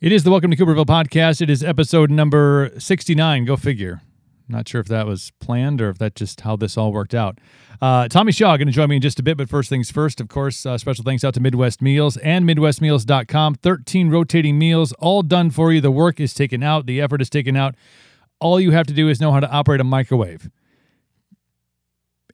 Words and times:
It 0.00 0.12
is 0.12 0.24
the 0.24 0.30
Welcome 0.30 0.50
to 0.50 0.56
Cooperville 0.56 0.86
podcast. 0.86 1.42
It 1.42 1.50
is 1.50 1.62
episode 1.62 2.10
number 2.10 2.70
69. 2.78 3.44
Go 3.44 3.54
figure. 3.54 4.00
Not 4.48 4.66
sure 4.66 4.80
if 4.80 4.86
that 4.86 5.06
was 5.06 5.30
planned 5.40 5.82
or 5.82 5.90
if 5.90 5.98
that's 5.98 6.18
just 6.18 6.40
how 6.40 6.56
this 6.56 6.78
all 6.78 6.90
worked 6.90 7.14
out. 7.14 7.38
Uh, 7.82 8.08
Tommy 8.08 8.32
Shaw 8.32 8.56
going 8.56 8.66
to 8.66 8.72
join 8.72 8.88
me 8.88 8.96
in 8.96 9.02
just 9.02 9.20
a 9.20 9.22
bit, 9.22 9.36
but 9.36 9.50
first 9.50 9.68
things 9.68 9.90
first, 9.90 10.18
of 10.18 10.28
course, 10.28 10.64
uh, 10.64 10.78
special 10.78 11.04
thanks 11.04 11.22
out 11.22 11.34
to 11.34 11.40
Midwest 11.40 11.82
Meals 11.82 12.16
and 12.16 12.48
MidwestMeals.com. 12.48 13.56
13 13.56 14.08
rotating 14.08 14.58
meals, 14.58 14.94
all 14.94 15.20
done 15.22 15.50
for 15.50 15.70
you. 15.70 15.82
The 15.82 15.90
work 15.90 16.18
is 16.18 16.32
taken 16.32 16.62
out, 16.62 16.86
the 16.86 16.98
effort 16.98 17.20
is 17.20 17.28
taken 17.28 17.54
out. 17.54 17.74
All 18.38 18.58
you 18.58 18.70
have 18.70 18.86
to 18.86 18.94
do 18.94 19.10
is 19.10 19.20
know 19.20 19.32
how 19.32 19.40
to 19.40 19.50
operate 19.50 19.82
a 19.82 19.84
microwave. 19.84 20.48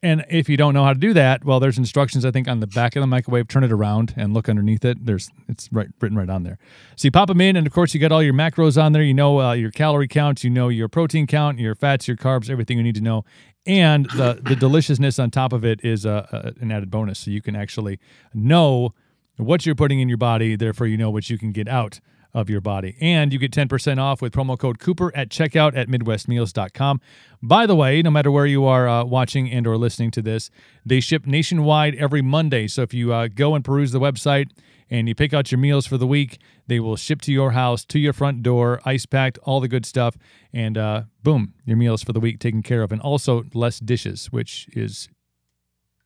And 0.02 0.24
if 0.28 0.48
you 0.48 0.56
don't 0.56 0.74
know 0.74 0.84
how 0.84 0.92
to 0.92 0.98
do 0.98 1.12
that, 1.14 1.44
well, 1.44 1.60
there's 1.60 1.78
instructions 1.78 2.24
I 2.24 2.30
think 2.30 2.48
on 2.48 2.60
the 2.60 2.66
back 2.66 2.96
of 2.96 3.00
the 3.00 3.06
microwave. 3.06 3.48
Turn 3.48 3.64
it 3.64 3.72
around 3.72 4.14
and 4.16 4.34
look 4.34 4.48
underneath 4.48 4.84
it. 4.84 5.04
There's 5.04 5.30
it's 5.48 5.68
right 5.72 5.88
written 6.00 6.18
right 6.18 6.28
on 6.28 6.42
there. 6.42 6.58
So 6.96 7.06
you 7.06 7.12
pop 7.12 7.28
them 7.28 7.40
in, 7.40 7.56
and 7.56 7.66
of 7.66 7.72
course 7.72 7.94
you 7.94 8.00
got 8.00 8.12
all 8.12 8.22
your 8.22 8.34
macros 8.34 8.82
on 8.82 8.92
there. 8.92 9.02
You 9.02 9.14
know 9.14 9.40
uh, 9.40 9.52
your 9.52 9.70
calorie 9.70 10.08
count, 10.08 10.44
you 10.44 10.50
know 10.50 10.68
your 10.68 10.88
protein 10.88 11.26
count, 11.26 11.58
your 11.58 11.74
fats, 11.74 12.08
your 12.08 12.16
carbs, 12.16 12.50
everything 12.50 12.78
you 12.78 12.84
need 12.84 12.96
to 12.96 13.00
know. 13.00 13.24
And 13.66 14.06
the 14.10 14.40
the 14.42 14.56
deliciousness 14.56 15.18
on 15.18 15.30
top 15.30 15.52
of 15.52 15.64
it 15.64 15.84
is 15.84 16.06
uh, 16.06 16.52
an 16.60 16.70
added 16.70 16.90
bonus. 16.90 17.18
So 17.20 17.30
you 17.30 17.42
can 17.42 17.56
actually 17.56 17.98
know 18.32 18.94
what 19.36 19.66
you're 19.66 19.74
putting 19.74 20.00
in 20.00 20.08
your 20.08 20.18
body. 20.18 20.56
Therefore, 20.56 20.86
you 20.86 20.96
know 20.96 21.10
what 21.10 21.28
you 21.30 21.38
can 21.38 21.52
get 21.52 21.68
out 21.68 22.00
of 22.36 22.50
your 22.50 22.60
body. 22.60 22.96
And 23.00 23.32
you 23.32 23.38
get 23.38 23.50
10% 23.50 23.98
off 23.98 24.20
with 24.20 24.34
promo 24.34 24.58
code 24.58 24.78
Cooper 24.78 25.10
at 25.16 25.30
checkout 25.30 25.74
at 25.74 25.88
midwestmeals.com. 25.88 27.00
By 27.42 27.64
the 27.64 27.74
way, 27.74 28.02
no 28.02 28.10
matter 28.10 28.30
where 28.30 28.44
you 28.44 28.66
are 28.66 28.86
uh, 28.86 29.04
watching 29.04 29.50
and 29.50 29.66
or 29.66 29.78
listening 29.78 30.10
to 30.12 30.22
this, 30.22 30.50
they 30.84 31.00
ship 31.00 31.26
nationwide 31.26 31.94
every 31.94 32.20
Monday. 32.20 32.68
So 32.68 32.82
if 32.82 32.92
you 32.92 33.10
uh, 33.10 33.28
go 33.28 33.54
and 33.54 33.64
peruse 33.64 33.92
the 33.92 34.00
website 34.00 34.50
and 34.90 35.08
you 35.08 35.14
pick 35.14 35.32
out 35.32 35.50
your 35.50 35.58
meals 35.58 35.86
for 35.86 35.96
the 35.96 36.06
week, 36.06 36.38
they 36.66 36.78
will 36.78 36.96
ship 36.96 37.22
to 37.22 37.32
your 37.32 37.52
house, 37.52 37.86
to 37.86 37.98
your 37.98 38.12
front 38.12 38.42
door, 38.42 38.82
ice 38.84 39.06
packed, 39.06 39.38
all 39.44 39.60
the 39.60 39.68
good 39.68 39.86
stuff. 39.86 40.18
And 40.52 40.76
uh, 40.76 41.04
boom, 41.22 41.54
your 41.64 41.78
meals 41.78 42.02
for 42.02 42.12
the 42.12 42.20
week 42.20 42.38
taken 42.38 42.62
care 42.62 42.82
of. 42.82 42.92
And 42.92 43.00
also 43.00 43.44
less 43.54 43.80
dishes, 43.80 44.26
which 44.26 44.68
is, 44.74 45.08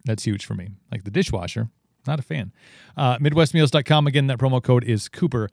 that's 0.05 0.23
huge 0.23 0.47
for 0.47 0.55
me. 0.55 0.69
Like 0.93 1.03
the 1.03 1.11
dishwasher, 1.11 1.71
not 2.07 2.21
a 2.21 2.23
fan. 2.23 2.53
Uh, 2.97 3.19
MidwestMeals.com. 3.19 4.07
Again, 4.07 4.29
that 4.29 4.39
promo 4.39 4.63
code 4.63 4.85
is 4.85 5.09
Cooper 5.09 5.49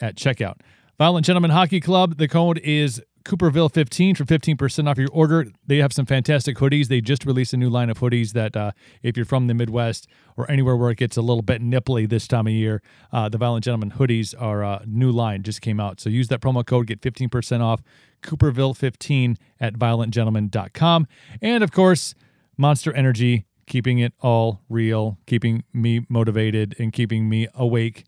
at 0.00 0.16
checkout. 0.16 0.60
Violent 0.98 1.26
Gentlemen 1.26 1.50
Hockey 1.50 1.80
Club, 1.80 2.18
the 2.18 2.28
code 2.28 2.58
is 2.58 3.02
Cooperville15 3.24 4.16
for 4.16 4.24
15% 4.24 4.88
off 4.88 4.98
your 4.98 5.08
order. 5.12 5.46
They 5.66 5.78
have 5.78 5.92
some 5.92 6.06
fantastic 6.06 6.56
hoodies. 6.56 6.88
They 6.88 7.00
just 7.00 7.24
released 7.24 7.52
a 7.52 7.56
new 7.56 7.70
line 7.70 7.90
of 7.90 7.98
hoodies 7.98 8.32
that, 8.32 8.56
uh, 8.56 8.72
if 9.02 9.16
you're 9.16 9.26
from 9.26 9.46
the 9.46 9.54
Midwest 9.54 10.06
or 10.36 10.50
anywhere 10.50 10.76
where 10.76 10.90
it 10.90 10.98
gets 10.98 11.16
a 11.16 11.22
little 11.22 11.42
bit 11.42 11.62
nipply 11.62 12.08
this 12.08 12.26
time 12.26 12.46
of 12.46 12.52
year, 12.52 12.82
uh, 13.12 13.28
the 13.28 13.38
Violent 13.38 13.64
Gentlemen 13.64 13.92
hoodies 13.92 14.34
are 14.38 14.62
a 14.62 14.82
new 14.86 15.10
line, 15.10 15.42
just 15.42 15.60
came 15.60 15.80
out. 15.80 16.00
So 16.00 16.10
use 16.10 16.28
that 16.28 16.40
promo 16.40 16.64
code, 16.64 16.86
get 16.86 17.00
15% 17.00 17.60
off 17.60 17.82
Cooperville15 18.22 19.36
at 19.60 19.74
violentgentlemen.com. 19.74 21.06
And 21.40 21.64
of 21.64 21.72
course, 21.72 22.14
Monster 22.56 22.92
Energy, 22.92 23.46
keeping 23.66 23.98
it 23.98 24.12
all 24.20 24.60
real, 24.68 25.18
keeping 25.26 25.64
me 25.72 26.04
motivated 26.08 26.74
and 26.78 26.92
keeping 26.92 27.28
me 27.28 27.48
awake 27.54 28.04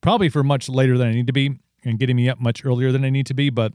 probably 0.00 0.28
for 0.28 0.42
much 0.42 0.68
later 0.68 0.96
than 0.98 1.08
I 1.08 1.12
need 1.12 1.26
to 1.26 1.32
be 1.32 1.58
and 1.84 1.98
getting 1.98 2.16
me 2.16 2.28
up 2.28 2.40
much 2.40 2.64
earlier 2.64 2.92
than 2.92 3.04
I 3.04 3.10
need 3.10 3.26
to 3.26 3.34
be. 3.34 3.50
But 3.50 3.72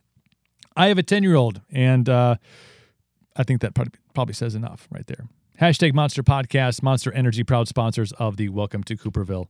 I 0.75 0.87
have 0.87 0.97
a 0.97 1.03
10 1.03 1.23
year 1.23 1.35
old, 1.35 1.61
and 1.71 2.07
uh, 2.07 2.35
I 3.35 3.43
think 3.43 3.61
that 3.61 3.73
probably, 3.73 3.93
probably 4.13 4.33
says 4.33 4.55
enough 4.55 4.87
right 4.91 5.05
there. 5.07 5.27
Hashtag 5.59 5.93
Monster 5.93 6.23
Podcast, 6.23 6.81
Monster 6.81 7.11
Energy, 7.11 7.43
proud 7.43 7.67
sponsors 7.67 8.11
of 8.13 8.37
the 8.37 8.49
Welcome 8.49 8.83
to 8.85 8.97
Cooperville 8.97 9.47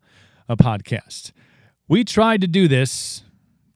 a 0.50 0.54
uh, 0.54 0.56
podcast. 0.56 1.32
We 1.88 2.04
tried 2.04 2.42
to 2.42 2.48
do 2.48 2.68
this, 2.68 3.24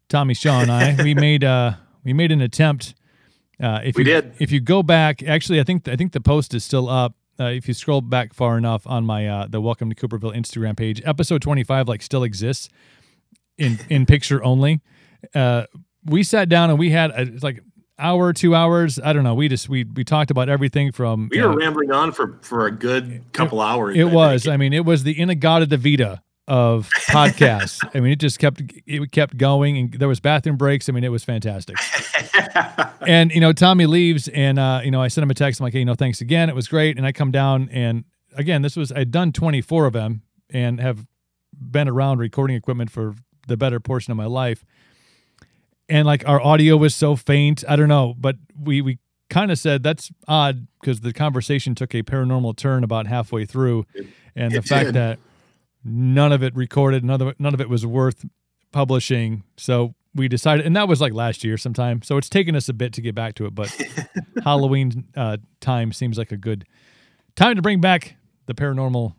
Tommy 0.09 0.33
Shaw 0.33 0.61
and 0.61 0.71
I. 0.71 0.95
we 1.01 1.13
made 1.16 1.43
uh, 1.43 1.73
we 2.03 2.13
made 2.13 2.31
an 2.31 2.41
attempt. 2.41 2.95
Uh, 3.61 3.79
if 3.83 3.95
we 3.95 4.03
you, 4.03 4.05
did. 4.05 4.33
If 4.39 4.51
you 4.51 4.59
go 4.59 4.83
back, 4.83 5.23
actually, 5.23 5.59
I 5.59 5.63
think 5.63 5.88
I 5.88 5.95
think 5.95 6.11
the 6.11 6.21
post 6.21 6.53
is 6.53 6.63
still 6.63 6.89
up. 6.89 7.16
Uh, 7.39 7.45
if 7.45 7.67
you 7.67 7.73
scroll 7.73 8.01
back 8.01 8.34
far 8.34 8.57
enough 8.57 8.88
on 8.88 9.06
my 9.06 9.28
uh, 9.28 9.47
the 9.47 9.59
Welcome 9.59 9.90
to 9.90 9.96
Cooperville 9.96 10.35
Instagram 10.35 10.78
page, 10.78 11.01
episode 11.06 11.41
25 11.41 11.88
like 11.88 12.01
still 12.01 12.23
exists 12.23 12.69
in 13.57 13.79
in 13.90 14.06
picture 14.06 14.44
only. 14.44 14.81
Uh, 15.34 15.66
we 16.06 16.23
sat 16.23 16.47
down 16.47 16.69
and 16.69 16.79
we 16.79 16.91
had 16.91 17.12
a, 17.12 17.25
like 17.41 17.62
hour, 18.00 18.31
two 18.31 18.56
hours. 18.56 19.00
I 19.03 19.12
don't 19.12 19.23
know. 19.23 19.35
We 19.35 19.50
just 19.50 19.68
we 19.68 19.84
we 19.84 20.03
talked 20.03 20.31
about 20.31 20.47
everything 20.47 20.91
from. 20.91 21.29
We 21.31 21.41
were 21.41 21.50
uh, 21.50 21.56
rambling 21.56 21.91
on 21.91 22.12
for 22.13 22.40
for 22.41 22.68
a 22.68 22.72
good 22.72 23.23
couple 23.34 23.62
it, 23.62 23.66
hours. 23.66 23.97
It 23.97 24.07
I 24.07 24.13
was. 24.13 24.44
Think. 24.44 24.53
I 24.53 24.57
mean, 24.57 24.73
it 24.73 24.85
was 24.85 25.03
the 25.03 25.19
In-A-Gadda-Da-Vida 25.19 26.23
of 26.47 26.89
podcasts. 27.09 27.79
I 27.94 28.00
mean, 28.00 28.11
it 28.11 28.19
just 28.19 28.39
kept 28.39 28.61
it 28.85 29.11
kept 29.11 29.38
going, 29.38 29.78
and 29.78 29.94
there 29.94 30.07
was 30.07 30.19
bathroom 30.19 30.57
breaks. 30.57 30.89
I 30.89 30.91
mean, 30.91 31.03
it 31.03 31.09
was 31.09 31.23
fantastic. 31.23 31.75
and 33.07 33.31
you 33.31 33.39
know, 33.39 33.53
Tommy 33.53 33.85
leaves, 33.85 34.28
and 34.28 34.59
uh, 34.59 34.81
you 34.84 34.91
know, 34.91 35.01
I 35.01 35.07
sent 35.07 35.23
him 35.23 35.31
a 35.31 35.35
text. 35.35 35.59
I'm 35.59 35.66
like, 35.66 35.73
hey, 35.73 35.79
you 35.79 35.85
know, 35.85 35.95
thanks 35.95 36.22
again. 36.22 36.50
It 36.50 36.55
was 36.55 36.67
great. 36.67 36.97
And 36.97 37.05
I 37.05 37.11
come 37.11 37.31
down, 37.31 37.69
and 37.72 38.05
again, 38.35 38.61
this 38.61 38.75
was 38.75 38.91
I'd 38.91 39.11
done 39.11 39.31
24 39.31 39.88
of 39.88 39.94
them, 39.94 40.22
and 40.50 40.79
have 40.79 41.05
been 41.53 41.88
around 41.88 42.19
recording 42.19 42.55
equipment 42.55 42.91
for 42.91 43.16
the 43.47 43.57
better 43.57 43.79
portion 43.79 44.11
of 44.11 44.17
my 44.17 44.25
life. 44.25 44.63
And 45.88 46.05
like 46.05 46.28
our 46.28 46.41
audio 46.41 46.78
was 46.78 46.95
so 46.95 47.16
faint. 47.16 47.63
I 47.67 47.75
don't 47.75 47.89
know, 47.89 48.16
but 48.17 48.38
we 48.59 48.81
we 48.81 49.00
kind 49.29 49.51
of 49.51 49.59
said 49.59 49.84
that's 49.84 50.11
odd 50.28 50.67
because 50.79 51.01
the 51.01 51.13
conversation 51.13 51.75
took 51.75 51.94
a 51.95 52.03
paranormal 52.03 52.55
turn 52.55 52.84
about 52.84 53.07
halfway 53.07 53.45
through, 53.45 53.85
and 54.35 54.51
the 54.51 54.61
fact 54.61 54.94
that 54.94 55.19
none 55.85 56.34
of 56.34 56.44
it 56.44 56.56
recorded, 56.56 57.06
none 57.06 57.22
of 57.22 57.28
it, 57.29 57.40
none 57.40 57.53
of 57.53 57.62
it 57.62 57.69
was 57.69 57.85
worth 57.85 58.25
publishing. 58.72 59.44
So 59.56 59.94
we 60.16 60.28
decided, 60.28 60.66
and 60.66 60.75
that 60.75 60.88
was 60.88 61.00
like 61.00 61.13
last 61.13 61.44
year 61.44 61.57
sometime. 61.57 62.01
So 62.01 62.18
it's 62.18 62.29
taken 62.29 62.56
us 62.56 62.68
a 62.68 62.73
bit 62.73 62.94
to 62.94 63.01
get 63.01 63.13
back 63.13 63.35
to 63.35 63.46
it, 63.46 63.53
but 63.53 63.73
Halloween 64.44 65.06
uh, 65.16 65.38
time 65.62 65.94
seems 65.94 66.18
like 66.18 66.31
a 66.31 66.38
good 66.38 66.66
time 67.35 67.56
to 67.56 67.62
bring 67.62 67.79
back 67.79 68.16
the 68.47 68.53
paranormal 68.53 69.13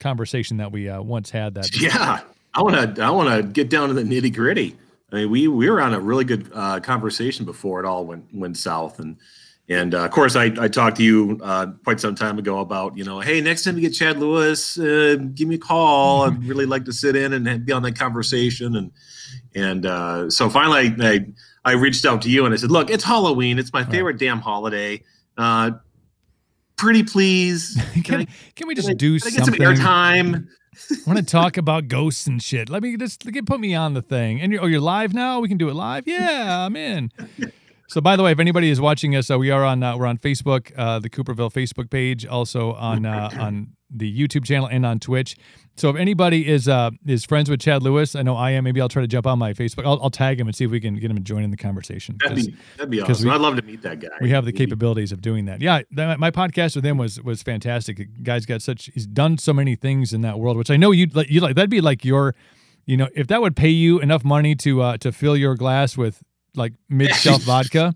conversation 0.00 0.56
that 0.56 0.72
we 0.72 0.88
uh, 0.88 1.02
once 1.02 1.30
had. 1.30 1.54
That 1.54 1.78
yeah, 1.80 2.20
I 2.54 2.62
want 2.62 2.96
to 2.96 3.02
I 3.02 3.10
want 3.10 3.28
to 3.28 3.42
get 3.42 3.68
down 3.68 3.88
to 3.88 3.94
the 3.94 4.02
nitty 4.02 4.34
gritty. 4.34 4.76
I 5.12 5.16
mean, 5.16 5.30
we 5.30 5.48
we 5.48 5.68
were 5.68 5.80
on 5.80 5.92
a 5.92 6.00
really 6.00 6.24
good 6.24 6.50
uh, 6.54 6.80
conversation 6.80 7.44
before 7.44 7.80
it 7.80 7.86
all 7.86 8.04
went 8.06 8.26
went 8.32 8.56
south, 8.56 8.98
and 8.98 9.18
and 9.68 9.94
uh, 9.94 10.04
of 10.04 10.10
course, 10.10 10.36
I, 10.36 10.52
I 10.58 10.68
talked 10.68 10.96
to 10.96 11.02
you 11.02 11.38
uh, 11.42 11.66
quite 11.84 12.00
some 12.00 12.14
time 12.14 12.38
ago 12.38 12.58
about 12.58 12.96
you 12.96 13.04
know, 13.04 13.20
hey, 13.20 13.40
next 13.40 13.64
time 13.64 13.76
you 13.76 13.80
get 13.80 13.94
Chad 13.94 14.18
Lewis, 14.18 14.78
uh, 14.78 15.16
give 15.34 15.48
me 15.48 15.54
a 15.54 15.58
call. 15.58 16.22
I'd 16.22 16.44
really 16.44 16.66
like 16.66 16.84
to 16.86 16.92
sit 16.92 17.16
in 17.16 17.32
and 17.32 17.64
be 17.64 17.72
on 17.72 17.82
that 17.82 17.96
conversation, 17.96 18.76
and 18.76 18.90
and 19.54 19.86
uh, 19.86 20.30
so 20.30 20.50
finally, 20.50 20.94
I 21.00 21.26
I 21.64 21.72
reached 21.72 22.04
out 22.04 22.22
to 22.22 22.30
you 22.30 22.44
and 22.44 22.52
I 22.52 22.56
said, 22.56 22.70
look, 22.70 22.90
it's 22.90 23.04
Halloween. 23.04 23.58
It's 23.58 23.72
my 23.72 23.84
favorite 23.84 24.14
right. 24.14 24.20
damn 24.20 24.40
holiday. 24.40 25.02
Uh, 25.36 25.72
pretty 26.76 27.02
please, 27.02 27.80
can, 27.94 28.02
can, 28.02 28.20
I, 28.22 28.26
can 28.56 28.66
we 28.66 28.74
just 28.74 28.88
can 28.88 28.96
do 28.96 29.14
I, 29.14 29.18
something? 29.18 29.54
Get 29.54 29.76
some 29.76 29.86
airtime. 29.86 30.48
I 30.90 30.96
want 31.06 31.18
to 31.18 31.24
talk 31.24 31.58
about 31.58 31.86
ghosts 31.86 32.26
and 32.26 32.42
shit. 32.42 32.68
Let 32.68 32.82
me 32.82 32.96
just 32.96 33.24
get 33.30 33.46
put 33.46 33.60
me 33.60 33.74
on 33.74 33.94
the 33.94 34.02
thing. 34.02 34.40
And 34.40 34.52
you're, 34.52 34.62
oh, 34.62 34.66
you're 34.66 34.80
live 34.80 35.12
now. 35.12 35.38
We 35.40 35.48
can 35.48 35.58
do 35.58 35.68
it 35.68 35.74
live. 35.74 36.04
Yeah, 36.06 36.64
I'm 36.64 36.74
in. 36.76 37.12
So, 37.92 38.00
by 38.00 38.16
the 38.16 38.22
way, 38.22 38.32
if 38.32 38.40
anybody 38.40 38.70
is 38.70 38.80
watching 38.80 39.14
us, 39.16 39.30
uh, 39.30 39.38
we 39.38 39.50
are 39.50 39.62
on 39.62 39.82
uh, 39.82 39.98
we're 39.98 40.06
on 40.06 40.16
Facebook, 40.16 40.72
uh, 40.78 40.98
the 40.98 41.10
Cooperville 41.10 41.52
Facebook 41.52 41.90
page, 41.90 42.24
also 42.24 42.72
on 42.72 43.04
uh, 43.04 43.28
on 43.38 43.74
the 43.90 44.10
YouTube 44.10 44.46
channel 44.46 44.66
and 44.66 44.86
on 44.86 44.98
Twitch. 44.98 45.36
So 45.76 45.90
if 45.90 45.96
anybody 45.96 46.48
is 46.48 46.68
uh, 46.68 46.92
is 47.06 47.26
friends 47.26 47.50
with 47.50 47.60
Chad 47.60 47.82
Lewis, 47.82 48.16
I 48.16 48.22
know 48.22 48.34
I 48.34 48.52
am. 48.52 48.64
Maybe 48.64 48.80
I'll 48.80 48.88
try 48.88 49.02
to 49.02 49.06
jump 49.06 49.26
on 49.26 49.38
my 49.38 49.52
Facebook. 49.52 49.84
I'll, 49.84 50.02
I'll 50.02 50.08
tag 50.08 50.40
him 50.40 50.46
and 50.46 50.56
see 50.56 50.64
if 50.64 50.70
we 50.70 50.80
can 50.80 50.94
get 50.94 51.10
him 51.10 51.18
to 51.18 51.22
join 51.22 51.42
in 51.42 51.50
the 51.50 51.56
conversation. 51.58 52.16
That'd 52.22 52.46
be 52.46 52.56
that'd 52.78 52.88
be 52.88 53.02
awesome. 53.02 53.28
We, 53.28 53.34
I'd 53.34 53.42
love 53.42 53.56
to 53.56 53.62
meet 53.62 53.82
that 53.82 54.00
guy. 54.00 54.08
We 54.22 54.30
have 54.30 54.46
the 54.46 54.52
capabilities 54.54 55.12
of 55.12 55.20
doing 55.20 55.44
that. 55.44 55.60
Yeah, 55.60 55.82
that, 55.90 56.18
my 56.18 56.30
podcast 56.30 56.74
with 56.74 56.86
him 56.86 56.96
was 56.96 57.20
was 57.20 57.42
fantastic. 57.42 57.98
The 57.98 58.06
guy's 58.06 58.46
got 58.46 58.62
such 58.62 58.86
he's 58.94 59.06
done 59.06 59.36
so 59.36 59.52
many 59.52 59.76
things 59.76 60.14
in 60.14 60.22
that 60.22 60.38
world, 60.38 60.56
which 60.56 60.70
I 60.70 60.78
know 60.78 60.92
you'd 60.92 61.14
you 61.28 61.42
like. 61.42 61.56
That'd 61.56 61.68
be 61.68 61.82
like 61.82 62.06
your, 62.06 62.34
you 62.86 62.96
know, 62.96 63.10
if 63.14 63.26
that 63.26 63.42
would 63.42 63.54
pay 63.54 63.68
you 63.68 64.00
enough 64.00 64.24
money 64.24 64.54
to 64.54 64.80
uh, 64.80 64.96
to 64.96 65.12
fill 65.12 65.36
your 65.36 65.56
glass 65.56 65.98
with 65.98 66.22
like 66.54 66.72
mid 66.88 67.14
shelf 67.14 67.42
vodka. 67.44 67.94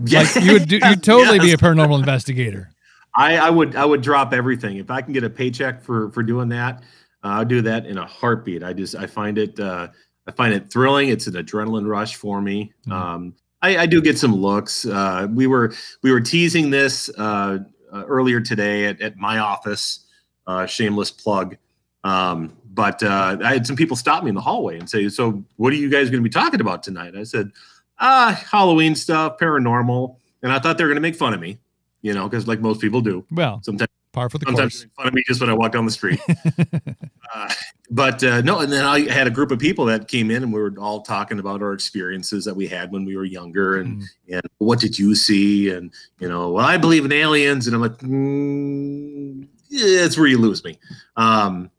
Like 0.00 0.34
you 0.36 0.52
would 0.54 0.68
do, 0.68 0.78
you'd 0.82 1.02
totally 1.02 1.36
yes. 1.36 1.44
be 1.44 1.52
a 1.52 1.56
paranormal 1.56 1.98
investigator. 1.98 2.70
I, 3.14 3.36
I 3.36 3.50
would 3.50 3.76
I 3.76 3.84
would 3.84 4.02
drop 4.02 4.32
everything 4.32 4.78
if 4.78 4.90
I 4.90 5.02
can 5.02 5.12
get 5.12 5.24
a 5.24 5.30
paycheck 5.30 5.82
for 5.82 6.10
for 6.10 6.22
doing 6.22 6.48
that. 6.48 6.82
Uh, 7.22 7.28
I'll 7.28 7.44
do 7.44 7.62
that 7.62 7.86
in 7.86 7.98
a 7.98 8.06
heartbeat. 8.06 8.62
I 8.62 8.72
just 8.72 8.96
I 8.96 9.06
find 9.06 9.38
it 9.38 9.60
uh, 9.60 9.88
I 10.26 10.32
find 10.32 10.54
it 10.54 10.70
thrilling. 10.70 11.08
It's 11.10 11.26
an 11.26 11.34
adrenaline 11.34 11.86
rush 11.86 12.16
for 12.16 12.40
me. 12.40 12.72
Mm-hmm. 12.86 12.92
Um, 12.92 13.34
I, 13.62 13.78
I, 13.78 13.86
do 13.86 14.02
get 14.02 14.18
some 14.18 14.34
looks. 14.34 14.84
Uh, 14.84 15.26
we 15.30 15.46
were 15.46 15.72
we 16.02 16.12
were 16.12 16.20
teasing 16.20 16.70
this 16.70 17.08
uh, 17.16 17.58
uh, 17.92 18.04
earlier 18.06 18.40
today 18.40 18.86
at, 18.86 19.00
at 19.00 19.16
my 19.16 19.38
office. 19.38 20.06
Uh, 20.46 20.66
shameless 20.66 21.10
plug. 21.10 21.56
Um, 22.02 22.56
but 22.74 23.02
I 23.02 23.52
had 23.54 23.66
some 23.66 23.76
people 23.76 23.96
stop 23.96 24.22
me 24.24 24.28
in 24.28 24.34
the 24.34 24.40
hallway 24.40 24.78
and 24.78 24.88
say, 24.88 25.08
"So, 25.08 25.42
what 25.56 25.72
are 25.72 25.76
you 25.76 25.88
guys 25.88 26.10
going 26.10 26.22
to 26.22 26.28
be 26.28 26.32
talking 26.32 26.60
about 26.60 26.82
tonight?" 26.82 27.14
I 27.16 27.22
said, 27.24 27.50
"Ah, 27.98 28.40
Halloween 28.50 28.94
stuff, 28.94 29.38
paranormal." 29.38 30.16
And 30.42 30.52
I 30.52 30.58
thought 30.58 30.76
they 30.76 30.84
were 30.84 30.88
going 30.88 30.96
to 30.96 31.00
make 31.08 31.16
fun 31.16 31.32
of 31.32 31.40
me, 31.40 31.58
you 32.02 32.12
know, 32.12 32.28
because 32.28 32.46
like 32.46 32.60
most 32.60 32.80
people 32.80 33.00
do. 33.00 33.24
Well, 33.30 33.60
sometimes 33.62 33.90
Par 34.12 34.30
for 34.30 34.38
the 34.38 34.46
Sometimes 34.46 34.74
course. 34.74 34.82
make 34.84 34.94
fun 34.94 35.08
of 35.08 35.14
me 35.14 35.22
just 35.26 35.40
when 35.40 35.50
I 35.50 35.54
walk 35.54 35.72
down 35.72 35.86
the 35.86 35.90
street. 35.90 36.20
uh, 37.34 37.52
but 37.90 38.22
uh, 38.22 38.42
no, 38.42 38.60
and 38.60 38.72
then 38.72 38.84
I 38.84 39.10
had 39.12 39.26
a 39.26 39.30
group 39.30 39.50
of 39.50 39.58
people 39.58 39.84
that 39.86 40.06
came 40.06 40.30
in 40.30 40.44
and 40.44 40.52
we 40.52 40.60
were 40.60 40.72
all 40.78 41.00
talking 41.02 41.40
about 41.40 41.62
our 41.62 41.72
experiences 41.72 42.44
that 42.44 42.54
we 42.54 42.68
had 42.68 42.92
when 42.92 43.04
we 43.04 43.16
were 43.16 43.24
younger 43.24 43.78
and 43.78 44.02
Mm. 44.02 44.04
and 44.34 44.42
what 44.58 44.78
did 44.78 44.98
you 44.98 45.14
see 45.16 45.68
and 45.70 45.92
you 46.20 46.28
know 46.28 46.52
well 46.52 46.64
I 46.64 46.76
believe 46.76 47.04
in 47.04 47.12
aliens 47.12 47.66
and 47.66 47.74
I'm 47.74 47.82
like 47.82 47.98
mm, 47.98 49.46
yeah, 49.68 50.02
that's 50.02 50.16
where 50.16 50.26
you 50.28 50.38
lose 50.38 50.62
me. 50.64 50.78
Um, 51.16 51.70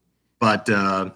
but 0.46 0.70
uh, 0.70 1.10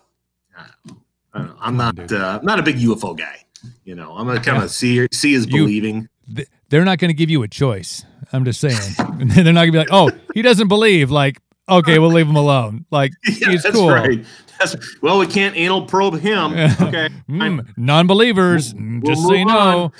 I 0.57 0.63
don't 0.63 0.85
know. 0.87 0.97
I 1.33 1.37
don't 1.39 1.47
know. 1.49 1.55
I'm 1.61 1.77
not 1.77 2.11
uh, 2.11 2.39
I'm 2.39 2.45
not 2.45 2.59
a 2.59 2.63
big 2.63 2.77
UFO 2.77 3.15
guy. 3.15 3.45
You 3.85 3.93
know, 3.95 4.13
I'm 4.17 4.27
a 4.29 4.35
kind 4.35 4.57
Yeah. 4.57 4.63
of 4.63 4.71
see 4.71 5.07
see 5.11 5.33
is 5.33 5.45
believing. 5.45 6.07
Th- 6.35 6.47
They're 6.69 6.85
not 6.85 6.97
going 6.97 7.09
to 7.09 7.13
give 7.15 7.29
you 7.29 7.43
a 7.43 7.47
choice. 7.47 8.05
I'm 8.33 8.43
just 8.45 8.59
saying. 8.59 8.79
They're 9.19 9.53
not 9.53 9.65
going 9.65 9.67
to 9.67 9.71
be 9.71 9.77
like, 9.77 9.89
oh, 9.91 10.09
he 10.33 10.41
doesn't 10.41 10.67
believe. 10.67 11.11
Like, 11.11 11.39
okay, 11.67 11.99
we'll 11.99 12.11
leave 12.11 12.27
him 12.27 12.35
alone. 12.35 12.85
Like, 12.91 13.11
Yeah, 13.27 13.49
he's 13.51 13.63
that's 13.63 13.75
cool. 13.75 13.89
right. 13.89 14.23
That's, 14.59 14.75
well, 15.01 15.19
we 15.19 15.25
can't 15.27 15.55
anal 15.55 15.85
probe 15.85 16.19
him. 16.19 16.51
Okay. 16.87 17.09
Mm, 17.29 17.67
non-believers, 17.77 18.73
mm, 18.73 19.01
We'll 19.03 19.15
just 19.15 19.27
so 19.27 19.33
you 19.33 19.45
know. 19.45 19.91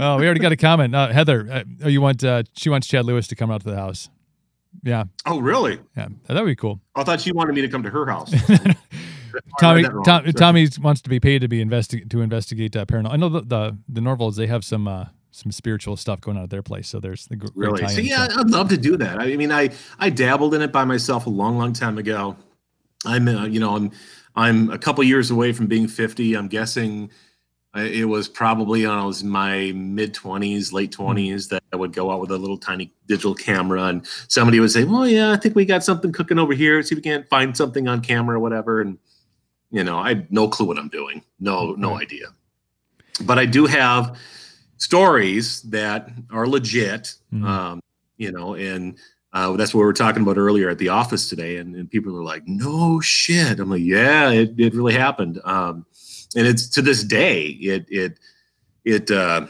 oh, 0.00 0.16
we 0.18 0.24
already 0.24 0.40
got 0.40 0.52
a 0.52 0.56
comment. 0.56 0.94
Uh, 0.94 1.08
Heather, 1.12 1.46
uh, 1.50 1.64
oh, 1.84 1.88
you 1.88 2.00
want? 2.00 2.22
Uh, 2.24 2.42
she 2.56 2.68
wants 2.70 2.86
Chad 2.86 3.04
Lewis 3.06 3.26
to 3.28 3.36
come 3.36 3.50
out 3.50 3.62
to 3.62 3.70
the 3.70 3.76
house. 3.76 4.08
Yeah, 4.82 5.04
Oh, 5.26 5.40
really? 5.40 5.78
yeah, 5.96 6.08
that 6.26 6.40
would 6.42 6.46
be 6.48 6.56
cool. 6.56 6.80
I 6.94 7.04
thought 7.04 7.20
she 7.20 7.32
wanted 7.32 7.54
me 7.54 7.60
to 7.62 7.68
come 7.68 7.82
to 7.82 7.90
her 7.90 8.06
house. 8.06 8.32
Tommy, 9.60 9.84
wrong. 9.84 10.02
Tom, 10.04 10.22
Sorry. 10.22 10.32
Tommy 10.32 10.68
wants 10.80 11.00
to 11.02 11.10
be 11.10 11.20
paid 11.20 11.40
to 11.42 11.48
be 11.48 11.64
investi- 11.64 12.08
to 12.10 12.20
investigate 12.20 12.74
uh, 12.76 12.84
paranormal. 12.84 13.12
I 13.12 13.16
know 13.16 13.28
the, 13.28 13.42
the 13.42 13.78
the 13.88 14.00
Norvalds 14.00 14.36
they 14.36 14.46
have 14.46 14.64
some 14.64 14.88
uh, 14.88 15.06
some 15.30 15.52
spiritual 15.52 15.96
stuff 15.96 16.20
going 16.20 16.36
on 16.36 16.44
at 16.44 16.50
their 16.50 16.62
place, 16.62 16.88
so 16.88 16.98
there's 16.98 17.26
the 17.26 17.36
great 17.36 17.52
Really? 17.54 17.86
So 17.88 18.00
yeah, 18.00 18.26
so- 18.28 18.40
I'd 18.40 18.50
love 18.50 18.68
to 18.70 18.76
do 18.76 18.96
that. 18.96 19.20
I 19.20 19.36
mean, 19.36 19.52
I 19.52 19.70
I 19.98 20.10
dabbled 20.10 20.54
in 20.54 20.62
it 20.62 20.72
by 20.72 20.84
myself 20.84 21.26
a 21.26 21.30
long, 21.30 21.58
long 21.58 21.72
time 21.72 21.98
ago. 21.98 22.36
I'm, 23.06 23.28
uh, 23.28 23.46
you 23.46 23.60
know, 23.60 23.76
I'm 23.76 23.90
I'm 24.34 24.70
a 24.70 24.78
couple 24.78 25.04
years 25.04 25.30
away 25.30 25.52
from 25.52 25.66
being 25.66 25.86
50. 25.88 26.34
I'm 26.34 26.48
guessing 26.48 27.10
it 27.76 28.08
was 28.08 28.28
probably 28.28 28.84
when 28.86 28.96
I 28.96 29.04
was 29.04 29.22
in 29.22 29.28
my 29.28 29.72
mid 29.74 30.12
20s, 30.14 30.72
late 30.72 30.90
20s 30.90 31.48
that 31.50 31.62
I 31.72 31.76
would 31.76 31.92
go 31.92 32.10
out 32.10 32.20
with 32.20 32.30
a 32.32 32.36
little 32.36 32.58
tiny 32.58 32.92
digital 33.06 33.34
camera, 33.34 33.84
and 33.84 34.04
somebody 34.28 34.58
would 34.58 34.72
say, 34.72 34.84
"Well, 34.84 35.06
yeah, 35.06 35.30
I 35.30 35.36
think 35.36 35.54
we 35.54 35.64
got 35.64 35.84
something 35.84 36.10
cooking 36.12 36.38
over 36.38 36.52
here. 36.52 36.82
See 36.82 36.94
if 36.94 36.98
we 36.98 37.02
can't 37.02 37.28
find 37.28 37.56
something 37.56 37.86
on 37.86 38.00
camera 38.00 38.36
or 38.36 38.40
whatever." 38.40 38.80
And 38.80 38.98
you 39.70 39.84
know, 39.84 39.98
I 39.98 40.08
had 40.08 40.32
no 40.32 40.48
clue 40.48 40.66
what 40.66 40.78
I'm 40.78 40.88
doing. 40.88 41.22
No, 41.38 41.72
no 41.74 41.96
idea. 42.00 42.26
But 43.22 43.38
I 43.38 43.46
do 43.46 43.66
have 43.66 44.16
stories 44.78 45.62
that 45.62 46.10
are 46.30 46.48
legit. 46.48 47.14
Mhm. 47.32 47.44
Um, 47.44 47.80
you 48.16 48.32
know, 48.32 48.54
and 48.54 48.98
uh, 49.32 49.56
that's 49.56 49.72
what 49.72 49.80
we 49.80 49.86
were 49.86 49.92
talking 49.92 50.22
about 50.22 50.36
earlier 50.38 50.68
at 50.68 50.78
the 50.78 50.88
office 50.88 51.28
today. 51.28 51.58
And, 51.58 51.76
and 51.76 51.88
people 51.88 52.16
are 52.16 52.24
like, 52.24 52.48
"No 52.48 52.98
shit." 52.98 53.60
I'm 53.60 53.70
like, 53.70 53.82
"Yeah, 53.82 54.30
it, 54.30 54.58
it 54.58 54.74
really 54.74 54.94
happened." 54.94 55.40
Um, 55.44 55.86
and 56.36 56.46
it's 56.46 56.68
to 56.68 56.82
this 56.82 57.04
day, 57.04 57.46
it 57.46 57.86
it 57.88 58.18
it. 58.84 59.10
Uh, 59.10 59.46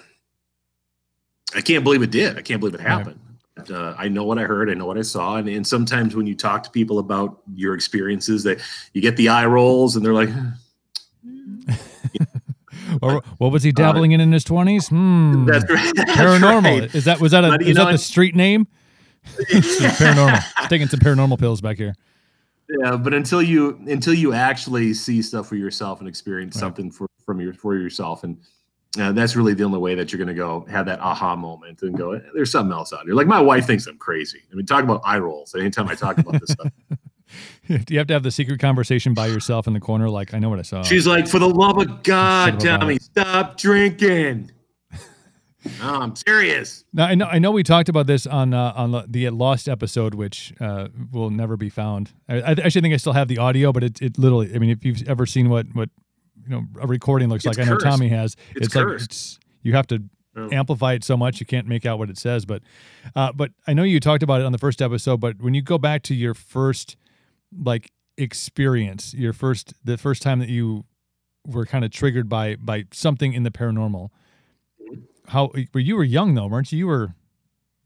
I 1.55 1.61
can't 1.61 1.83
believe 1.83 2.03
it 2.03 2.11
did. 2.11 2.39
I 2.39 2.43
can't 2.43 2.61
believe 2.61 2.75
it 2.75 2.81
happened. 2.81 3.19
But, 3.57 3.71
uh, 3.71 3.95
I 3.99 4.09
know 4.09 4.25
what 4.25 4.39
I 4.39 4.43
heard. 4.43 4.71
I 4.71 4.75
know 4.75 4.87
what 4.87 4.97
I 4.97 5.03
saw. 5.03 5.37
And, 5.37 5.49
and 5.49 5.67
sometimes 5.67 6.15
when 6.15 6.27
you 6.27 6.37
talk 6.37 6.63
to 6.63 6.71
people 6.71 7.01
about 7.01 7.41
your 7.55 7.75
experiences, 7.75 8.45
that 8.45 8.61
you 8.95 9.03
get 9.03 9.17
the 9.17 9.29
eye 9.29 9.47
rolls, 9.47 9.97
and 9.97 10.05
they're 10.05 10.15
like, 10.15 10.31
Or 13.03 13.23
what 13.39 13.53
was 13.53 13.63
he 13.63 13.73
dabbling 13.73 14.13
in 14.13 14.21
in 14.21 14.33
his 14.33 14.45
twenties? 14.45 14.89
Hmm. 14.89 15.47
"That's 15.47 15.69
right." 15.71 15.93
That's 15.95 16.11
paranormal. 16.13 16.81
right. 16.81 16.95
Is 16.95 17.05
that 17.05 17.21
was 17.21 17.33
that 17.33 17.45
a 17.45 17.59
is 17.61 17.77
know, 17.77 17.87
that 17.87 17.93
the 17.93 17.99
street 17.99 18.35
name? 18.35 18.67
paranormal. 19.27 20.69
Taking 20.69 20.89
some 20.89 21.01
paranormal 21.01 21.39
pills 21.39 21.61
back 21.61 21.77
here. 21.77 21.95
Yeah 22.79 22.97
but 22.97 23.13
until 23.15 23.43
you 23.43 23.81
until 23.89 24.15
you 24.15 24.33
actually 24.33 24.95
see 24.95 25.21
stuff 25.23 25.49
for 25.49 25.57
yourself 25.57 26.01
and 26.01 26.09
experience 26.09 26.57
Right. 26.57 26.61
something 26.61 26.91
for 26.91 27.07
from 27.27 27.41
your 27.41 27.53
for 27.55 27.75
yourself 27.77 28.25
and 28.25 28.39
uh, 28.99 29.13
that's 29.13 29.37
really 29.37 29.55
the 29.55 29.63
only 29.63 29.79
way 29.79 29.95
that 29.95 30.13
you're 30.13 30.19
going 30.19 30.27
to 30.29 30.35
go 30.35 30.67
have 30.69 30.85
that 30.87 30.99
aha 31.01 31.37
moment 31.37 31.83
and 31.83 31.97
go 31.97 32.13
"Eh, 32.13 32.21
there's 32.35 32.51
something 32.51 32.73
else 32.73 32.93
out 32.93 33.05
here 33.05 33.15
like 33.15 33.27
my 33.29 33.41
wife 33.41 33.67
thinks 33.67 33.87
i'm 33.87 33.97
crazy 33.99 34.41
i 34.51 34.55
mean 34.55 34.67
talk 34.67 34.83
about 34.85 35.01
eye 35.05 35.19
rolls 35.19 35.55
anytime 35.55 35.89
i 35.89 35.95
talk 35.95 36.19
about 36.19 36.41
this 36.41 36.51
stuff 36.51 36.69
Do 37.69 37.79
you 37.91 37.99
have 37.99 38.09
to 38.09 38.15
have 38.15 38.25
the 38.25 38.33
secret 38.33 38.59
conversation 38.59 39.15
by 39.15 39.29
yourself 39.29 39.69
in 39.69 39.73
the 39.73 39.79
corner? 39.79 40.11
Like, 40.11 40.35
I 40.35 40.41
know 40.41 40.49
what 40.51 40.59
I 40.59 40.63
saw. 40.63 40.83
she's 40.83 41.07
like 41.07 41.29
for 41.29 41.39
the 41.39 41.49
love 41.49 41.79
of 41.79 42.03
god 42.03 42.59
tommy 42.59 42.99
stop 42.99 43.57
drinking 43.57 44.51
no, 45.81 45.95
i'm 45.95 46.17
serious 46.17 46.85
Now, 46.93 47.07
I 47.07 47.15
know 47.15 47.27
I 47.27 47.39
know 47.39 47.51
we 47.51 47.63
talked 47.63 47.89
about 47.89 48.07
this 48.07 48.27
on 48.27 48.55
uh, 48.55 48.73
on 48.77 48.93
the- 49.09 49.29
Lost 49.31 49.69
episode, 49.69 50.15
which 50.15 50.53
uh, 50.61 50.89
will 51.13 51.31
never 51.31 51.57
be 51.57 51.69
found. 51.71 52.11
I, 52.29 52.37
I 52.41 52.51
actually 52.53 52.81
think 52.83 52.95
I 52.95 52.97
still 52.99 53.13
have 53.13 53.29
the 53.29 53.39
audio, 53.39 53.73
but 53.73 53.85
it 53.85 54.01
it 54.03 54.19
literally. 54.19 54.55
I 54.55 54.59
mean, 54.59 54.71
if 54.71 54.85
you've 54.85 55.07
ever 55.09 55.27
seen 55.27 55.49
what 55.51 55.67
what 55.75 55.89
you 56.43 56.49
know 56.51 56.63
a 56.81 56.87
recording 56.87 57.29
looks 57.29 57.45
It's 57.45 57.59
like, 57.59 57.67
I 57.67 57.71
know. 57.71 57.77
Tommy 57.79 58.09
has. 58.09 58.37
It's 58.57 58.75
like 58.75 58.85
cursed. 58.85 59.05
it's 59.11 59.39
you 59.63 59.73
have 59.75 59.87
to 59.89 60.03
Oh. 60.37 60.49
amplify 60.53 60.93
it 60.93 61.03
so 61.03 61.17
much 61.17 61.41
you 61.41 61.47
can't 61.47 61.67
make 61.67 61.85
out 61.85 61.99
what 61.99 62.09
it 62.09 62.17
says. 62.17 62.45
But 62.47 62.63
uh, 63.17 63.33
but 63.33 63.51
I 63.67 63.73
know 63.75 63.83
you 63.83 63.99
talked 63.99 64.23
about 64.23 64.41
it 64.41 64.45
on 64.45 64.53
the 64.53 64.59
first 64.59 64.81
episode. 64.81 65.19
But 65.21 65.43
when 65.43 65.55
you 65.55 65.61
go 65.63 65.77
back 65.77 66.03
to 66.05 66.15
your 66.15 66.35
first 66.35 66.97
like 67.65 67.91
experience, 68.17 69.13
your 69.15 69.33
first 69.33 69.75
the 69.85 69.99
first 69.99 70.23
time 70.23 70.39
that 70.39 70.49
you 70.49 70.85
were 71.47 71.67
kind 71.67 71.85
of 71.85 71.91
triggered 71.91 72.29
by 72.29 72.57
by 72.57 72.85
something 72.93 73.33
in 73.33 73.43
the 73.43 73.51
paranormal. 73.51 74.09
Mm-hmm. 75.31 75.59
How 75.61 75.65
were 75.73 75.81
you 75.81 75.97
were 75.97 76.05
young 76.05 76.35
though, 76.35 76.47
weren't 76.47 76.71
you? 76.73 76.79
You 76.79 76.87
were 76.87 77.15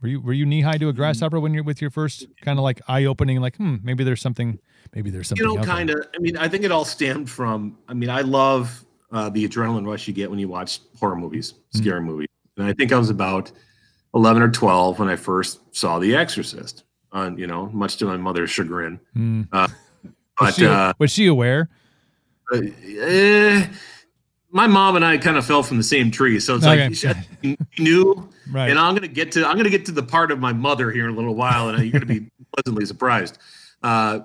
were 0.00 0.08
you 0.08 0.20
were 0.20 0.32
you 0.32 0.46
knee 0.46 0.60
high 0.62 0.78
to 0.78 0.88
a 0.88 0.92
Mm-hmm. 0.92 0.96
grasshopper 1.00 1.40
when 1.40 1.54
you're 1.54 1.62
with 1.64 1.80
your 1.80 1.90
first 1.90 2.26
kind 2.42 2.58
of 2.58 2.62
like 2.62 2.80
eye 2.88 3.04
opening, 3.04 3.40
like 3.40 3.56
hmm, 3.56 3.76
maybe 3.82 4.04
there's 4.04 4.20
something, 4.20 4.58
maybe 4.94 5.10
there's 5.10 5.28
something. 5.28 5.46
you 5.46 5.54
know 5.56 5.62
kind 5.62 5.90
of 5.90 6.06
i 6.14 6.18
mean 6.18 6.36
i 6.36 6.48
think 6.48 6.64
it 6.64 6.70
all 6.72 6.84
stemmed 6.84 7.28
from 7.30 7.76
i 7.88 7.94
mean 7.94 8.10
i 8.10 8.20
love 8.20 8.84
uh, 9.12 9.28
the 9.30 9.46
adrenaline 9.48 9.86
rush 9.86 10.06
you 10.08 10.12
get 10.14 10.28
when 10.30 10.38
you 10.38 10.48
watch 10.48 10.80
horror 10.98 11.16
movies 11.16 11.54
Mhm. 11.74 11.78
scary 11.78 12.00
movies 12.00 12.28
and 12.58 12.66
i 12.66 12.72
think 12.72 12.92
i 12.92 12.98
was 12.98 13.10
about 13.10 13.50
11 14.14 14.42
or 14.42 14.50
12 14.50 14.98
when 14.98 15.08
i 15.08 15.16
first 15.16 15.60
saw 15.74 15.98
the 15.98 16.14
exorcist 16.14 16.84
on 17.12 17.38
you 17.38 17.46
know 17.46 17.66
much 17.72 17.96
to 17.98 18.04
my 18.06 18.16
mother's 18.16 18.50
chagrin 18.50 19.00
Hmm. 19.14 19.42
but 19.52 19.70
was, 20.40 20.54
she, 20.56 20.66
uh, 20.66 20.92
was 20.98 21.10
she 21.10 21.26
aware? 21.26 21.68
eh, 22.52 23.66
my 24.54 24.66
mom 24.66 24.96
and 24.96 25.04
i 25.04 25.18
kind 25.18 25.36
of 25.36 25.44
fell 25.44 25.62
from 25.62 25.76
the 25.76 25.82
same 25.82 26.10
tree 26.10 26.38
so 26.40 26.54
it's 26.56 26.64
Okay. 26.64 26.88
like 26.88 26.94
she, 27.42 27.56
knew 27.82 28.28
Right. 28.50 28.70
and 28.70 28.78
I'm 28.78 28.94
gonna 28.94 29.08
get 29.08 29.32
to 29.32 29.46
I'm 29.46 29.56
gonna 29.56 29.68
get 29.70 29.84
to 29.86 29.92
the 29.92 30.02
part 30.02 30.30
of 30.30 30.38
my 30.38 30.52
mother 30.52 30.90
here 30.90 31.06
in 31.08 31.14
a 31.14 31.16
little 31.16 31.34
while, 31.34 31.68
and 31.70 31.82
you're 31.82 31.92
gonna 31.92 32.04
be 32.06 32.30
pleasantly 32.56 32.84
surprised. 32.86 33.38
Uh, 33.82 34.20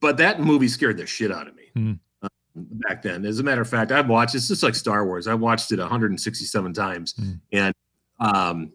but 0.00 0.16
that 0.18 0.40
movie 0.40 0.68
scared 0.68 0.96
the 0.96 1.06
shit 1.06 1.30
out 1.32 1.48
of 1.48 1.54
me 1.56 1.64
Hmm. 1.74 1.92
uh, 2.22 2.28
back 2.54 3.02
then. 3.02 3.24
As 3.26 3.40
a 3.40 3.42
matter 3.42 3.60
of 3.60 3.68
fact, 3.68 3.90
I've 3.90 4.08
watched 4.08 4.34
it's 4.36 4.46
just 4.48 4.62
like 4.62 4.76
Star 4.76 5.04
Wars. 5.04 5.26
I 5.26 5.34
watched 5.34 5.72
it 5.72 5.80
167 5.80 6.72
times, 6.72 7.14
Hmm. 7.18 7.32
and 7.52 7.74
um, 8.20 8.72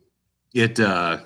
it 0.54 0.78
uh, 0.80 1.20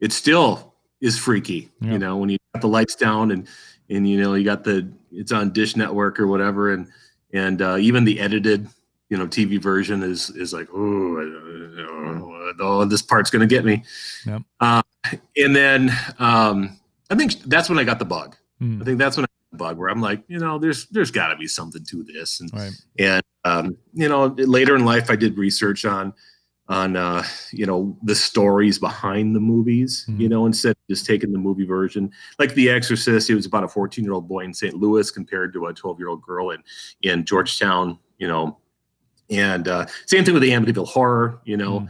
it 0.00 0.12
still 0.12 0.74
is 1.00 1.18
freaky. 1.18 1.70
Yeah. 1.80 1.92
You 1.92 1.98
know, 1.98 2.16
when 2.18 2.30
you 2.30 2.38
got 2.54 2.60
the 2.60 2.68
lights 2.68 2.94
down 2.94 3.32
and 3.32 3.48
and 3.90 4.08
you 4.08 4.20
know 4.20 4.34
you 4.34 4.44
got 4.44 4.62
the 4.64 4.88
it's 5.10 5.32
on 5.32 5.50
Dish 5.50 5.74
Network 5.76 6.20
or 6.20 6.28
whatever, 6.28 6.72
and 6.72 6.86
and 7.34 7.60
uh, 7.60 7.76
even 7.76 8.04
the 8.04 8.18
edited 8.20 8.66
you 9.10 9.18
know 9.18 9.26
TV 9.26 9.60
version 9.60 10.02
is 10.02 10.30
is 10.30 10.52
like 10.54 10.68
oh 10.72 11.20
oh 12.60 12.84
this 12.86 13.02
part's 13.02 13.30
gonna 13.30 13.46
get 13.46 13.64
me. 13.64 13.84
Yep. 14.24 14.42
Uh, 14.60 14.82
and 15.36 15.54
then 15.54 15.90
um, 16.18 16.78
I 17.10 17.14
think 17.14 17.34
that's 17.42 17.68
when 17.68 17.78
I 17.78 17.84
got 17.84 17.98
the 17.98 18.04
bug. 18.06 18.36
Hmm. 18.58 18.80
I 18.80 18.84
think 18.84 18.98
that's 18.98 19.16
when 19.16 19.24
I 19.24 19.26
got 19.26 19.50
the 19.52 19.58
bug 19.58 19.78
where 19.78 19.90
I'm 19.90 20.00
like 20.00 20.22
you 20.28 20.38
know 20.38 20.58
there's 20.58 20.86
there's 20.86 21.10
got 21.10 21.28
to 21.28 21.36
be 21.36 21.46
something 21.46 21.84
to 21.84 22.02
this 22.04 22.40
and 22.40 22.50
Right. 22.54 22.72
and 22.98 23.22
um, 23.44 23.76
you 23.92 24.08
know 24.08 24.26
later 24.38 24.74
in 24.76 24.84
life 24.84 25.10
I 25.10 25.16
did 25.16 25.36
research 25.36 25.84
on 25.84 26.14
on 26.68 26.96
uh, 26.96 27.22
you 27.52 27.66
know 27.66 27.96
the 28.02 28.14
stories 28.14 28.78
behind 28.78 29.36
the 29.36 29.40
movies 29.40 30.06
Mhm. 30.08 30.20
you 30.20 30.28
know 30.28 30.46
instead 30.46 30.70
of 30.70 30.76
just 30.88 31.04
taking 31.04 31.32
the 31.32 31.38
movie 31.38 31.66
version. 31.66 32.10
Like 32.38 32.54
The 32.54 32.70
Exorcist 32.70 33.28
it 33.28 33.34
was 33.34 33.46
about 33.46 33.64
a 33.64 33.68
14 33.68 34.02
year 34.04 34.14
old 34.14 34.28
boy 34.28 34.44
in 34.44 34.54
St. 34.54 34.74
Louis 34.74 35.10
compared 35.10 35.52
to 35.52 35.66
a 35.66 35.74
12 35.74 35.98
year 35.98 36.08
old 36.08 36.22
girl 36.22 36.50
in 36.50 36.62
in 37.02 37.24
Georgetown 37.24 37.98
you 38.18 38.28
know. 38.28 38.58
And 39.30 39.68
uh, 39.68 39.86
same 40.06 40.24
thing 40.24 40.34
with 40.34 40.42
the 40.42 40.50
Amityville 40.50 40.88
Horror 40.88 41.40
you 41.44 41.56
know 41.56 41.80
Mhm. 41.80 41.88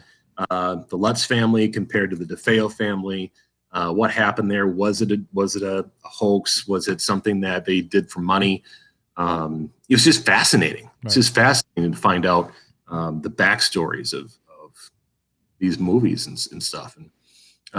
uh, 0.50 0.76
the 0.88 0.96
Lutz 0.96 1.24
family 1.24 1.68
compared 1.68 2.10
to 2.10 2.16
the 2.16 2.24
DeFeo 2.24 2.72
family. 2.72 3.32
Uh, 3.70 3.92
what 3.92 4.10
happened 4.10 4.48
there? 4.50 4.66
Was 4.68 5.02
it 5.02 5.10
a, 5.10 5.20
was 5.32 5.56
it 5.56 5.62
a, 5.62 5.84
hoax? 6.02 6.66
Was 6.68 6.86
it 6.86 7.00
something 7.00 7.40
that 7.40 7.64
they 7.64 7.80
did 7.80 8.08
for 8.08 8.20
money? 8.20 8.62
Um, 9.16 9.70
it 9.88 9.94
was 9.96 10.04
just 10.04 10.24
fascinating. 10.24 10.88
It's 11.04 11.14
just 11.14 11.34
fascinating 11.34 11.92
to 11.92 11.98
find 11.98 12.24
out 12.24 12.52
um, 12.88 13.20
the 13.22 13.30
backstories 13.30 14.12
of 14.12 14.32
these 15.64 15.78
movies 15.78 16.26
and, 16.28 16.36
and 16.52 16.62
stuff 16.62 16.96
and 16.98 17.10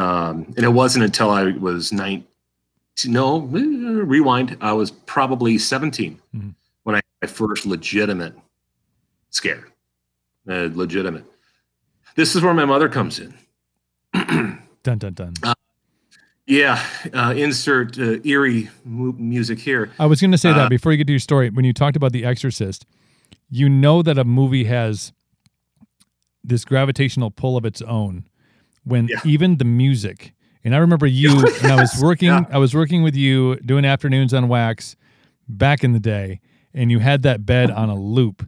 um, 0.03 0.35
and 0.57 0.63
it 0.69 0.73
wasn't 0.81 1.03
until 1.05 1.29
I 1.29 1.43
was 1.51 1.91
19 1.93 2.25
no 3.07 3.39
rewind 3.39 4.57
I 4.61 4.73
was 4.73 4.89
probably 4.91 5.57
17 5.57 6.19
Mhm. 6.35 6.55
when 6.83 6.95
I 6.95 6.99
had 6.99 7.03
my 7.21 7.27
first 7.27 7.65
legitimate 7.65 8.33
scare 9.29 9.65
uh, 10.49 10.69
legitimate 10.73 11.25
this 12.15 12.35
is 12.35 12.41
where 12.41 12.53
my 12.53 12.65
mother 12.65 12.89
comes 12.89 13.19
in 13.19 13.33
Dun 14.83 14.97
dun 14.99 15.13
dun. 15.13 15.33
Yeah, 16.47 16.79
uh, 17.11 17.33
insert 17.35 17.97
uh, 17.97 18.17
eerie 18.23 18.69
mu- 18.83 19.13
music 19.17 19.57
here. 19.57 19.89
I 19.97 20.05
was 20.05 20.21
going 20.21 20.31
to 20.31 20.37
say 20.37 20.51
Uh, 20.51 20.57
that 20.57 20.69
before 20.69 20.91
you 20.91 20.97
get 20.99 21.07
to 21.07 21.13
your 21.13 21.19
story. 21.19 21.49
When 21.49 21.65
you 21.65 21.73
talked 21.73 21.97
about 21.97 22.11
The 22.11 22.23
Exorcist, 22.23 22.85
you 23.49 23.67
know 23.67 24.03
that 24.03 24.19
a 24.19 24.23
movie 24.23 24.65
has 24.65 25.11
this 26.47 26.65
gravitational 26.65 27.31
pull 27.31 27.57
of 27.57 27.65
its 27.65 27.81
own 27.81 28.27
when 28.83 29.07
Yeah. 29.07 29.19
even 29.25 29.57
the 29.57 29.65
music. 29.65 30.33
And 30.63 30.73
I 30.75 30.79
remember 30.79 31.05
you 31.07 31.35
when 31.61 31.71
I 31.71 31.75
was 31.75 31.99
working. 32.01 32.27
Yeah. 32.29 32.45
I 32.49 32.57
was 32.57 32.73
working 32.73 33.03
with 33.03 33.15
you 33.15 33.55
doing 33.57 33.85
afternoons 33.85 34.33
on 34.33 34.45
WAXX 34.47 34.95
back 35.47 35.83
in 35.83 35.93
the 35.93 35.99
day, 35.99 36.39
and 36.73 36.89
you 36.91 36.99
had 36.99 37.21
that 37.23 37.45
bed 37.45 37.69
on 37.71 37.89
a 37.89 37.95
loop. 37.95 38.47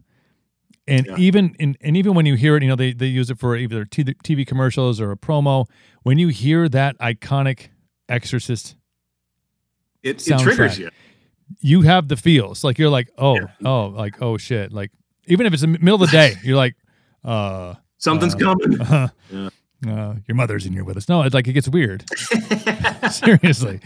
And 0.86 1.06
Yeah. 1.06 1.16
even 1.18 1.54
in, 1.58 1.76
and 1.82 1.96
even 1.96 2.14
when 2.14 2.24
you 2.26 2.34
hear 2.34 2.56
it, 2.56 2.62
you 2.62 2.68
know 2.68 2.74
they, 2.76 2.92
they 2.92 3.06
use 3.06 3.30
it 3.30 3.38
for 3.38 3.56
either 3.56 3.84
TV, 3.84 4.14
TV 4.24 4.46
commercials 4.46 5.00
or 5.00 5.12
a 5.12 5.16
promo. 5.16 5.66
When 6.02 6.18
you 6.18 6.28
hear 6.28 6.68
that 6.70 6.98
iconic 6.98 7.68
Exorcist 8.08 8.74
It, 10.02 10.26
it 10.26 10.38
triggers 10.38 10.78
you. 10.78 10.88
you 11.60 11.82
have 11.82 12.08
the 12.08 12.16
feels. 12.16 12.64
Like 12.64 12.78
you're 12.78 12.88
like, 12.88 13.10
oh, 13.18 13.34
Yeah. 13.36 13.46
oh, 13.64 13.86
like 13.88 14.20
oh 14.22 14.38
shit. 14.38 14.72
Like 14.72 14.90
even 15.26 15.44
if 15.46 15.52
it's 15.52 15.60
the 15.62 15.68
middle 15.68 15.94
of 15.94 16.00
the 16.00 16.06
day, 16.16 16.34
you're 16.42 16.56
like, 16.56 16.74
uh, 17.22 17.74
Something's 17.98 18.34
Uh, 18.34 18.38
coming. 18.38 18.80
uh, 18.80 19.08
Yeah. 19.30 19.48
uh, 19.86 20.14
your 20.26 20.34
mother's 20.34 20.66
in 20.66 20.72
here 20.72 20.82
with 20.84 20.96
us. 20.96 21.08
No, 21.08 21.22
it's 21.22 21.34
like 21.34 21.46
it 21.46 21.52
gets 21.52 21.68
weird. 21.68 22.04
Seriously, 23.10 23.80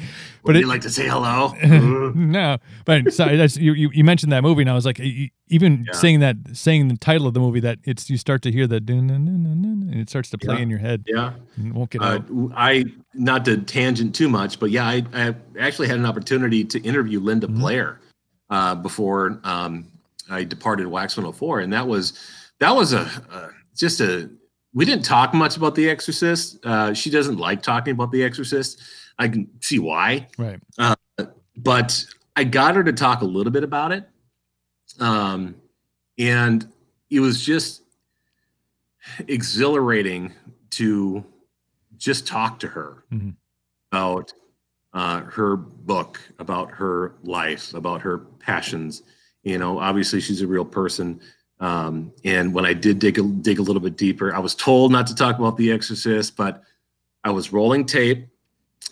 Would 0.45 0.53
but 0.55 0.57
you 0.57 0.67
like 0.67 0.81
to 0.83 0.91
say 0.91 1.07
hello? 1.09 1.55
No, 2.15 2.59
but 2.85 3.13
sorry, 3.13 3.37
that's 3.37 3.57
you, 3.57 3.73
you. 3.75 3.91
You 3.93 4.05
mentioned 4.05 4.33
that 4.33 4.43
movie, 4.43 4.63
and 4.63 4.71
I 4.71 4.75
was 4.75 4.87
like, 4.87 4.99
even 5.01 5.85
Yeah. 5.87 5.93
saying 5.93 6.21
that, 6.21 6.37
saying 6.55 6.89
the 6.89 6.97
title 6.97 7.27
of 7.27 7.35
the 7.35 7.41
movie, 7.41 7.61
that 7.61 7.79
it's 7.85 8.09
you 8.11 8.17
start 8.17 8.43
to 8.43 8.53
hear 8.53 8.67
the 8.67 8.81
dun, 8.81 9.07
dun, 9.09 9.25
dun, 9.27 9.45
dun, 9.45 9.63
dun, 9.63 9.89
and 9.91 10.01
it 10.01 10.09
starts 10.09 10.31
to 10.31 10.39
play 10.39 10.57
Yeah. 10.57 10.63
in 10.63 10.71
your 10.71 10.79
head. 10.79 11.05
yeah. 11.07 11.33
And 11.57 11.75
won't 11.75 11.91
get 11.91 12.03
Uh, 12.03 12.07
out. 12.07 12.25
I 12.57 12.85
not 13.15 13.45
to 13.47 13.59
tangent 13.59 14.15
too 14.15 14.29
much, 14.29 14.59
but 14.59 14.71
yeah, 14.71 14.87
I, 14.87 15.03
I 15.15 15.35
actually 15.61 15.89
had 15.89 15.99
an 15.99 16.07
opportunity 16.07 16.65
to 16.65 16.81
interview 16.81 17.21
Linda 17.21 17.47
Mhm. 17.47 17.59
Blair 17.61 18.01
uh, 18.51 18.75
before 18.75 19.39
um, 19.45 19.87
I 20.31 20.45
departed 20.45 20.87
WAXX 20.87 21.17
104, 21.19 21.61
and 21.61 21.73
that 21.73 21.87
was 21.87 22.15
that 22.61 22.75
was 22.75 22.93
a, 22.93 23.01
a 23.33 23.51
just 23.77 24.01
a. 24.01 24.31
We 24.75 24.85
didn't 24.87 25.05
talk 25.05 25.35
much 25.35 25.57
about 25.59 25.75
The 25.75 25.89
Exorcist. 25.91 26.65
Uh, 26.65 26.95
she 26.95 27.11
doesn't 27.11 27.37
like 27.37 27.63
talking 27.63 27.93
about 27.93 28.11
The 28.11 28.23
Exorcist. 28.25 28.81
I 29.19 29.29
can 29.29 29.49
see 29.61 29.79
why, 29.79 30.29
Right. 30.39 30.59
Uh, 30.79 30.95
but 31.57 32.05
I 32.35 32.45
got 32.45 32.75
her 32.77 32.83
to 32.85 32.93
talk 32.95 33.21
a 33.21 33.27
little 33.27 33.53
bit 33.53 33.63
about 33.65 33.93
it, 33.93 34.09
um, 34.99 35.55
and 36.19 36.67
it 37.11 37.21
was 37.21 37.45
just 37.45 37.83
exhilarating 39.29 40.33
to 40.71 41.25
just 41.99 42.27
talk 42.27 42.59
to 42.61 42.69
her 42.69 43.05
Mhm. 43.13 43.37
about 43.91 44.33
uh, 44.95 45.21
her 45.23 45.57
book, 45.57 46.21
about 46.39 46.71
her 46.71 47.15
life, 47.23 47.73
about 47.73 48.03
her 48.03 48.19
passions. 48.19 49.03
You 49.43 49.57
know, 49.57 49.79
obviously 49.79 50.21
she's 50.21 50.43
a 50.43 50.47
real 50.47 50.67
person. 50.67 51.19
Um, 51.63 52.13
and 52.25 52.53
when 52.53 52.67
I 52.67 52.73
did 52.75 52.99
dig 52.99 53.19
a, 53.19 53.23
dig 53.23 53.59
a 53.59 53.63
little 53.63 53.81
bit 53.81 53.97
deeper, 53.97 54.35
I 54.35 54.41
was 54.41 54.55
told 54.55 54.91
not 54.93 55.07
to 55.07 55.15
talk 55.15 55.39
about 55.39 55.57
The 55.57 55.71
Exorcist, 55.71 56.37
but 56.37 56.63
I 57.25 57.31
was 57.31 57.53
rolling 57.53 57.87
tape 57.87 58.27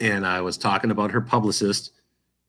and 0.00 0.24
I 0.26 0.40
was 0.40 0.56
talking 0.56 0.90
about 0.92 1.10
her 1.10 1.20
publicist. 1.20 1.92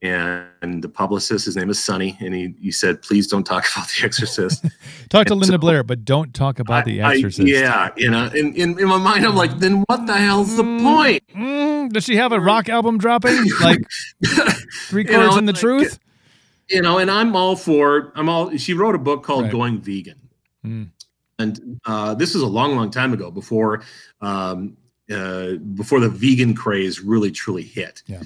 And 0.04 0.82
the 0.84 0.90
publicist, 0.90 1.46
his 1.46 1.56
name 1.56 1.70
is 1.70 1.84
Sonny, 1.84 2.18
and 2.22 2.34
he, 2.34 2.56
he 2.60 2.72
said, 2.72 3.04
please 3.04 3.28
don't 3.28 3.44
talk 3.44 3.66
about 3.76 3.88
The 3.90 4.04
Exorcist. 4.06 4.66
Talk 5.10 5.28
to 5.28 5.34
and 5.34 5.42
Linda 5.42 5.56
so- 5.56 5.58
Blair, 5.60 5.84
but 5.84 6.06
don't 6.06 6.34
talk 6.34 6.58
about 6.60 6.86
the 6.86 7.02
I- 7.04 7.10
I- 7.10 7.14
Exorcist. 7.16 7.48
yeah, 7.48 7.90
you 7.98 8.10
know, 8.10 8.26
in, 8.34 8.54
in, 8.56 8.80
in 8.80 8.88
my 8.88 8.98
mind, 8.98 9.26
I'm 9.26 9.36
like, 9.36 9.60
then 9.60 9.84
what 9.88 10.08
the 10.08 10.16
hell's 10.18 10.56
the 10.56 10.64
Mm. 10.64 10.82
point? 10.82 11.24
Mm, 11.36 11.94
does 11.94 12.04
she 12.06 12.16
have 12.16 12.32
a 12.32 12.40
rock 12.40 12.68
album 12.70 12.98
dropping? 12.98 13.38
Like 13.60 13.80
three 14.88 15.04
You 15.06 15.12
know, 15.12 15.38
in 15.38 15.46
the 15.46 15.52
like, 15.52 15.62
truth? 15.62 16.00
You 16.72 16.82
know, 16.82 16.98
and 16.98 17.12
I'm 17.12 17.36
all 17.36 17.56
for. 17.56 18.12
I'm 18.16 18.30
all. 18.30 18.56
She 18.58 18.74
wrote 18.74 18.96
a 18.96 19.00
book 19.00 19.24
called 19.24 19.44
Right. 19.44 19.52
Going 19.52 19.80
Vegan, 19.80 20.20
Mm. 20.66 20.90
and 21.40 21.82
uh, 21.86 22.14
this 22.14 22.36
is 22.36 22.42
a 22.42 22.48
long, 22.48 22.76
long 22.76 22.92
time 22.92 23.14
ago 23.14 23.32
before 23.32 23.82
um, 24.22 24.78
uh, 25.12 25.54
before 25.76 26.00
the 26.00 26.10
vegan 26.10 26.54
craze 26.54 27.02
really 27.02 27.32
truly 27.32 27.64
hit. 27.64 28.04
Yeah. 28.06 28.22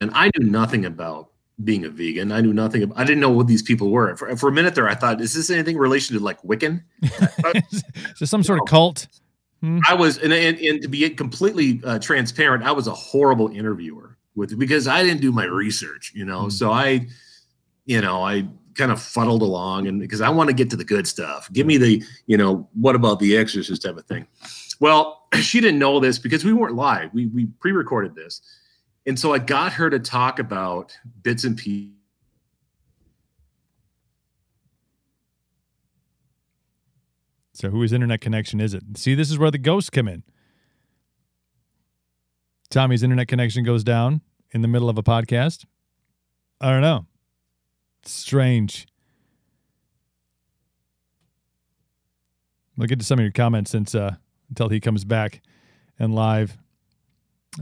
And 0.00 0.10
I 0.14 0.30
knew 0.36 0.50
nothing 0.50 0.86
about 0.86 1.30
being 1.62 1.84
a 1.84 1.90
vegan. 1.90 2.32
I 2.32 2.40
knew 2.40 2.52
nothing. 2.52 2.82
About, 2.82 2.98
I 2.98 3.04
didn't 3.04 3.20
know 3.20 3.30
what 3.30 3.46
these 3.46 3.62
people 3.62 3.90
were. 3.90 4.16
For, 4.16 4.34
for 4.36 4.48
a 4.48 4.52
minute 4.52 4.74
there, 4.74 4.88
I 4.88 4.94
thought, 4.94 5.20
is 5.20 5.34
this 5.34 5.50
anything 5.50 5.76
related 5.76 6.14
to 6.14 6.20
like 6.20 6.42
Wiccan? 6.42 6.82
Is 7.72 7.84
this 8.18 8.30
some 8.30 8.42
sort 8.42 8.60
of 8.60 8.66
cult? 8.66 9.06
I 9.88 9.94
was, 9.94 10.18
and, 10.18 10.32
and, 10.32 10.58
and 10.58 10.82
to 10.82 10.88
be 10.88 11.08
completely 11.10 11.80
uh, 11.84 11.98
transparent, 11.98 12.64
I 12.64 12.72
was 12.72 12.86
a 12.86 12.92
horrible 12.92 13.48
interviewer 13.48 14.18
with 14.34 14.58
because 14.58 14.86
I 14.88 15.02
didn't 15.02 15.20
do 15.22 15.32
my 15.32 15.44
research, 15.44 16.12
you 16.14 16.24
know. 16.24 16.46
Mm. 16.46 16.52
So 16.52 16.70
I, 16.70 17.06
you 17.86 18.00
know, 18.00 18.22
I 18.22 18.46
kind 18.74 18.90
of 18.90 19.00
fuddled 19.00 19.42
along, 19.42 19.86
and 19.86 20.00
because 20.00 20.20
I 20.20 20.28
want 20.28 20.48
to 20.48 20.54
get 20.54 20.70
to 20.70 20.76
the 20.76 20.84
good 20.84 21.06
stuff, 21.06 21.50
give 21.52 21.66
me 21.66 21.76
the, 21.76 22.02
you 22.26 22.36
know, 22.36 22.68
what 22.74 22.96
about 22.96 23.20
the 23.20 23.36
Exorcist 23.36 23.82
type 23.82 23.96
of 23.96 24.04
thing. 24.06 24.26
Well, 24.80 25.26
she 25.40 25.60
didn't 25.60 25.78
know 25.78 26.00
this 26.00 26.18
because 26.18 26.44
we 26.44 26.52
weren't 26.52 26.74
live. 26.74 27.10
We 27.12 27.26
we 27.26 27.46
pre-recorded 27.60 28.14
this, 28.14 28.40
and 29.06 29.18
so 29.18 29.32
I 29.32 29.38
got 29.38 29.72
her 29.74 29.90
to 29.90 29.98
talk 29.98 30.38
about 30.38 30.96
bits 31.22 31.44
and 31.44 31.56
pieces. 31.56 31.90
So 37.54 37.70
whose 37.70 37.92
internet 37.92 38.20
connection 38.20 38.60
is 38.60 38.74
it? 38.74 38.82
See, 38.96 39.14
this 39.14 39.30
is 39.30 39.38
where 39.38 39.50
the 39.50 39.58
ghosts 39.58 39.88
come 39.88 40.08
in. 40.08 40.24
Tommy's 42.68 43.04
internet 43.04 43.28
connection 43.28 43.62
goes 43.62 43.84
down 43.84 44.22
in 44.50 44.60
the 44.60 44.68
middle 44.68 44.88
of 44.88 44.98
a 44.98 45.04
podcast. 45.04 45.64
I 46.60 46.70
don't 46.70 46.80
know. 46.80 47.06
Strange. 48.06 48.86
We'll 52.76 52.88
get 52.88 52.98
to 52.98 53.04
some 53.04 53.18
of 53.18 53.22
your 53.22 53.32
comments 53.32 53.70
since 53.70 53.94
uh, 53.94 54.16
until 54.48 54.68
he 54.68 54.80
comes 54.80 55.04
back 55.04 55.40
and 55.98 56.14
live. 56.14 56.58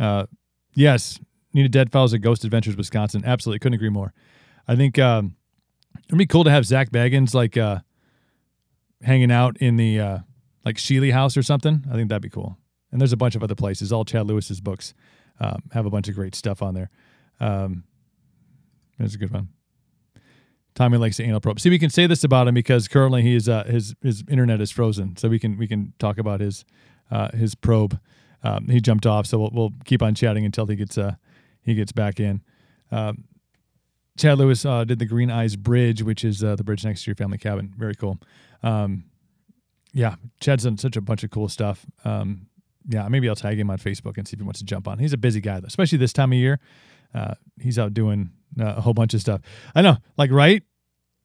Uh, 0.01 0.27
yes, 0.75 1.21
Nina 1.53 1.69
Deadfowl's 1.69 2.15
at 2.15 2.23
Ghost 2.23 2.45
Adventures 2.45 2.77
Wisconsin. 2.77 3.23
Absolutely, 3.25 3.59
couldn't 3.59 3.75
agree 3.75 3.91
more. 3.91 4.15
I 4.67 4.77
think 4.77 4.99
um, 4.99 5.37
it'd 6.09 6.19
be 6.19 6.27
cool 6.27 6.45
to 6.45 6.51
have 6.51 6.65
Zak 6.65 6.91
Bagans 6.91 7.35
like 7.35 7.57
uh, 7.57 7.81
hanging 9.03 9.31
out 9.31 9.59
in 9.59 9.77
the 9.77 10.01
uh, 10.01 10.19
like 10.65 10.77
Sheely 10.77 11.13
House 11.13 11.37
or 11.37 11.43
something. 11.43 11.85
I 11.91 11.95
think 11.95 12.09
that'd 12.09 12.23
be 12.23 12.31
cool. 12.31 12.57
And 12.91 13.01
there's 13.01 13.13
a 13.13 13.19
bunch 13.19 13.35
of 13.35 13.43
other 13.43 13.55
places. 13.55 13.93
All 13.93 14.05
Chad 14.05 14.27
Lewis's 14.27 14.61
books 14.61 14.95
um, 15.41 15.63
have 15.73 15.87
a 15.87 15.91
bunch 15.91 16.09
of 16.09 16.15
great 16.15 16.35
stuff 16.35 16.63
on 16.63 16.75
there. 16.75 16.91
Um, 17.41 17.85
that's 18.99 19.15
a 19.15 19.19
good 19.19 19.31
one. 19.31 19.49
Tommy 20.75 20.97
likes 20.99 21.19
the 21.19 21.25
anal 21.25 21.41
probe. 21.41 21.61
See, 21.61 21.71
we 21.71 21.79
can 21.79 21.91
say 21.91 22.07
this 22.07 22.25
about 22.25 22.49
him 22.49 22.55
because 22.55 22.89
currently 22.89 23.23
he 23.23 23.35
is 23.35 23.49
uh, 23.49 23.65
his 23.65 23.95
his 24.03 24.25
internet 24.29 24.61
is 24.61 24.71
frozen, 24.71 25.17
so 25.17 25.29
we 25.29 25.39
can 25.39 25.59
we 25.59 25.67
can 25.67 25.93
talk 25.99 26.19
about 26.19 26.41
his 26.41 26.65
uh, 27.11 27.31
his 27.33 27.55
probe. 27.55 27.99
Um, 28.43 28.69
he 28.69 28.81
jumped 28.81 29.07
off, 29.07 29.27
so 29.27 29.39
we'll, 29.39 29.51
we'll 29.53 29.73
keep 29.85 30.03
on 30.03 30.15
chatting 30.15 30.45
until 30.45 30.67
he 30.67 30.77
gets 30.77 30.97
uh, 30.97 31.15
he 31.63 31.75
gets 31.75 31.93
back 31.93 32.19
in. 32.19 32.43
Um, 32.91 33.25
Chad 34.19 34.39
Lewis 34.39 34.65
uh, 34.65 34.85
did 34.85 34.99
the 34.99 35.07
Green 35.07 35.31
Eyes 35.31 35.57
Bridge, 35.57 36.03
which 36.03 36.25
is 36.25 36.45
uh, 36.45 36.57
the 36.57 36.65
bridge 36.65 36.85
next 36.85 37.05
to 37.05 37.11
your 37.11 37.17
family 37.17 37.39
cabin. 37.39 37.73
Very 37.77 37.95
cool. 37.95 38.19
Um, 38.63 39.05
yeah, 39.93 40.17
Chad's 40.41 40.65
done 40.65 40.79
such 40.79 40.97
a 40.97 41.01
bunch 41.01 41.23
of 41.23 41.31
cool 41.31 41.49
stuff. 41.49 41.87
Um, 42.05 42.47
yeah, 42.89 43.09
maybe 43.09 43.29
I'll 43.29 43.37
tag 43.37 43.59
him 43.59 43.71
on 43.71 43.79
Facebook 43.79 44.19
and 44.19 44.27
see 44.27 44.35
if 44.35 44.41
he 44.41 44.45
wants 44.45 44.59
to 44.61 44.67
jump 44.67 44.89
on. 44.89 44.99
He's 44.99 45.13
a 45.13 45.19
busy 45.19 45.41
guy, 45.41 45.61
especially 45.65 45.99
this 45.99 46.13
time 46.13 46.33
of 46.33 46.39
year. 46.39 46.61
Uh, 47.15 47.35
he's 47.61 47.79
out 47.79 47.95
doing 47.95 48.31
uh, 48.61 48.75
a 48.77 48.81
whole 48.81 48.95
bunch 48.95 49.15
of 49.15 49.21
stuff. 49.21 49.41
I 49.75 49.83
know, 49.83 49.97
like 50.17 50.31
right, 50.31 50.63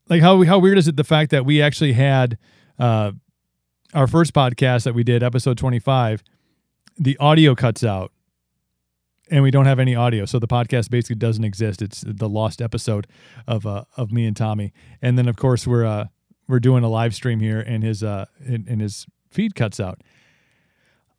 like 0.09 0.21
how 0.21 0.43
how 0.43 0.59
weird 0.59 0.77
is 0.77 0.87
it 0.87 0.95
the 0.95 1.03
fact 1.03 1.31
that 1.31 1.45
we 1.45 1.61
actually 1.61 1.93
had 1.93 2.37
uh, 2.79 3.11
our 3.93 4.07
first 4.07 4.33
podcast 4.33 4.83
that 4.83 4.93
we 4.93 5.03
did, 5.03 5.23
episode 5.23 5.57
twenty 5.57 5.79
five, 5.79 6.23
the 6.97 7.17
audio 7.17 7.55
cuts 7.55 7.83
out, 7.83 8.11
and 9.29 9.43
we 9.43 9.51
don't 9.51 9.65
have 9.65 9.79
any 9.79 9.95
audio, 9.95 10.25
so 10.25 10.39
the 10.39 10.47
podcast 10.47 10.89
basically 10.89 11.15
doesn't 11.15 11.43
exist. 11.43 11.81
It's 11.81 12.03
the 12.05 12.29
lost 12.29 12.61
episode 12.61 13.07
of 13.47 13.65
uh, 13.65 13.85
of 13.95 14.11
me 14.11 14.25
and 14.25 14.35
Tommy, 14.35 14.73
and 15.01 15.17
then 15.17 15.27
of 15.27 15.35
course 15.35 15.65
we're 15.67 15.85
uh, 15.85 16.05
we're 16.47 16.59
doing 16.59 16.83
a 16.83 16.89
live 16.89 17.13
stream 17.13 17.39
here, 17.39 17.59
and 17.59 17.83
his 17.83 18.03
uh 18.03 18.25
and, 18.45 18.67
and 18.67 18.81
his 18.81 19.05
feed 19.29 19.55
cuts 19.55 19.79
out. 19.79 20.01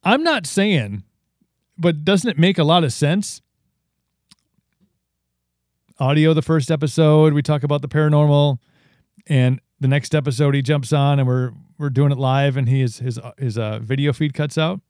I'm 0.05 0.23
not 0.23 0.47
saying, 0.47 1.03
but 1.77 2.05
doesn't 2.05 2.31
it 2.31 2.39
make 2.39 2.59
a 2.59 2.65
lot 2.65 2.85
of 2.85 2.93
sense? 2.93 3.43
Audio, 6.01 6.33
the 6.33 6.43
first 6.43 6.71
episode, 6.71 7.33
we 7.33 7.43
talk 7.43 7.65
about 7.65 7.83
the 7.83 7.89
paranormal, 7.89 8.59
and 9.27 9.61
the 9.81 9.89
next 9.89 10.15
episode 10.15 10.55
he 10.55 10.63
jumps 10.63 10.93
on, 10.93 11.19
and 11.19 11.27
we're 11.27 11.51
we're 11.77 11.91
doing 11.91 12.13
it 12.13 12.19
live, 12.19 12.57
and 12.57 12.69
he 12.69 12.83
is 12.83 12.99
his 12.99 13.19
his 13.37 13.59
uh, 13.59 13.81
video 13.81 14.13
feed 14.13 14.33
cuts 14.33 14.57
out. 14.57 14.81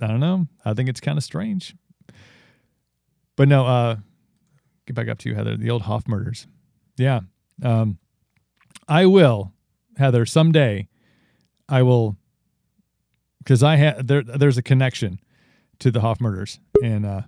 I 0.00 0.06
don't 0.06 0.20
know. 0.20 0.46
I 0.64 0.72
think 0.72 0.88
it's 0.88 1.00
kind 1.00 1.18
of 1.18 1.24
strange. 1.24 1.74
But 3.34 3.48
no, 3.48 3.66
uh, 3.66 3.96
get 4.86 4.94
back 4.94 5.08
up 5.08 5.18
to 5.18 5.28
you, 5.28 5.34
Heather. 5.34 5.56
The 5.56 5.68
old 5.68 5.82
Hoff 5.82 6.06
murders. 6.06 6.46
Yeah, 6.96 7.22
um, 7.64 7.98
I 8.86 9.06
will, 9.06 9.52
Heather. 9.96 10.24
Someday, 10.24 10.86
I 11.68 11.82
will, 11.82 12.16
because 13.38 13.64
I 13.64 13.74
had 13.74 14.06
there. 14.06 14.22
There's 14.22 14.58
a 14.58 14.62
connection 14.62 15.18
to 15.80 15.90
the 15.90 16.02
Hoff 16.02 16.20
murders, 16.20 16.60
and 16.84 17.04
uh, 17.04 17.22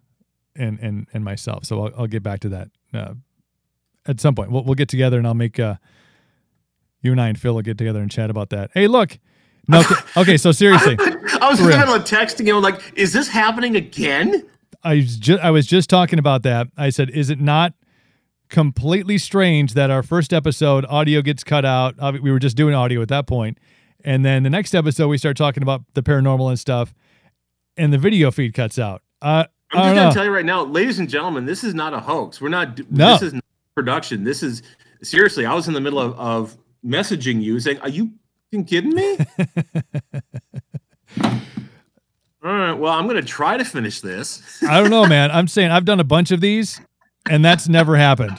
and 0.57 0.79
and 0.81 1.07
and 1.13 1.25
myself. 1.25 1.65
So 1.65 1.87
I'll, 1.87 1.93
I'll 1.99 2.07
get 2.07 2.23
back 2.23 2.41
to 2.41 2.49
that 2.51 2.69
uh, 2.93 3.15
at 4.07 4.21
some 4.21 4.35
point. 4.35 4.51
We'll 4.51 4.65
we'll 4.65 4.75
get 4.75 4.89
together 4.89 5.19
and 5.19 5.27
I'll 5.27 5.35
make 5.35 5.59
uh, 5.59 5.77
you 7.03 7.13
and 7.13 7.21
I 7.21 7.29
and 7.29 7.39
Phil 7.39 7.55
will 7.55 7.63
get 7.63 7.79
together 7.79 8.01
and 8.01 8.11
chat 8.11 8.31
about 8.31 8.51
that. 8.51 8.71
Hey, 8.75 8.87
look. 8.87 9.19
No, 9.67 9.83
okay, 10.17 10.37
so 10.37 10.53
seriously, 10.53 10.97
I 11.01 11.49
was 11.51 11.59
For 11.59 11.69
real. 11.69 11.77
kind 11.79 11.89
of 11.89 12.05
texting 12.07 12.47
him 12.47 12.61
like, 12.63 12.81
"Is 12.97 13.13
this 13.15 13.29
happening 13.29 13.77
again?" 13.77 14.47
I 14.83 14.97
was 14.97 15.17
just 15.17 15.43
I 15.43 15.51
was 15.51 15.67
just 15.67 15.89
talking 15.89 16.19
about 16.19 16.43
that. 16.43 16.69
I 16.77 16.91
said, 16.91 17.09
is 17.09 17.31
it 17.31 17.41
not 17.41 17.73
completely 18.51 19.17
strange 19.17 19.73
that 19.73 19.91
our 19.91 20.03
first 20.03 20.35
episode 20.35 20.85
audio 20.91 21.23
gets 21.23 21.43
cut 21.43 21.65
out? 21.65 21.95
We 22.23 22.31
were 22.31 22.39
just 22.39 22.57
doing 22.59 22.75
audio 22.75 23.01
at 23.01 23.09
that 23.09 23.27
point, 23.27 23.57
and 24.05 24.23
then 24.23 24.43
the 24.43 24.51
next 24.51 24.75
episode 24.75 25.09
we 25.09 25.17
start 25.17 25.39
talking 25.39 25.63
about 25.63 25.83
the 25.95 26.03
paranormal 26.03 26.51
and 26.51 26.59
stuff, 26.59 26.93
and 27.79 27.91
the 27.91 27.99
video 27.99 28.31
feed 28.31 28.53
cuts 28.53 28.79
out. 28.79 29.01
Uh, 29.23 29.45
I'm 29.77 29.85
just 29.85 29.95
gonna 29.95 30.09
know. 30.09 30.15
tell 30.15 30.25
you 30.25 30.31
right 30.31 30.45
now, 30.45 30.65
ladies 30.65 30.99
and 30.99 31.09
gentlemen, 31.09 31.45
this 31.45 31.65
is 31.65 31.75
not 31.75 31.93
a 31.95 32.01
hoax. 32.01 32.41
We're 32.41 32.49
not. 32.49 32.79
No. 32.91 33.13
This 33.13 33.23
is 33.23 33.35
not 33.35 33.45
production. 33.75 34.25
This 34.25 34.43
is 34.43 34.63
seriously. 35.03 35.47
I 35.47 35.55
was 35.55 35.69
in 35.69 35.75
the 35.75 35.81
middle 35.81 35.99
of, 35.99 36.19
of 36.19 36.57
messaging 36.85 37.43
you 37.43 37.61
saying, 37.61 37.79
"Are 37.79 37.89
you 37.89 38.13
kidding 38.67 38.95
me?" 38.95 39.19
All 42.45 42.53
right. 42.53 42.73
Well, 42.75 42.93
I'm 42.93 43.07
gonna 43.07 43.23
try 43.23 43.57
to 43.57 43.65
finish 43.65 44.01
this. 44.01 44.63
I 44.69 44.81
don't 44.81 44.91
know, 44.91 45.07
man. 45.07 45.31
I'm 45.31 45.49
saying 45.49 45.71
I've 45.71 45.87
done 45.87 46.01
a 46.01 46.05
bunch 46.05 46.31
of 46.31 46.41
these, 46.41 46.81
and 47.29 47.45
that's 47.45 47.69
never 47.69 47.97
happened. 47.97 48.39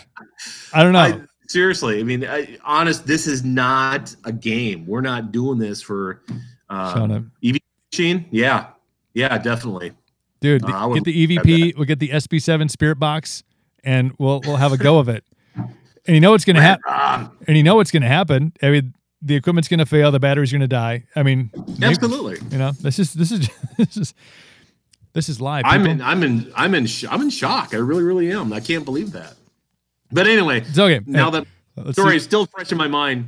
I 0.74 0.84
don't 0.84 0.94
know. 0.94 1.00
I, 1.00 1.22
seriously, 1.48 2.00
I 2.00 2.04
mean, 2.04 2.26
I, 2.26 2.58
honest, 2.64 3.08
this 3.08 3.26
is 3.26 3.44
not 3.44 4.16
a 4.24 4.32
game. 4.32 4.86
We're 4.86 5.02
not 5.02 5.32
doing 5.32 5.58
this 5.58 5.82
for 5.82 6.22
Showing 6.70 7.12
uh, 7.12 7.18
up. 7.18 7.24
EV 7.44 7.58
machine. 7.92 8.26
Yeah, 8.32 8.68
yeah, 9.14 9.38
definitely. 9.38 9.94
Dude, 10.46 10.64
Uh, 10.64 10.68
the- 10.82 10.88
would 10.90 11.04
get 11.04 11.04
the 11.06 11.38
EVP. 11.38 11.76
We'll 11.76 11.86
get 11.86 11.98
the 12.00 12.10
SB7 12.10 12.70
Spirit 12.70 13.00
Box, 13.00 13.44
and 13.84 14.12
we'll 14.20 14.42
we'll 14.46 14.58
have 14.58 14.72
a 14.74 14.78
go 14.78 15.00
of 15.00 15.10
it. 15.10 15.24
And 15.56 16.14
you 16.16 16.20
know 16.20 16.32
what's 16.32 16.46
gonna 16.46 16.62
happen. 16.72 16.84
Ah, 16.88 17.32
And 17.48 17.58
you 17.58 17.64
know 17.64 17.76
what's 17.76 17.90
gonna 17.92 18.08
happen. 18.08 18.54
I 18.62 18.70
mean, 18.70 18.94
the 19.24 19.34
equipment's 19.36 19.68
gonna 19.68 19.88
fail. 19.88 20.12
The 20.12 20.20
battery's 20.20 20.52
gonna 20.52 20.68
die. 20.68 21.06
I 21.16 21.24
mean, 21.24 21.50
maybe- 21.80 21.86
absolutely. 21.94 22.38
You 22.52 22.60
know, 22.60 22.72
this 22.74 23.00
is 23.00 23.14
this 23.14 23.32
is 23.32 23.50
this 23.78 23.98
is 23.98 24.14
this 25.14 25.30
is 25.30 25.42
live. 25.42 25.64
I'm 25.66 25.86
in. 25.88 26.02
I'm 26.02 26.22
in. 26.24 26.52
I'm 26.56 26.76
in. 26.76 26.86
sh- 26.86 27.06
I'm 27.10 27.22
in 27.24 27.30
shock. 27.32 27.74
I 27.74 27.78
really, 27.78 28.04
really 28.04 28.32
am. 28.32 28.54
I 28.54 28.60
can't 28.60 28.86
believe 28.86 29.14
that. 29.14 29.34
But 30.12 30.28
anyway, 30.28 30.62
It's 30.62 30.78
okay. 30.78 31.00
now 31.08 31.32
Hey, 31.32 31.44
that 31.78 31.94
story 31.94 32.12
see. 32.12 32.18
is 32.18 32.24
still 32.24 32.46
fresh 32.46 32.72
in 32.72 32.78
my 32.78 32.88
mind. 32.88 33.26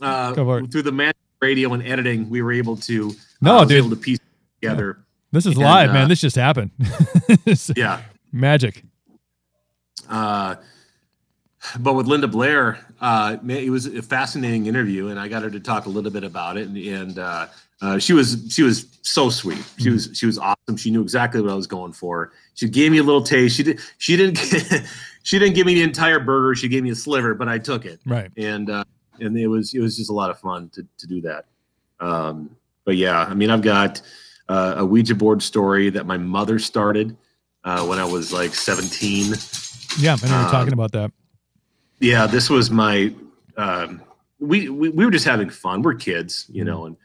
Uh, 0.00 0.32
Go 0.32 0.44
for 0.44 0.58
it. 0.60 0.70
through 0.70 0.82
the 0.82 0.92
magic 0.92 1.16
radio 1.40 1.72
and 1.74 1.82
editing, 1.82 2.30
we 2.30 2.42
were 2.42 2.52
able 2.52 2.76
to. 2.76 3.12
No, 3.40 3.58
uh, 3.58 3.64
dude. 3.64 3.78
able 3.78 3.90
to 3.90 3.96
piece 3.96 4.18
together. 4.60 4.98
This 5.34 5.46
is 5.46 5.56
and, 5.56 5.64
live, 5.64 5.90
uh, 5.90 5.94
man. 5.94 6.08
This 6.08 6.20
just 6.20 6.36
happened. 6.36 6.70
Yeah. 7.76 8.02
Magic. 8.32 8.84
Uh, 10.08 10.56
but 11.80 11.94
with 11.94 12.06
Linda 12.06 12.28
Blair, 12.28 12.78
uh, 13.00 13.36
it 13.48 13.70
was 13.70 13.86
a 13.86 14.02
fascinating 14.02 14.66
interview, 14.66 15.08
and 15.08 15.18
I 15.18 15.28
got 15.28 15.42
her 15.42 15.50
to 15.50 15.60
talk 15.60 15.86
a 15.86 15.88
little 15.88 16.10
bit 16.10 16.24
about 16.24 16.56
it. 16.56 16.68
And, 16.68 16.76
and 16.76 17.18
uh, 17.18 17.46
uh, 17.80 17.98
she 17.98 18.12
was 18.12 18.46
she 18.50 18.62
was 18.62 18.86
so 19.02 19.28
sweet. 19.28 19.62
She 19.78 19.90
was 19.90 20.10
she 20.14 20.26
was 20.26 20.38
awesome. 20.38 20.76
She 20.76 20.90
knew 20.90 21.02
exactly 21.02 21.40
what 21.40 21.50
I 21.50 21.54
was 21.54 21.66
going 21.66 21.92
for. 21.92 22.32
She 22.54 22.68
gave 22.68 22.92
me 22.92 22.98
a 22.98 23.02
little 23.02 23.22
taste. 23.22 23.56
She 23.56 23.62
did 23.62 23.80
she 23.98 24.16
didn't 24.16 24.38
she 25.22 25.38
didn't 25.38 25.54
give 25.54 25.66
me 25.66 25.74
the 25.74 25.82
entire 25.82 26.20
burger. 26.20 26.54
She 26.54 26.68
gave 26.68 26.82
me 26.82 26.90
a 26.90 26.94
sliver, 26.94 27.34
but 27.34 27.48
I 27.48 27.58
took 27.58 27.84
it. 27.86 28.00
Right. 28.06 28.30
and 28.36 28.70
uh, 28.70 28.84
and 29.20 29.36
it 29.36 29.48
was 29.48 29.74
it 29.74 29.80
was 29.80 29.96
just 29.96 30.10
a 30.10 30.14
lot 30.14 30.30
of 30.30 30.38
fun 30.38 30.70
to 30.70 30.86
to 30.98 31.06
do 31.06 31.20
that. 31.22 31.46
Um, 31.98 32.56
but 32.84 32.96
yeah, 32.96 33.20
I 33.20 33.34
mean, 33.34 33.50
I've 33.50 33.62
got 33.62 34.00
uh, 34.48 34.74
a 34.78 34.84
Ouija 34.84 35.14
board 35.14 35.42
story 35.42 35.90
that 35.90 36.06
my 36.06 36.16
mother 36.16 36.58
started 36.58 37.16
uh, 37.64 37.84
when 37.86 37.98
I 37.98 38.04
was 38.04 38.32
like 38.32 38.54
17. 38.54 39.34
Yeah, 39.98 40.16
I 40.22 40.28
know 40.28 40.34
you're 40.34 40.44
Um, 40.44 40.50
talking 40.50 40.72
about 40.72 40.92
that. 40.92 41.12
Yeah, 42.00 42.26
this 42.26 42.50
was 42.50 42.70
my. 42.70 43.14
Um, 43.56 44.02
we, 44.40 44.68
we 44.68 44.90
we 44.90 45.04
were 45.04 45.10
just 45.10 45.24
having 45.24 45.48
fun. 45.48 45.82
We're 45.82 45.94
kids, 45.94 46.46
you 46.50 46.64
know, 46.64 46.86
and 46.86 46.96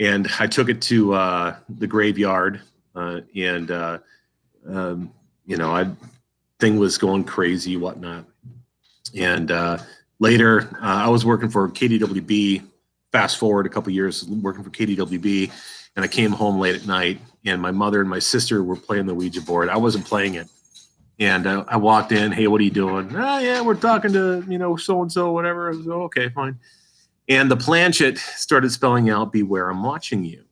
and 0.00 0.28
I 0.40 0.46
took 0.46 0.68
it 0.68 0.80
to 0.82 1.14
uh, 1.14 1.56
the 1.68 1.86
graveyard, 1.86 2.60
uh, 2.96 3.20
and 3.36 3.70
uh, 3.70 3.98
um, 4.66 5.12
you 5.46 5.56
know, 5.56 5.70
I 5.70 5.90
thing 6.58 6.78
was 6.78 6.96
going 6.96 7.24
crazy, 7.24 7.76
whatnot. 7.76 8.24
And 9.14 9.50
uh, 9.50 9.78
later, 10.18 10.70
uh, 10.80 11.06
I 11.06 11.08
was 11.08 11.24
working 11.24 11.50
for 11.50 11.68
KDWB. 11.68 12.62
Fast 13.10 13.36
forward 13.36 13.66
a 13.66 13.68
couple 13.68 13.92
years, 13.92 14.24
working 14.24 14.64
for 14.64 14.70
KDWB, 14.70 15.52
and 15.96 16.04
I 16.04 16.08
came 16.08 16.32
home 16.32 16.58
late 16.58 16.74
at 16.74 16.86
night, 16.86 17.20
and 17.44 17.60
my 17.60 17.70
mother 17.70 18.00
and 18.00 18.08
my 18.08 18.18
sister 18.18 18.62
were 18.62 18.76
playing 18.76 19.06
the 19.06 19.14
Ouija 19.14 19.40
board. 19.42 19.68
I 19.68 19.76
wasn't 19.76 20.06
playing 20.06 20.34
it, 20.34 20.48
and 21.18 21.46
uh, 21.46 21.64
I 21.68 21.76
walked 21.76 22.12
in. 22.12 22.32
Hey, 22.32 22.46
what 22.46 22.60
are 22.60 22.64
you 22.64 22.70
doing? 22.70 23.14
Oh, 23.14 23.38
yeah, 23.38 23.60
we're 23.60 23.74
talking 23.74 24.12
to 24.12 24.44
you 24.48 24.58
know 24.58 24.76
so 24.76 25.02
and 25.02 25.12
so, 25.12 25.32
whatever. 25.32 25.68
I 25.68 25.76
was 25.76 25.88
oh, 25.88 26.02
okay, 26.04 26.28
fine. 26.30 26.58
And 27.28 27.50
the 27.50 27.56
planchette 27.56 28.18
started 28.18 28.70
spelling 28.70 29.10
out, 29.10 29.32
"Beware, 29.32 29.70
I'm 29.70 29.82
watching 29.82 30.24
you." 30.24 30.44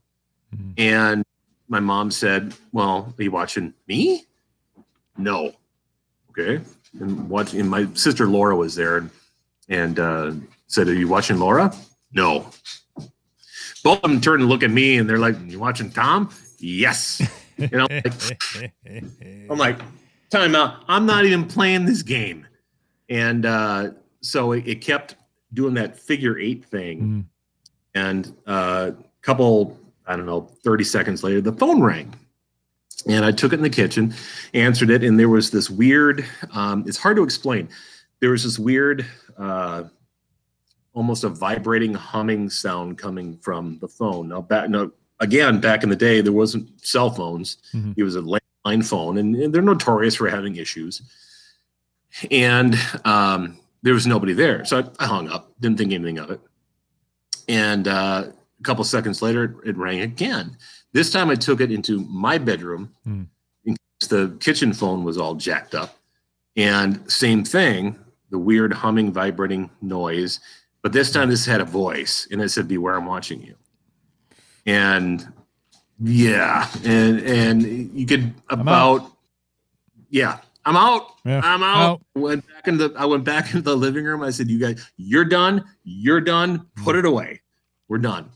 Mhm. 0.55 0.75
And 0.79 1.25
my 1.69 1.81
mom 1.81 2.11
said, 2.11 2.55
"Well, 2.73 3.15
are 3.19 3.23
you 3.23 3.31
watching 3.31 3.75
me?" 3.89 4.27
No. 5.17 5.53
Okay. 6.31 6.63
And 7.01 7.29
watching. 7.29 7.61
And 7.61 7.71
my 7.71 7.89
sister 7.95 8.27
Laura 8.27 8.57
was 8.57 8.75
there, 8.75 8.99
and, 8.99 9.11
and 9.69 9.99
uh, 9.99 10.33
said, 10.67 10.89
"Are 10.89 10.95
you 10.95 11.09
watching 11.09 11.39
Laura?" 11.39 11.73
No. 12.13 12.47
Both 13.83 14.05
of 14.05 14.11
them 14.11 14.21
turned 14.21 14.43
and 14.43 14.51
look 14.51 14.63
at 14.63 14.71
me, 14.71 14.99
and 14.99 15.09
they're 15.09 15.19
like, 15.19 15.37
"You 15.47 15.59
watching 15.59 15.91
Tom?" 15.91 16.31
Yes. 16.59 17.21
You 17.57 17.69
know, 17.69 17.87
like, 17.91 18.73
I'm 19.51 19.59
like, 19.59 19.79
time 20.31 20.55
out. 20.55 20.83
I'm 20.89 21.05
not 21.05 21.27
even 21.27 21.45
playing 21.45 21.85
this 21.85 22.03
game. 22.03 22.47
And 23.11 23.45
uh, 23.45 23.91
so 24.23 24.53
it, 24.53 24.67
it 24.67 24.81
kept 24.81 25.17
doing 25.53 25.75
that 25.75 25.99
figure 25.99 26.39
eight 26.39 26.65
thing. 26.65 27.01
Mm. 27.03 27.25
And 27.95 28.37
a 28.47 28.51
uh, 28.51 28.93
couple, 29.21 29.79
I 30.07 30.17
don't 30.17 30.27
know, 30.27 30.43
30 30.65 30.85
seconds 30.85 31.23
later, 31.25 31.41
the 31.41 31.53
phone 31.53 31.83
rang. 31.83 32.15
And 33.07 33.25
I 33.25 33.33
took 33.33 33.53
it 33.53 33.57
in 33.57 33.63
the 33.63 33.71
kitchen, 33.71 34.15
answered 34.55 34.91
it, 34.91 35.03
and 35.03 35.19
there 35.19 35.29
was 35.29 35.51
this 35.51 35.69
weird, 35.71 36.25
um, 36.53 36.85
it's 36.87 36.99
hard 36.99 37.17
to 37.17 37.23
explain. 37.23 37.69
There 38.21 38.31
was 38.31 38.45
this 38.45 38.59
weird, 38.59 39.07
uh, 39.39 39.85
almost 41.01 41.25
a 41.25 41.31
vibrating 41.31 41.95
humming 41.95 42.51
sound 42.51 42.99
coming 42.99 43.35
from 43.39 43.79
the 43.81 43.89
phone. 43.89 44.29
Now, 44.29 44.43
back, 44.43 44.69
no, 44.69 44.93
again, 45.19 45.59
back 45.59 45.83
in 45.83 45.89
the 45.89 45.97
day, 45.97 46.21
there 46.21 46.31
wasn't 46.31 46.69
cell 46.87 47.09
phones. 47.09 47.57
Mhm. 47.73 47.95
It 47.97 48.03
was 48.03 48.17
a 48.17 48.21
landline 48.21 48.87
phone, 48.87 49.17
and, 49.17 49.35
and 49.35 49.51
they're 49.51 49.63
notorious 49.63 50.15
for 50.15 50.29
having 50.29 50.57
issues. 50.57 51.01
And 52.31 52.79
um, 53.07 53.59
there 53.81 53.95
was 53.95 54.07
nobody 54.07 54.35
there, 54.35 54.63
so 54.67 54.81
I, 54.81 55.05
I 55.05 55.07
hung 55.07 55.31
up. 55.31 55.51
Didn't 55.59 55.79
think 55.79 55.95
anything 55.95 56.19
of 56.19 56.31
it. 56.33 56.41
And 57.49 57.89
uh, 57.89 58.27
a 58.61 58.63
couple 58.63 58.85
seconds 58.85 59.23
later, 59.23 59.45
it, 59.45 59.71
it 59.71 59.77
rang 59.79 60.03
again. 60.03 60.55
This 60.93 61.11
time, 61.11 61.31
I 61.31 61.35
took 61.35 61.63
it 61.63 61.73
into 61.73 62.01
my 62.11 62.37
bedroom. 62.37 62.91
Hmm. 63.05 63.23
In 63.65 63.75
case 63.75 64.09
the 64.11 64.37
kitchen 64.39 64.75
phone 64.75 65.03
was 65.03 65.17
all 65.17 65.35
jacked 65.35 65.75
up, 65.75 65.97
and 66.59 67.11
same 67.11 67.43
thing, 67.43 67.99
the 68.29 68.39
weird 68.39 68.75
humming, 68.75 69.13
vibrating 69.13 69.71
noise. 69.81 70.41
But 70.83 70.93
this 70.93 71.11
time, 71.13 71.29
this 71.29 71.45
had 71.45 71.61
a 71.61 71.65
voice, 71.65 72.27
and 72.31 72.41
it 72.41 72.49
said, 72.51 72.67
"Beware, 72.69 72.97
I'm 72.97 73.07
watching 73.07 73.43
you." 73.43 73.55
And 74.67 75.27
yeah, 76.03 76.69
and 76.85 77.21
and 77.21 77.63
you 77.95 78.07
could 78.07 78.33
about 78.49 79.13
yeah, 80.09 80.39
I'm 80.65 80.77
out. 80.77 81.13
Yeah, 81.25 81.41
I'm 81.45 81.63
out. 81.63 81.77
out. 81.77 82.03
Went 82.15 82.47
back 82.49 82.69
into 82.69 82.89
the 82.89 82.99
I 82.99 83.05
went 83.05 83.25
back 83.25 83.47
into 83.47 83.63
the 83.63 83.77
living 83.77 84.05
room. 84.05 84.23
I 84.23 84.31
said, 84.31 84.49
"You 84.49 84.59
guys, 84.59 84.91
you're 84.97 85.25
done. 85.25 85.65
You're 85.85 86.21
done. 86.21 86.67
Put 86.77 86.97
it 86.97 87.05
away. 87.05 87.41
We're 87.89 87.99
done." 87.99 88.31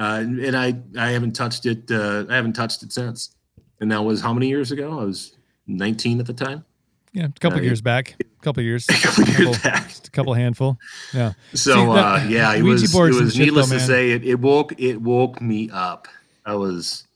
Uh, 0.00 0.18
and, 0.22 0.40
and 0.40 0.56
I 0.56 0.74
I 0.98 1.10
haven't 1.10 1.32
touched 1.32 1.66
it. 1.66 1.90
Uh, 1.90 2.24
I 2.28 2.34
haven't 2.34 2.54
touched 2.54 2.82
it 2.82 2.92
since. 2.92 3.36
And 3.80 3.90
that 3.92 4.02
was 4.02 4.20
how 4.20 4.32
many 4.32 4.48
years 4.48 4.72
ago? 4.72 4.98
I 5.00 5.04
was 5.04 5.36
19 5.66 6.20
at 6.20 6.26
the 6.26 6.32
time. 6.32 6.64
Yeah, 7.12 7.26
a 7.26 7.40
couple 7.40 7.58
Uh, 7.58 7.62
years 7.62 7.80
back. 7.80 8.16
A 8.20 8.24
couple 8.44 8.62
years. 8.62 8.86
A 8.88 8.92
couple 8.94 9.24
years 9.24 9.56
Couple- 9.56 9.70
back. 9.70 9.88
Just 9.88 10.08
a 10.08 10.10
couple 10.10 10.34
handful. 10.34 10.78
Yeah. 11.12 11.32
So 11.54 11.74
See, 11.74 11.86
that- 11.86 12.22
uh, 12.22 12.26
yeah, 12.28 12.54
it 12.54 12.62
Ouija 12.62 12.82
was. 12.98 13.18
It 13.18 13.22
was 13.24 13.38
needless 13.38 13.70
though, 13.70 13.78
to 13.78 13.84
say, 13.84 14.10
it, 14.12 14.24
it 14.24 14.38
woke 14.40 14.74
it 14.78 15.00
woke 15.02 15.40
me 15.42 15.70
up. 15.70 16.06
I 16.46 16.54
was 16.54 17.06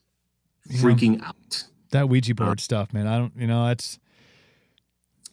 You 0.69 0.77
know, 0.79 0.83
freaking 0.85 1.23
out. 1.23 1.65
that 1.91 2.09
Ouija 2.09 2.35
board 2.35 2.61
stuff, 2.61 2.93
man. 2.93 3.07
I 3.07 3.19
don't. 3.19 3.33
You 3.37 3.47
know, 3.47 3.67
that's. 3.67 3.99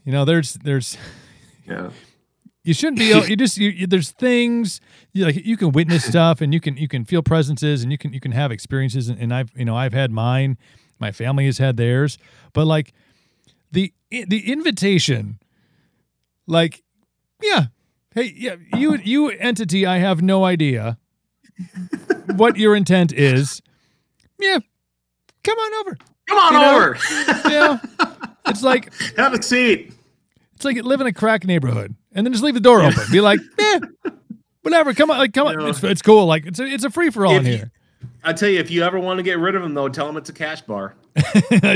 You 0.04 0.12
know, 0.12 0.26
there's 0.26 0.54
there's 0.54 0.98
Yeah. 1.68 1.90
you 2.64 2.74
shouldn't 2.76 3.00
be 3.00 3.06
you 3.30 3.36
just 3.36 3.58
you, 3.58 3.70
you- 3.70 3.88
there's 3.88 4.12
things 4.12 4.80
you 5.14 5.26
like 5.26 5.36
you 5.46 5.58
can 5.58 5.72
witness 5.72 6.06
stuff 6.06 6.42
and 6.42 6.54
you 6.54 6.60
can 6.60 6.78
you 6.78 6.88
can 6.88 7.06
feel 7.06 7.24
presences 7.24 7.82
and 7.82 7.92
you 7.92 7.98
can 7.98 8.14
you 8.14 8.20
can 8.20 8.32
have 8.32 8.52
experiences 8.52 9.10
and, 9.10 9.20
and 9.20 9.34
I've 9.34 9.50
you 9.56 9.66
know 9.66 9.76
I've 9.76 9.94
had 9.94 10.12
mine 10.12 10.58
my 11.00 11.12
family 11.12 11.46
has 11.48 11.58
had 11.58 11.78
theirs 11.78 12.18
but 12.54 12.68
like 12.68 12.94
the 13.72 13.92
the 14.12 14.52
invitation 14.52 15.40
like 16.48 16.84
yeah 17.42 17.66
hey 18.14 18.34
yeah 18.36 18.56
you 18.76 18.98
you 18.98 19.30
entity 19.30 19.86
I 19.86 19.98
have 19.98 20.22
no 20.22 20.44
idea 20.46 20.98
what 22.36 22.58
your 22.58 22.76
intent 22.76 23.12
is 23.14 23.62
yeah 24.40 24.60
come 25.44 25.58
on 25.58 25.74
over 25.86 25.98
Come 26.28 26.38
on 26.40 26.54
You 26.54 26.60
know? 26.60 26.76
over. 26.76 26.98
yeah 27.50 27.80
It's 28.48 28.64
like 28.64 28.92
have 29.18 29.34
a 29.34 29.42
seat. 29.42 29.94
It's 30.56 30.66
like 30.66 30.82
live 30.84 31.02
in 31.02 31.08
a 31.08 31.14
crack 31.14 31.46
neighborhood 31.46 31.96
and 32.14 32.26
then 32.26 32.32
just 32.34 32.44
leave 32.44 32.54
the 32.54 32.60
door 32.62 32.82
open. 32.82 33.04
Be 33.12 33.20
like, 33.22 33.40
eh, 33.60 33.80
whatever. 34.62 34.94
Come 34.94 35.12
on, 35.12 35.18
like 35.18 35.34
come 35.34 35.48
on. 35.48 35.68
It's, 35.68 35.84
it's 35.84 36.02
cool. 36.02 36.26
Like 36.26 36.46
it's 36.46 36.60
a, 36.60 36.64
it's 36.66 36.84
a 36.86 36.90
free 36.90 37.10
for 37.10 37.26
all 37.26 37.36
in 37.36 37.46
here. 37.46 37.72
I 38.24 38.34
tell 38.34 38.50
you, 38.50 38.60
if 38.60 38.72
you 38.72 38.84
ever 38.84 39.00
want 39.00 39.18
to 39.18 39.24
get 39.24 39.38
rid 39.38 39.56
of 39.56 39.62
them, 39.62 39.74
though, 39.74 39.90
tell 39.90 40.08
them 40.08 40.16
it's 40.18 40.30
a 40.30 40.34
cash 40.34 40.62
bar. 40.62 40.96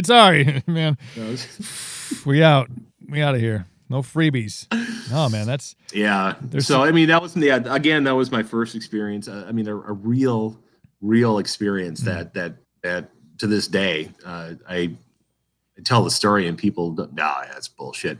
Sorry, 0.03 0.63
man. 0.65 0.97
we 2.25 2.41
out. 2.41 2.69
We 3.08 3.21
out 3.21 3.36
of 3.36 3.41
here. 3.41 3.65
No 3.89 4.02
freebies. 4.02 4.67
Oh 5.12 5.28
man, 5.28 5.47
that's 5.47 5.75
yeah. 5.91 6.36
So 6.60 6.84
I 6.84 6.91
mean, 6.91 7.08
that 7.08 7.19
was 7.19 7.36
yeah. 7.36 7.56
Again, 7.73 8.04
that 8.04 8.13
was 8.13 8.32
my 8.32 8.43
first 8.43 8.75
experience. 8.75 9.28
Uh, 9.28 9.43
I 9.47 9.52
mean, 9.52 9.67
a, 9.67 9.75
a 9.75 9.93
real, 9.93 10.60
real 11.02 11.39
experience 11.39 12.02
mm-hmm. 12.02 12.15
that 12.15 12.34
that 12.36 12.56
that 12.84 13.10
to 13.39 13.47
this 13.47 13.67
day, 13.67 14.12
uh, 14.23 14.54
I 14.69 14.95
I 15.80 15.82
tell 15.84 16.04
the 16.04 16.12
story 16.12 16.47
and 16.47 16.58
people, 16.58 16.91
nah, 17.13 17.41
that's 17.45 17.67
bullshit. 17.67 18.19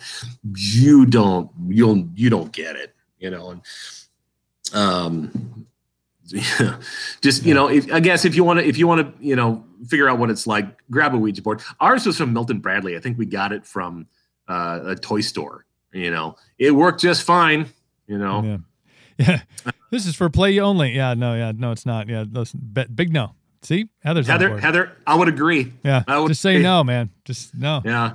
You 0.56 1.06
don't, 1.06 1.52
you'll, 1.68 2.08
you 2.16 2.30
don't 2.30 2.52
get 2.52 2.76
it, 2.76 2.96
you 3.20 3.30
know. 3.30 3.52
And 3.52 3.62
um, 4.74 5.68
yeah, 6.28 6.80
just 7.22 7.46
you 7.46 7.54
know, 7.54 7.70
if, 7.70 7.92
I 7.92 8.00
guess 8.00 8.24
if 8.24 8.36
you 8.36 8.44
want 8.44 8.60
to, 8.60 8.66
if 8.66 8.78
you 8.78 8.88
want 8.88 9.02
to, 9.02 9.26
you 9.26 9.36
know, 9.36 9.66
figure 9.88 10.10
out 10.10 10.20
what 10.20 10.30
it's 10.30 10.48
like, 10.48 10.66
grab 10.90 11.14
a 11.14 11.18
Ouija 11.18 11.42
board. 11.42 11.62
Ours 11.80 12.06
was 12.06 12.18
from 12.18 12.34
Milton 12.34 12.60
Bradley. 12.60 12.96
I 12.96 13.00
think 13.00 13.18
we 13.18 13.26
got 13.26 13.52
it 13.52 13.66
from 13.66 14.08
uh, 14.50 14.80
a 14.84 14.96
toy 14.96 15.22
store. 15.22 15.66
You 15.94 16.12
know, 16.12 16.36
it 16.58 16.72
worked 16.72 17.02
just 17.02 17.24
fine. 17.24 17.68
You 18.08 18.18
know. 18.18 18.44
Yeah. 18.44 18.58
Yeah. 19.20 19.42
This 19.92 20.06
is 20.06 20.16
for 20.16 20.30
play 20.30 20.58
only. 20.60 20.92
Yeah. 20.94 21.14
No. 21.14 21.36
Yeah. 21.36 21.52
No, 21.54 21.74
it's 21.74 21.86
not. 21.86 22.08
Yeah. 22.08 22.24
Listen, 22.32 22.62
big 22.96 23.12
no. 23.12 23.34
See, 23.62 23.90
Heather's 24.00 24.28
Heather. 24.28 24.58
Heather, 24.58 24.92
I 25.06 25.16
would 25.16 25.28
agree. 25.28 25.74
Yeah, 25.84 26.04
I 26.08 26.20
would 26.20 26.30
just 26.30 26.42
say 26.42 26.62
no, 26.62 26.84
man. 26.84 27.10
Just 27.26 27.54
no. 27.56 27.82
Yeah. 27.84 28.14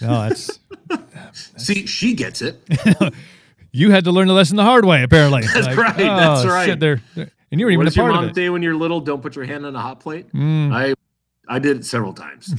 No, 0.00 0.28
that's. 0.28 0.58
that's 0.88 1.52
See, 1.56 1.86
she 1.86 2.14
gets 2.14 2.42
it. 2.42 2.60
you 3.72 3.90
had 3.90 4.04
to 4.04 4.12
learn 4.12 4.28
the 4.28 4.34
lesson 4.34 4.56
the 4.56 4.64
hard 4.64 4.84
way, 4.84 5.02
apparently. 5.02 5.42
That's 5.42 5.68
like, 5.68 5.76
right. 5.76 6.00
Oh, 6.00 6.16
that's 6.16 6.46
right. 6.46 6.66
Shit, 6.66 6.80
they're, 6.80 7.00
they're, 7.14 7.30
and 7.52 7.60
you 7.60 7.66
were 7.66 7.72
even 7.72 7.84
what 7.84 7.94
a 7.94 7.96
part 7.96 8.06
your 8.06 8.14
mom 8.14 8.24
of 8.24 8.30
it. 8.30 8.34
say 8.34 8.48
when 8.48 8.62
you're 8.62 8.74
little? 8.74 9.00
Don't 9.00 9.22
put 9.22 9.36
your 9.36 9.44
hand 9.44 9.64
on 9.64 9.76
a 9.76 9.80
hot 9.80 10.00
plate. 10.00 10.32
Mm. 10.32 10.72
I, 10.72 10.94
I 11.48 11.60
did 11.60 11.78
it 11.78 11.84
several 11.84 12.12
times. 12.12 12.54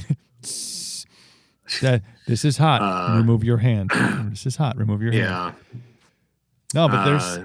that 1.82 2.02
this 2.26 2.44
is 2.44 2.56
hot. 2.56 2.80
Uh, 2.82 3.16
remove 3.16 3.44
your 3.44 3.58
hand. 3.58 3.90
this 4.30 4.46
is 4.46 4.56
hot. 4.56 4.76
Remove 4.76 5.02
your 5.02 5.12
yeah. 5.12 5.44
hand. 5.44 5.56
Yeah. 5.72 5.80
No, 6.74 6.88
but 6.88 7.04
there's. 7.04 7.22
Uh, 7.22 7.44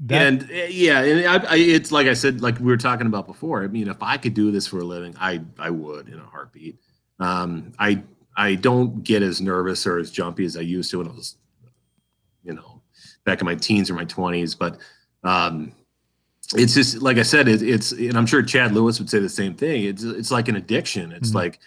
that, 0.00 0.26
and 0.26 0.50
eh, 0.50 0.68
yeah, 0.70 1.02
and 1.02 1.26
I, 1.26 1.52
I, 1.52 1.56
it's 1.56 1.92
like 1.92 2.06
I 2.06 2.14
said, 2.14 2.40
like 2.40 2.58
we 2.58 2.66
were 2.66 2.78
talking 2.78 3.06
about 3.06 3.26
before. 3.26 3.62
I 3.62 3.66
mean, 3.66 3.88
if 3.88 4.02
I 4.02 4.16
could 4.16 4.32
do 4.32 4.50
this 4.50 4.66
for 4.66 4.78
a 4.78 4.84
living, 4.84 5.14
I 5.20 5.42
I 5.58 5.70
would 5.70 6.08
in 6.08 6.18
a 6.18 6.24
heartbeat. 6.24 6.78
Um, 7.18 7.72
I 7.78 8.02
I 8.36 8.54
don't 8.54 9.04
get 9.04 9.22
as 9.22 9.40
nervous 9.40 9.86
or 9.86 9.98
as 9.98 10.10
jumpy 10.10 10.46
as 10.46 10.56
I 10.56 10.60
used 10.60 10.90
to 10.92 10.98
when 10.98 11.08
I 11.08 11.12
was, 11.12 11.36
you 12.44 12.54
know, 12.54 12.80
back 13.24 13.40
in 13.40 13.44
my 13.44 13.54
teens 13.54 13.90
or 13.90 13.94
my 13.94 14.04
twenties. 14.04 14.54
But 14.54 14.78
um, 15.22 15.72
it's 16.54 16.72
just 16.72 17.02
like 17.02 17.18
I 17.18 17.22
said, 17.22 17.46
it, 17.46 17.60
it's 17.60 17.92
and 17.92 18.16
I'm 18.16 18.26
sure 18.26 18.42
Chad 18.42 18.72
Lewis 18.72 18.98
would 18.98 19.10
say 19.10 19.18
the 19.18 19.28
same 19.28 19.54
thing. 19.54 19.84
It's 19.84 20.02
it's 20.02 20.30
like 20.30 20.48
an 20.48 20.56
addiction. 20.56 21.12
It's 21.12 21.28
mm-hmm. 21.28 21.36
like 21.36 21.58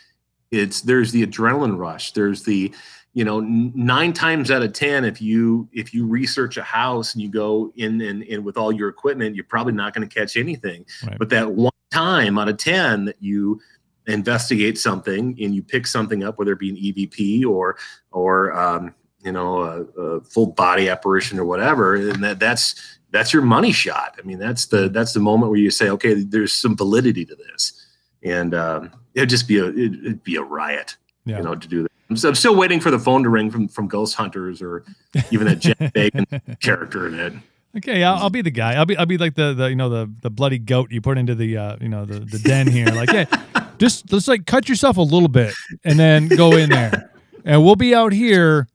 it's 0.53 0.81
there's 0.81 1.11
the 1.11 1.25
adrenaline 1.25 1.77
rush. 1.77 2.13
There's 2.13 2.43
the 2.43 2.73
you 3.13 3.23
know 3.23 3.39
nine 3.39 4.13
times 4.13 4.51
out 4.51 4.61
of 4.61 4.73
ten 4.73 5.05
if 5.05 5.21
you 5.21 5.67
if 5.71 5.93
you 5.93 6.05
research 6.05 6.57
a 6.57 6.63
house 6.63 7.13
and 7.13 7.21
you 7.21 7.29
go 7.29 7.71
in 7.75 8.01
and, 8.01 8.23
and 8.23 8.43
with 8.43 8.57
all 8.57 8.71
your 8.71 8.89
equipment 8.89 9.35
you're 9.35 9.45
probably 9.45 9.73
not 9.73 9.93
going 9.93 10.07
to 10.07 10.13
catch 10.13 10.35
anything 10.35 10.83
right. 11.05 11.19
but 11.19 11.29
that 11.29 11.51
one 11.51 11.71
time 11.91 12.39
out 12.39 12.49
of 12.49 12.57
ten 12.57 13.05
that 13.05 13.17
you 13.19 13.61
investigate 14.07 14.79
something 14.79 15.37
and 15.39 15.53
you 15.53 15.61
pick 15.61 15.85
something 15.85 16.23
up 16.23 16.39
whether 16.39 16.53
it 16.53 16.59
be 16.59 16.69
an 16.71 16.75
evp 16.75 17.45
or 17.45 17.77
or 18.11 18.51
um, 18.53 18.95
you 19.23 19.31
know 19.31 19.61
a, 19.61 20.01
a, 20.01 20.21
full 20.21 20.47
body 20.47 20.89
apparition 20.89 21.37
or 21.37 21.45
whatever 21.45 21.93
and 21.95 22.23
that 22.23 22.39
that's 22.39 22.97
that's 23.11 23.31
your 23.31 23.43
money 23.43 23.71
shot 23.71 24.15
i 24.17 24.23
mean 24.23 24.39
that's 24.39 24.65
the 24.65 24.89
that's 24.89 25.13
the 25.13 25.19
moment 25.19 25.51
where 25.51 25.59
you 25.59 25.69
say 25.69 25.87
okay 25.89 26.15
there's 26.15 26.51
some 26.51 26.75
validity 26.75 27.23
to 27.25 27.35
this 27.35 27.82
and 28.23 28.53
um, 28.53 28.91
it'd 29.13 29.29
just 29.29 29.47
be 29.47 29.57
a 29.57 29.67
it'd 29.67 30.23
be 30.23 30.35
a 30.35 30.41
riot 30.41 30.95
yeah. 31.25 31.37
you 31.37 31.43
know 31.43 31.55
to 31.55 31.67
do 31.67 31.83
that 31.83 31.91
I'm, 32.09 32.17
I'm 32.27 32.35
still 32.35 32.55
waiting 32.55 32.79
for 32.79 32.91
the 32.91 32.99
phone 32.99 33.23
to 33.23 33.29
ring 33.29 33.49
from 33.49 33.67
from 33.67 33.87
Ghost 33.87 34.15
Hunters 34.15 34.61
or 34.61 34.83
even 35.31 35.47
that 35.47 35.59
Jen 35.59 35.91
Bacon 35.93 36.25
character 36.59 37.07
in 37.07 37.19
it. 37.19 37.33
Okay, 37.75 38.03
I'll, 38.03 38.17
I'll, 38.17 38.29
be 38.29 38.43
the 38.43 38.51
guy. 38.51 38.75
I'll 38.75 38.85
be 38.85 38.95
I'll 38.95 39.07
be 39.07 39.17
like 39.17 39.33
the, 39.33 39.53
the 39.53 39.69
you 39.69 39.75
know 39.75 39.89
the 39.89 40.11
the 40.21 40.29
bloody 40.29 40.59
goat 40.59 40.91
you 40.91 41.01
put 41.01 41.17
into 41.17 41.33
the 41.33 41.57
uh, 41.57 41.77
you 41.81 41.89
know 41.89 42.05
the, 42.05 42.19
the 42.19 42.37
den 42.39 42.67
here. 42.67 42.85
Like, 42.87 43.11
yeah, 43.11 43.25
just 43.79 44.05
just 44.05 44.27
like 44.27 44.45
cut 44.45 44.69
yourself 44.69 44.97
a 44.97 45.01
little 45.01 45.27
bit 45.27 45.53
and 45.83 45.97
then 45.97 46.27
go 46.27 46.51
in 46.55 46.69
there, 46.69 47.11
and 47.45 47.63
we'll 47.63 47.75
be 47.75 47.95
out 47.95 48.13
here. 48.13 48.67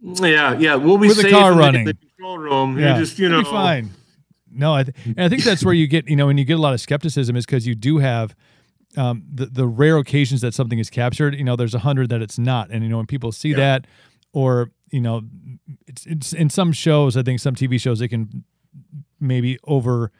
Yeah, 0.00 0.56
yeah, 0.58 0.76
we'll 0.76 0.96
be 0.96 1.08
with 1.08 1.20
the 1.20 1.30
car 1.30 1.52
running. 1.54 1.84
The, 1.84 1.94
control 1.94 2.38
room. 2.38 2.78
Yeah, 2.78 2.98
just 2.98 3.18
you 3.18 3.28
know, 3.28 3.44
fine. 3.44 3.90
No, 4.50 4.72
I 4.72 4.84
th- 4.84 4.96
and 5.04 5.20
I 5.20 5.28
think 5.28 5.44
that's 5.44 5.62
where 5.62 5.74
you 5.74 5.86
get 5.86 6.08
you 6.08 6.16
know 6.16 6.26
when 6.26 6.38
you 6.38 6.46
get 6.46 6.54
a 6.54 6.62
lot 6.62 6.72
of 6.72 6.80
skepticism 6.80 7.36
is 7.36 7.44
because 7.44 7.66
you 7.66 7.74
do 7.74 7.98
have 7.98 8.34
um, 8.96 9.24
the 9.32 9.46
the 9.46 9.66
rare 9.66 9.98
occasions 9.98 10.40
that 10.40 10.54
something 10.54 10.78
is 10.78 10.90
captured, 10.90 11.34
you 11.34 11.44
know, 11.44 11.56
there's 11.56 11.74
a 11.74 11.80
hundred 11.80 12.08
that 12.10 12.22
it's 12.22 12.38
not, 12.38 12.70
and 12.70 12.82
you 12.82 12.88
know 12.88 12.96
when 12.96 13.06
people 13.06 13.32
see 13.32 13.50
yeah. 13.50 13.56
that, 13.56 13.86
or 14.32 14.70
you 14.90 15.00
know, 15.00 15.22
it's 15.86 16.06
it's 16.06 16.32
in 16.32 16.50
some 16.50 16.72
shows, 16.72 17.16
I 17.16 17.22
think 17.22 17.40
some 17.40 17.54
TV 17.54 17.80
shows 17.80 17.98
they 17.98 18.08
can 18.08 18.44
maybe 19.20 19.58
over 19.64 20.12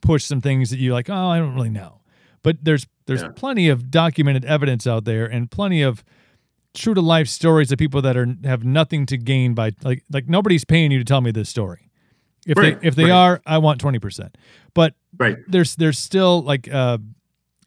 push 0.00 0.24
some 0.24 0.40
things 0.40 0.70
that 0.70 0.78
you're 0.78 0.92
like, 0.92 1.08
oh, 1.08 1.28
I 1.28 1.38
don't 1.38 1.54
really 1.54 1.70
know, 1.70 2.00
but 2.42 2.58
there's 2.62 2.86
there's 3.06 3.22
yeah. 3.22 3.30
plenty 3.34 3.68
of 3.68 3.90
documented 3.90 4.44
evidence 4.44 4.86
out 4.86 5.04
there 5.04 5.26
and 5.26 5.50
plenty 5.50 5.82
of 5.82 6.04
true 6.74 6.94
to 6.94 7.00
life 7.00 7.28
stories 7.28 7.70
of 7.72 7.78
people 7.78 8.02
that 8.02 8.16
are 8.16 8.26
have 8.44 8.64
nothing 8.64 9.06
to 9.06 9.16
gain 9.16 9.54
by 9.54 9.72
like 9.82 10.02
like 10.10 10.28
nobody's 10.28 10.64
paying 10.64 10.90
you 10.90 10.98
to 10.98 11.04
tell 11.04 11.20
me 11.20 11.30
this 11.30 11.48
story. 11.48 11.90
If 12.46 12.58
right, 12.58 12.80
they 12.80 12.88
if 12.88 12.94
they 12.94 13.04
right. 13.04 13.10
are, 13.10 13.42
I 13.46 13.58
want 13.58 13.80
twenty 13.80 13.98
percent. 13.98 14.36
But 14.74 14.94
right. 15.18 15.36
there's 15.48 15.76
there's 15.76 15.98
still 15.98 16.42
like 16.42 16.72
uh 16.72 16.98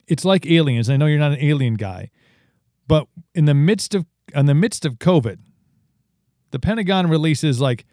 it's 0.07 0.25
like 0.25 0.45
aliens. 0.45 0.89
I 0.89 0.97
know 0.97 1.05
you're 1.05 1.19
not 1.19 1.33
an 1.33 1.41
alien 1.41 1.75
guy, 1.75 2.09
but 2.87 3.07
in 3.35 3.45
the 3.45 3.53
midst 3.53 3.93
of 3.93 4.05
in 4.33 4.45
the 4.45 4.55
midst 4.55 4.85
of 4.85 4.95
COVID, 4.95 5.39
the 6.51 6.59
Pentagon 6.59 7.09
releases 7.09 7.59
like 7.61 7.85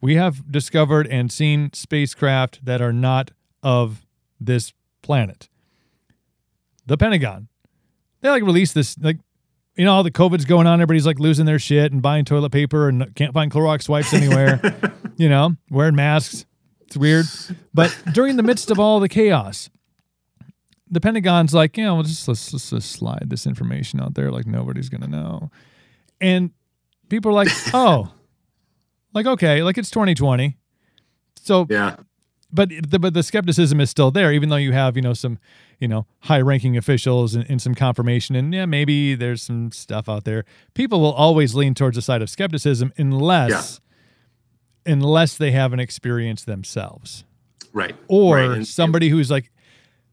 we 0.00 0.16
have 0.16 0.50
discovered 0.50 1.06
and 1.06 1.30
seen 1.30 1.72
spacecraft 1.72 2.64
that 2.64 2.80
are 2.80 2.92
not 2.92 3.30
of 3.62 4.06
this 4.40 4.72
planet. 5.02 5.48
The 6.86 6.96
Pentagon, 6.96 7.48
they 8.20 8.30
like 8.30 8.42
release 8.42 8.72
this 8.72 8.96
like 8.98 9.18
you 9.76 9.84
know 9.84 9.92
all 9.92 10.02
the 10.02 10.10
COVID's 10.10 10.46
going 10.46 10.66
on. 10.66 10.80
Everybody's 10.80 11.06
like 11.06 11.18
losing 11.18 11.46
their 11.46 11.58
shit 11.58 11.92
and 11.92 12.02
buying 12.02 12.24
toilet 12.24 12.50
paper 12.50 12.88
and 12.88 13.14
can't 13.14 13.34
find 13.34 13.50
Clorox 13.52 13.88
wipes 13.88 14.12
anywhere. 14.14 14.60
you 15.16 15.28
know, 15.28 15.56
wearing 15.70 15.94
masks. 15.94 16.46
It's 16.80 16.96
weird. 16.96 17.26
But 17.72 17.96
during 18.12 18.36
the 18.36 18.42
midst 18.42 18.70
of 18.70 18.80
all 18.80 18.98
the 18.98 19.08
chaos, 19.08 19.70
the 20.90 21.00
Pentagon's 21.00 21.54
like, 21.54 21.76
you 21.76 21.84
know, 21.84 21.94
we'll 21.94 22.04
just 22.04 22.26
let's, 22.26 22.52
let's 22.52 22.70
just 22.70 22.92
slide 22.92 23.26
this 23.28 23.46
information 23.46 24.00
out 24.00 24.14
there 24.14 24.30
like 24.30 24.46
nobody's 24.46 24.88
gonna 24.88 25.06
know, 25.06 25.50
and 26.20 26.50
people 27.08 27.30
are 27.30 27.34
like, 27.34 27.48
oh, 27.74 28.12
like 29.14 29.26
okay, 29.26 29.62
like 29.62 29.78
it's 29.78 29.90
2020, 29.90 30.56
so 31.36 31.66
yeah. 31.70 31.96
But 32.52 32.70
the, 32.70 32.98
but 32.98 33.14
the 33.14 33.22
skepticism 33.22 33.80
is 33.80 33.90
still 33.90 34.10
there, 34.10 34.32
even 34.32 34.48
though 34.48 34.56
you 34.56 34.72
have 34.72 34.96
you 34.96 35.02
know 35.02 35.14
some 35.14 35.38
you 35.78 35.86
know 35.86 36.06
high 36.22 36.40
ranking 36.40 36.76
officials 36.76 37.36
and, 37.36 37.48
and 37.48 37.62
some 37.62 37.76
confirmation, 37.76 38.34
and 38.34 38.52
yeah, 38.52 38.66
maybe 38.66 39.14
there's 39.14 39.40
some 39.42 39.70
stuff 39.70 40.08
out 40.08 40.24
there. 40.24 40.44
People 40.74 41.00
will 41.00 41.12
always 41.12 41.54
lean 41.54 41.74
towards 41.74 41.94
the 41.94 42.02
side 42.02 42.22
of 42.22 42.28
skepticism 42.28 42.92
unless 42.96 43.80
yeah. 44.84 44.92
unless 44.94 45.36
they 45.36 45.52
have 45.52 45.72
an 45.72 45.78
experience 45.78 46.42
themselves, 46.42 47.22
right? 47.72 47.94
Or 48.08 48.36
right. 48.36 48.66
somebody 48.66 49.10
who's 49.10 49.30
like 49.30 49.52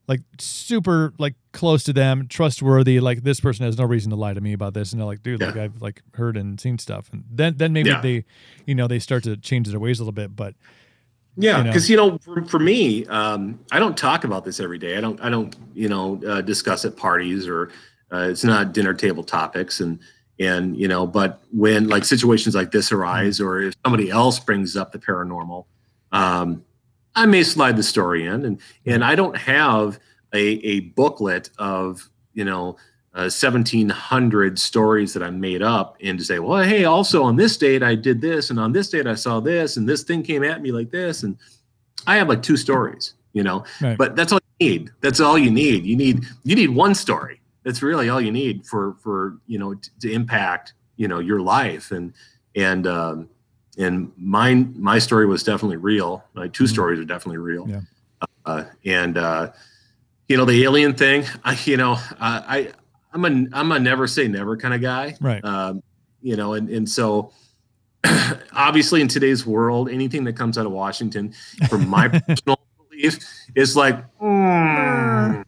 like 0.07 0.21
super 0.39 1.13
like 1.17 1.35
close 1.51 1.83
to 1.83 1.93
them, 1.93 2.27
trustworthy. 2.27 2.99
Like 2.99 3.23
this 3.23 3.39
person 3.39 3.65
has 3.65 3.77
no 3.77 3.83
reason 3.83 4.09
to 4.11 4.15
lie 4.15 4.33
to 4.33 4.41
me 4.41 4.53
about 4.53 4.73
this, 4.73 4.91
and 4.91 4.99
they're 4.99 5.05
like, 5.07 5.23
dude, 5.23 5.41
yeah. 5.41 5.47
like 5.47 5.57
I've 5.57 5.81
like 5.81 6.01
heard 6.13 6.37
and 6.37 6.59
seen 6.59 6.77
stuff, 6.77 7.09
and 7.11 7.25
then 7.29 7.57
then 7.57 7.73
maybe 7.73 7.89
yeah. 7.89 8.01
they, 8.01 8.25
you 8.65 8.75
know, 8.75 8.87
they 8.87 8.99
start 8.99 9.23
to 9.23 9.35
change 9.37 9.67
their 9.67 9.79
ways 9.79 9.99
a 9.99 10.03
little 10.03 10.13
bit. 10.13 10.35
But 10.35 10.55
yeah, 11.35 11.61
because 11.61 11.89
you, 11.89 11.97
know, 11.97 12.05
you 12.05 12.11
know, 12.11 12.17
for, 12.17 12.45
for 12.45 12.59
me, 12.59 13.05
um, 13.07 13.59
I 13.71 13.79
don't 13.79 13.97
talk 13.97 14.23
about 14.23 14.45
this 14.45 14.59
every 14.59 14.77
day. 14.77 14.97
I 14.97 15.01
don't 15.01 15.19
I 15.21 15.29
don't 15.29 15.55
you 15.73 15.89
know 15.89 16.21
uh, 16.27 16.41
discuss 16.41 16.85
at 16.85 16.95
parties 16.95 17.47
or 17.47 17.71
uh, 18.11 18.27
it's 18.29 18.43
not 18.43 18.73
dinner 18.73 18.93
table 18.93 19.23
topics 19.23 19.81
and 19.81 19.99
and 20.39 20.77
you 20.77 20.87
know 20.87 21.05
but 21.05 21.41
when 21.51 21.87
like 21.89 22.05
situations 22.05 22.55
like 22.55 22.71
this 22.71 22.91
arise 22.91 23.41
or 23.41 23.59
if 23.59 23.75
somebody 23.83 24.09
else 24.11 24.39
brings 24.39 24.77
up 24.77 24.91
the 24.91 24.99
paranormal 24.99 25.65
um, 26.11 26.63
I 27.17 27.25
may 27.25 27.43
slide 27.43 27.75
the 27.75 27.83
story 27.83 28.25
in, 28.27 28.45
and 28.45 28.61
and 28.85 29.03
I 29.03 29.15
don't 29.15 29.35
have 29.35 29.99
a, 30.33 30.39
a 30.39 30.79
booklet 30.81 31.49
of 31.57 32.09
you 32.33 32.45
know 32.45 32.77
uh, 33.15 33.25
1700 33.33 34.59
stories 34.59 35.13
that 35.15 35.23
I 35.23 35.31
made 35.31 35.63
up 35.63 35.97
and 36.03 36.19
to 36.19 36.23
say, 36.23 36.37
well, 36.37 36.63
hey, 36.63 36.85
also 36.85 37.23
on 37.23 37.35
this 37.35 37.57
date 37.57 37.81
I 37.81 37.95
did 37.95 38.21
this, 38.21 38.51
and 38.51 38.59
on 38.59 38.71
this 38.71 38.89
date 38.89 39.07
I 39.07 39.15
saw 39.15 39.39
this, 39.39 39.77
and 39.77 39.89
this 39.89 40.03
thing 40.03 40.21
came 40.21 40.43
at 40.43 40.61
me 40.61 40.71
like 40.71 40.91
this, 40.91 41.23
and 41.23 41.35
I 42.05 42.17
have 42.17 42.29
like 42.29 42.43
two 42.43 42.55
stories, 42.55 43.15
you 43.33 43.41
know. 43.41 43.63
Right. 43.81 43.97
But 43.97 44.15
that's 44.15 44.31
all 44.31 44.39
you 44.59 44.69
need. 44.69 44.91
That's 45.01 45.19
all 45.19 45.39
you 45.39 45.49
need. 45.49 45.85
You 45.85 45.95
need 45.95 46.23
you 46.43 46.55
need 46.55 46.69
one 46.69 46.93
story. 46.93 47.41
That's 47.63 47.81
really 47.81 48.09
all 48.09 48.21
you 48.21 48.31
need 48.31 48.63
for 48.67 48.93
for 49.01 49.39
you 49.47 49.57
know 49.57 49.73
t- 49.73 49.89
to 50.01 50.11
impact 50.11 50.73
you 50.97 51.07
know 51.07 51.17
your 51.17 51.41
life 51.41 51.89
and 51.89 52.13
and 52.55 52.85
um, 52.85 53.29
and 53.77 54.11
mine 54.17 54.73
my 54.77 54.99
story 54.99 55.25
was 55.25 55.43
definitely 55.43 55.77
real. 55.77 56.23
My 56.33 56.47
2 56.47 56.63
Mhm. 56.63 56.67
stories 56.69 56.99
are 56.99 57.05
definitely 57.05 57.37
real. 57.37 57.67
Yeah. 57.69 57.81
Uh, 58.45 58.63
and 58.85 59.17
uh, 59.17 59.51
you 60.27 60.37
know 60.37 60.45
the 60.45 60.63
alien 60.63 60.93
thing. 60.93 61.25
I 61.43 61.57
you 61.65 61.77
know 61.77 61.93
uh, 61.93 62.41
I 62.47 62.71
I'm 63.13 63.25
a 63.25 63.57
I'm 63.57 63.71
a 63.71 63.79
never 63.79 64.07
say 64.07 64.27
never 64.27 64.57
kind 64.57 64.73
of 64.73 64.81
guy. 64.81 65.15
Right. 65.21 65.43
Um, 65.43 65.81
you 66.21 66.35
know, 66.35 66.53
and 66.53 66.69
and 66.69 66.89
so 66.89 67.31
obviously 68.53 69.01
in 69.01 69.07
today's 69.07 69.45
world, 69.45 69.89
anything 69.89 70.23
that 70.25 70.33
comes 70.33 70.57
out 70.57 70.65
of 70.65 70.71
Washington, 70.71 71.33
from 71.69 71.87
my 71.87 72.07
personal 72.27 72.59
belief, 72.89 73.19
is 73.55 73.75
like. 73.75 73.97
mm, 74.19 75.43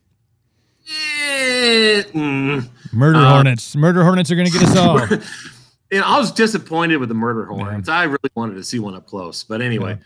eh, 0.87 2.03
mm. 2.13 2.69
Murder 2.91 3.19
Uh, 3.19 3.33
hornets. 3.33 3.75
Murder 3.75 4.03
hornets 4.03 4.31
are 4.31 4.35
going 4.35 4.47
to 4.47 4.51
get 4.53 4.63
us 4.63 4.75
all. 4.77 4.97
and 5.91 6.03
I 6.03 6.17
was 6.17 6.31
disappointed 6.31 6.97
with 6.97 7.09
the 7.09 7.15
murder 7.15 7.45
hornets. 7.45 7.89
I 7.89 8.03
really 8.03 8.29
wanted 8.35 8.55
to 8.55 8.63
see 8.63 8.79
one 8.79 8.95
up 8.95 9.07
close, 9.07 9.43
but 9.43 9.61
anyway, 9.61 9.97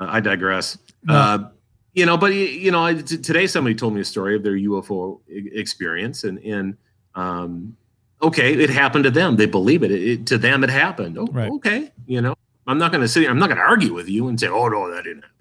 uh, 0.00 0.06
I 0.08 0.20
digress. 0.20 0.76
No. 1.04 1.14
Uh, 1.14 1.48
you 1.94 2.06
know, 2.06 2.16
but 2.16 2.32
you 2.34 2.70
know, 2.70 2.84
I- 2.84 2.94
t- 2.94 3.16
today 3.18 3.46
somebody 3.46 3.74
told 3.74 3.94
me 3.94 4.00
a 4.00 4.04
story 4.04 4.36
of 4.36 4.42
their 4.42 4.54
UFO 4.56 5.20
e- 5.28 5.50
experience, 5.52 6.24
and 6.24 6.38
and 6.40 6.76
um, 7.14 7.76
okay, 8.22 8.54
it 8.54 8.70
happened 8.70 9.04
to 9.04 9.10
them. 9.10 9.36
They 9.36 9.46
believe 9.46 9.82
it. 9.82 9.90
It, 9.90 10.02
it- 10.02 10.26
to 10.26 10.38
them, 10.38 10.62
it 10.64 10.70
happened. 10.70 11.18
Oh, 11.18 11.26
Right. 11.26 11.50
Okay, 11.50 11.90
you 12.06 12.20
know, 12.20 12.34
I'm 12.66 12.78
not 12.78 12.92
going 12.92 13.02
to 13.02 13.08
sit. 13.08 13.28
I'm 13.28 13.38
not 13.38 13.46
going 13.48 13.58
to 13.58 13.64
argue 13.64 13.92
with 13.94 14.08
you 14.08 14.28
and 14.28 14.38
say, 14.38 14.46
oh 14.48 14.68
no, 14.68 14.90
that 14.94 15.04
didn't 15.04 15.22
happen. 15.22 15.36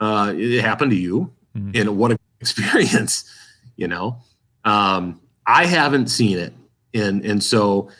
Uh, 0.00 0.32
it 0.36 0.60
happened 0.62 0.92
to 0.92 0.96
you, 0.96 1.30
Mhm. 1.56 1.80
and 1.80 1.96
what 1.98 2.12
a 2.12 2.18
experience, 2.40 3.24
you 3.76 3.88
know. 3.88 4.18
Um, 4.64 5.20
I 5.46 5.66
haven't 5.66 6.08
seen 6.08 6.38
it, 6.38 6.52
and 6.94 7.24
and 7.24 7.42
so 7.42 7.90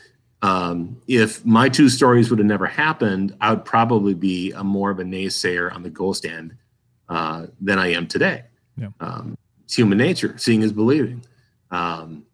um, 0.42 1.00
if 1.07 1.44
my 1.44 1.68
two 1.68 1.88
stories 1.88 2.31
would 2.31 2.38
have 2.38 2.46
never 2.46 2.66
happened, 2.66 3.37
I 3.40 3.50
would 3.50 3.64
probably 3.64 4.14
be 4.14 4.53
a 4.53 4.64
more 4.64 4.90
of 4.90 4.98
a 4.98 5.05
naysayer 5.05 5.74
on 5.74 5.83
the 5.83 5.90
ghost 5.90 6.24
end 6.24 6.55
uh, 7.09 7.46
than 7.61 7.79
I 7.79 7.88
am 7.92 8.07
today. 8.07 8.44
Yeah. 8.76 8.88
Um, 9.00 9.37
it's 9.64 9.74
human 9.74 9.98
nature. 9.98 10.35
Seeing 10.38 10.62
is 10.62 10.72
believing. 10.72 11.22
Um, 11.70 12.24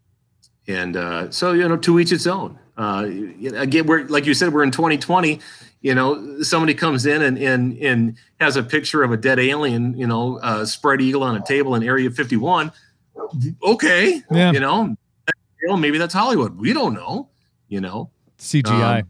and 0.69 0.97
uh, 0.97 1.31
so 1.31 1.53
you 1.53 1.69
know, 1.69 1.77
to 1.77 1.99
each 2.01 2.13
its 2.13 2.27
own. 2.27 2.59
Uh, 2.77 3.07
again, 3.55 3.87
we're 3.87 4.07
like 4.07 4.27
you 4.27 4.35
said, 4.35 4.53
we're 4.53 4.63
in 4.63 4.71
2020. 4.71 5.41
You 5.81 5.95
know, 5.95 6.43
somebody 6.43 6.75
comes 6.75 7.07
in 7.07 7.23
and 7.23 7.39
and 7.39 7.77
and 7.79 8.17
has 8.41 8.57
a 8.57 8.63
picture 8.63 9.03
of 9.03 9.13
a 9.13 9.17
dead 9.17 9.39
alien. 9.39 9.97
You 9.97 10.07
know, 10.07 10.39
uh, 10.41 10.65
spread 10.65 11.01
eagle 11.01 11.23
on 11.23 11.37
a 11.37 11.45
table 11.45 11.75
in 11.75 11.83
Area 11.83 12.11
51. 12.11 12.71
Okay, 13.63 14.23
Yeah. 14.31 14.53
you 14.53 14.61
know, 14.61 14.95
well, 15.67 15.77
maybe 15.77 15.99
that's 15.99 16.15
Hollywood. 16.15 16.59
We 16.59 16.73
don't 16.73 16.95
know. 16.95 17.29
You 17.69 17.81
know, 17.81 18.11
CGI. 18.39 19.01
Um, 19.01 19.09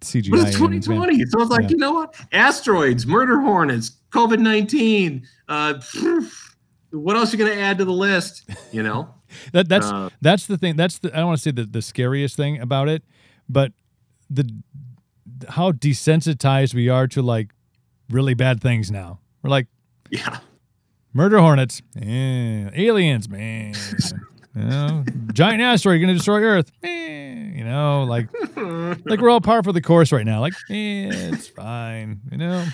CGI. 0.00 0.30
But 0.30 0.40
it's 0.40 0.56
2020. 0.56 1.24
So 1.26 1.40
it's 1.40 1.50
like, 1.50 1.62
Yeah. 1.62 1.68
you 1.70 1.76
know 1.76 1.92
what? 1.92 2.14
Asteroids, 2.32 3.06
murder 3.06 3.40
hornets, 3.40 3.92
COVID 4.12 4.38
19. 4.38 5.26
Uh, 5.48 5.74
what 6.90 7.16
else 7.16 7.32
are 7.32 7.36
you 7.36 7.44
going 7.44 7.56
to 7.56 7.60
add 7.62 7.78
to 7.78 7.84
the 7.84 7.92
list? 7.92 8.48
You 8.72 8.82
know? 8.82 9.14
That, 9.52 9.68
that's 9.68 9.86
Uh, 9.86 10.08
that's 10.22 10.46
the 10.46 10.56
thing. 10.56 10.76
That's 10.76 11.00
the 11.00 11.12
I 11.12 11.18
don't 11.18 11.26
want 11.26 11.38
to 11.38 11.42
say 11.42 11.50
the, 11.50 11.64
the 11.66 11.82
scariest 11.82 12.34
thing 12.34 12.62
about 12.62 12.88
it, 12.88 13.02
but 13.46 13.72
the 14.30 14.50
how 15.50 15.72
desensitized 15.72 16.72
we 16.72 16.88
are 16.88 17.06
to 17.08 17.20
like 17.20 17.50
really 18.08 18.32
bad 18.32 18.62
things 18.62 18.90
now. 18.90 19.20
We're 19.42 19.50
like 19.50 19.66
yeah. 20.10 20.38
murder 21.12 21.40
hornets, 21.40 21.82
eh, 22.00 22.70
aliens, 22.72 23.28
man. 23.28 23.74
You 24.58 24.64
know, 24.64 25.04
giant 25.32 25.60
asteroid 25.62 26.00
going 26.00 26.08
to 26.08 26.14
destroy 26.14 26.42
Earth. 26.42 26.70
Eh, 26.82 27.50
you 27.54 27.64
know, 27.64 28.04
like 28.04 28.28
like 29.06 29.20
we're 29.20 29.30
all 29.30 29.40
par 29.40 29.62
for 29.62 29.72
the 29.72 29.80
course 29.80 30.10
right 30.12 30.26
now. 30.26 30.40
Like, 30.40 30.54
eh, 30.70 31.10
it's 31.12 31.48
fine. 31.48 32.20
You 32.32 32.38
know, 32.38 32.64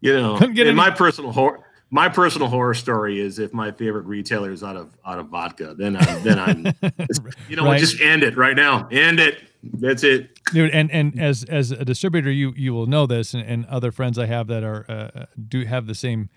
You 0.00 0.12
know, 0.20 0.36
Couldn't 0.38 0.54
get 0.54 0.66
and 0.66 0.78
any- 0.78 0.90
my 0.90 0.94
personal 0.94 1.32
horror. 1.32 1.60
My 1.94 2.08
personal 2.08 2.48
horror 2.48 2.72
story 2.72 3.20
is 3.20 3.38
if 3.38 3.52
my 3.52 3.70
favorite 3.70 4.06
retailer 4.06 4.50
is 4.50 4.62
out 4.62 4.76
of 4.76 4.96
out 5.04 5.18
of 5.18 5.26
vodka, 5.28 5.74
then 5.76 5.96
I'm 5.96 6.22
then 6.22 6.38
I'm 6.38 6.64
you 7.50 7.56
know 7.56 7.64
Right. 7.66 7.78
just 7.78 8.00
end 8.00 8.22
it 8.22 8.34
right 8.36 8.56
now. 8.56 8.88
End 8.90 9.20
it. 9.20 9.42
That's 9.62 10.02
it. 10.02 10.38
dude 10.52 10.70
and 10.70 10.90
and 10.90 11.20
as 11.20 11.44
as 11.44 11.70
a 11.70 11.84
distributor 11.84 12.30
you 12.30 12.54
you 12.56 12.72
will 12.72 12.86
know 12.86 13.06
this 13.06 13.34
and, 13.34 13.42
and 13.46 13.64
other 13.66 13.92
friends 13.92 14.18
i 14.18 14.26
have 14.26 14.48
that 14.48 14.64
are 14.64 14.84
uh, 14.90 15.26
do 15.48 15.64
have 15.64 15.86
the 15.86 15.94
same 15.94 16.30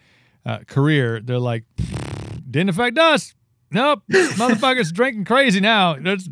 uh, 0.46 0.60
career 0.68 1.20
they're 1.24 1.40
like 1.40 1.64
didn't 2.52 2.70
affect 2.70 3.00
us 3.00 3.34
nope 3.72 4.02
motherfuckers 4.10 4.94
drinking 4.94 5.26
crazy 5.26 5.60
now 5.60 5.96
there's 6.00 6.30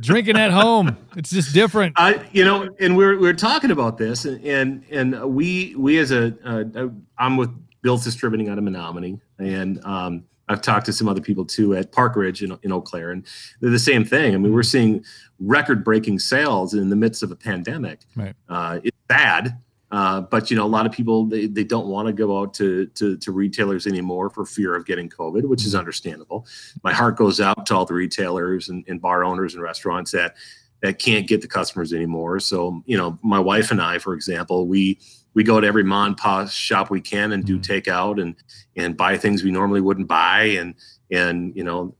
drinking 0.00 0.36
at 0.36 0.50
home 0.50 0.96
it's 1.16 1.30
just 1.30 1.52
different 1.52 1.94
I, 1.96 2.24
you 2.32 2.44
know, 2.44 2.68
and 2.80 2.96
we're 2.96 3.18
we're 3.20 3.32
talking 3.32 3.70
about 3.70 3.98
this, 3.98 4.24
and 4.24 4.44
and, 4.44 4.84
and 4.90 5.34
we 5.34 5.74
we 5.76 5.98
as 5.98 6.10
a 6.10 6.34
uh, 6.44 6.88
I'm 7.18 7.36
with 7.36 7.50
Bill's 7.82 8.04
Distributing 8.04 8.48
out 8.48 8.58
of 8.58 8.64
Menomonie, 8.64 9.20
and 9.38 9.84
um, 9.84 10.24
I've 10.48 10.62
talked 10.62 10.86
to 10.86 10.92
some 10.92 11.08
other 11.08 11.20
people 11.20 11.44
too 11.44 11.74
at 11.76 11.92
Park 11.92 12.16
Ridge 12.16 12.42
in, 12.42 12.58
in 12.62 12.72
Eau 12.72 12.80
Claire, 12.80 13.10
and 13.10 13.26
they're 13.60 13.70
the 13.70 13.78
same 13.78 14.04
thing. 14.04 14.34
I 14.34 14.38
mean, 14.38 14.52
we're 14.52 14.62
seeing 14.62 15.04
record-breaking 15.38 16.18
sales 16.18 16.74
in 16.74 16.88
the 16.88 16.96
midst 16.96 17.22
of 17.22 17.30
a 17.30 17.36
pandemic. 17.36 18.00
Right. 18.16 18.34
Uh, 18.48 18.80
it's 18.82 18.96
bad, 19.08 19.58
uh, 19.92 20.22
but 20.22 20.50
you 20.50 20.56
know, 20.56 20.64
a 20.64 20.74
lot 20.76 20.86
of 20.86 20.92
people 20.92 21.26
they, 21.26 21.46
they 21.46 21.64
don't 21.64 21.86
want 21.86 22.06
to 22.08 22.12
go 22.14 22.40
out 22.40 22.54
to, 22.54 22.86
to 22.86 23.16
to 23.18 23.30
retailers 23.30 23.86
anymore 23.86 24.30
for 24.30 24.44
fear 24.46 24.74
of 24.74 24.86
getting 24.86 25.08
COVID, 25.08 25.44
which 25.44 25.64
is 25.66 25.74
understandable. 25.74 26.46
My 26.82 26.92
heart 26.92 27.16
goes 27.16 27.40
out 27.40 27.66
to 27.66 27.76
all 27.76 27.84
the 27.84 27.94
retailers 27.94 28.70
and, 28.70 28.84
and 28.88 29.00
bar 29.00 29.22
owners 29.22 29.54
and 29.54 29.62
restaurants 29.62 30.10
that 30.12 30.34
that 30.82 30.98
can't 30.98 31.28
get 31.28 31.40
the 31.42 31.46
customers 31.46 31.92
anymore. 31.92 32.40
So, 32.40 32.82
you 32.86 32.96
know, 32.96 33.16
my 33.22 33.38
wife 33.38 33.70
and 33.70 33.80
I, 33.80 33.98
for 33.98 34.14
example, 34.14 34.66
we 34.66 34.98
we 35.34 35.44
go 35.44 35.60
to 35.60 35.66
every 35.66 35.84
mom 35.84 36.08
and 36.08 36.16
pop 36.16 36.48
shop 36.48 36.90
we 36.90 37.00
can 37.00 37.32
and 37.32 37.44
do 37.44 37.58
Mhm. 37.58 37.62
takeout 37.62 38.20
and 38.20 38.34
and 38.76 38.96
buy 38.96 39.16
things 39.18 39.44
we 39.44 39.50
normally 39.50 39.80
wouldn't 39.82 40.08
buy, 40.08 40.44
and 40.44 40.74
and 41.10 41.54
you 41.54 41.64
know, 41.64 41.94